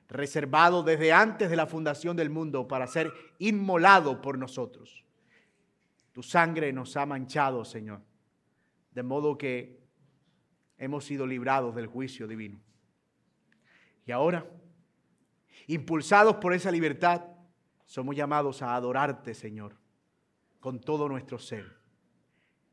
reservado 0.07 0.81
desde 0.81 1.13
antes 1.13 1.49
de 1.49 1.55
la 1.55 1.67
fundación 1.67 2.17
del 2.17 2.29
mundo 2.29 2.67
para 2.67 2.87
ser 2.87 3.11
inmolado 3.37 4.21
por 4.21 4.37
nosotros. 4.39 5.03
Tu 6.13 6.23
sangre 6.23 6.73
nos 6.73 6.97
ha 6.97 7.05
manchado, 7.05 7.63
Señor, 7.63 8.01
de 8.91 9.03
modo 9.03 9.37
que 9.37 9.83
hemos 10.77 11.05
sido 11.05 11.27
librados 11.27 11.75
del 11.75 11.87
juicio 11.87 12.27
divino. 12.27 12.59
Y 14.07 14.11
ahora, 14.11 14.47
impulsados 15.67 16.35
por 16.35 16.53
esa 16.53 16.71
libertad, 16.71 17.25
somos 17.85 18.15
llamados 18.15 18.61
a 18.61 18.75
adorarte, 18.75 19.33
Señor, 19.33 19.77
con 20.59 20.79
todo 20.79 21.07
nuestro 21.07 21.39
ser. 21.39 21.77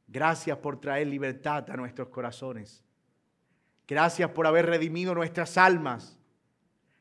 Gracias 0.08 0.58
por 0.58 0.80
traer 0.80 1.06
libertad 1.06 1.70
a 1.70 1.76
nuestros 1.76 2.08
corazones. 2.08 2.84
Gracias 3.86 4.30
por 4.30 4.46
haber 4.46 4.66
redimido 4.66 5.14
nuestras 5.14 5.56
almas. 5.56 6.18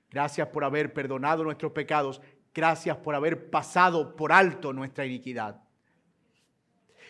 Gracias 0.09 0.47
por 0.49 0.63
haber 0.63 0.93
perdonado 0.93 1.43
nuestros 1.43 1.71
pecados. 1.71 2.21
Gracias 2.53 2.97
por 2.97 3.15
haber 3.15 3.49
pasado 3.49 4.15
por 4.15 4.31
alto 4.31 4.73
nuestra 4.73 5.05
iniquidad. 5.05 5.61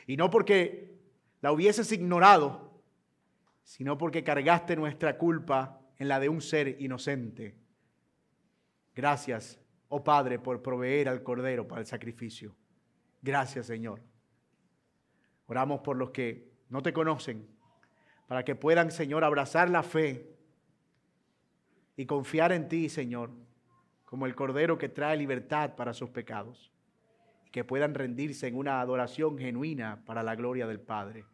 Y 0.06 0.18
no 0.18 0.30
porque 0.30 1.00
la 1.42 1.52
hubieses 1.52 1.92
ignorado, 1.92 2.82
sino 3.64 3.98
porque 3.98 4.24
cargaste 4.24 4.76
nuestra 4.76 5.18
culpa 5.18 5.80
en 5.98 6.08
la 6.08 6.20
de 6.20 6.30
un 6.30 6.42
ser 6.42 6.82
inocente. 6.82 7.56
Gracias, 8.94 9.60
oh 9.90 10.04
Padre, 10.04 10.40
por 10.40 10.62
proveer 10.62 11.08
al 11.08 11.24
Cordero 11.24 11.68
para 11.68 11.82
el 11.82 11.88
sacrificio. 11.88 12.56
Gracias, 13.22 13.68
Señor. 13.68 14.02
Oramos 15.48 15.82
por 15.82 15.98
los 15.98 16.12
que 16.12 16.52
no 16.70 16.82
te 16.82 16.94
conocen, 16.94 17.48
para 18.28 18.44
que 18.44 18.56
puedan, 18.56 18.92
Señor, 18.92 19.24
abrazar 19.24 19.70
la 19.70 19.84
fe 19.84 20.36
y 21.96 22.06
confiar 22.06 22.52
en 22.52 22.68
ti, 22.68 22.90
Señor, 22.90 23.32
como 24.06 24.26
el 24.26 24.36
Cordero 24.36 24.78
que 24.78 24.90
trae 24.90 25.18
libertad 25.18 25.76
para 25.76 25.94
sus 25.94 26.10
pecados. 26.10 26.72
Y 27.46 27.50
que 27.50 27.64
puedan 27.64 27.94
rendirse 27.94 28.48
en 28.48 28.56
una 28.56 28.82
adoración 28.82 29.38
genuina 29.38 30.02
para 30.06 30.24
la 30.24 30.36
gloria 30.36 30.68
del 30.68 30.80
Padre. 30.80 31.26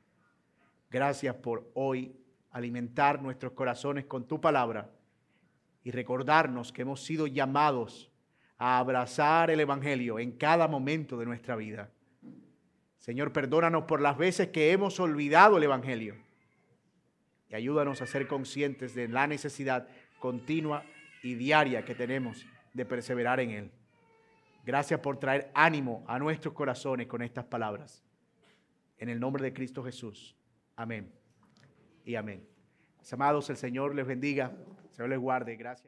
Gracias 0.89 1.35
por 1.35 1.69
hoy 1.73 2.15
alimentar 2.51 3.21
nuestros 3.21 3.53
corazones 3.53 4.05
con 4.05 4.27
tu 4.27 4.41
palabra 4.41 4.96
y 5.87 5.91
recordarnos 5.91 6.73
que 6.73 6.81
hemos 6.81 7.01
sido 7.01 7.27
llamados 7.27 8.11
a 8.57 8.77
abrazar 8.77 9.51
el 9.51 9.61
Evangelio 9.61 10.19
en 10.19 10.33
cada 10.33 10.67
momento 10.67 11.17
de 11.17 11.25
nuestra 11.25 11.55
vida. 11.55 11.89
Señor, 12.97 13.31
perdónanos 13.31 13.85
por 13.85 14.01
las 14.01 14.17
veces 14.17 14.49
que 14.49 14.73
hemos 14.73 14.99
olvidado 14.99 15.55
el 15.55 15.63
Evangelio 15.63 16.17
y 17.49 17.55
ayúdanos 17.55 18.01
a 18.01 18.05
ser 18.05 18.27
conscientes 18.27 18.95
de 18.95 19.07
la 19.07 19.27
necesidad 19.27 19.87
continua 20.19 20.83
y 21.23 21.35
diaria 21.35 21.85
que 21.85 21.95
tenemos 21.95 22.45
de 22.73 22.83
perseverar 22.83 23.39
en 23.39 23.51
Él. 23.51 23.71
Gracias 24.65 24.99
por 24.99 25.17
traer 25.17 25.49
ánimo 25.53 26.03
a 26.05 26.19
nuestros 26.19 26.53
corazones 26.53 27.07
con 27.07 27.21
estas 27.21 27.45
palabras. 27.45 28.03
En 28.97 29.07
el 29.07 29.21
nombre 29.21 29.41
de 29.41 29.53
Cristo 29.53 29.85
Jesús. 29.85 30.35
Amén. 30.75 31.13
Y 32.03 32.15
amén. 32.15 32.45
amados, 33.09 33.49
el 33.49 33.55
Señor 33.55 33.95
les 33.95 34.05
bendiga. 34.05 34.51
Señor 34.97 35.19
guarde. 35.19 35.55
Gracias. 35.55 35.85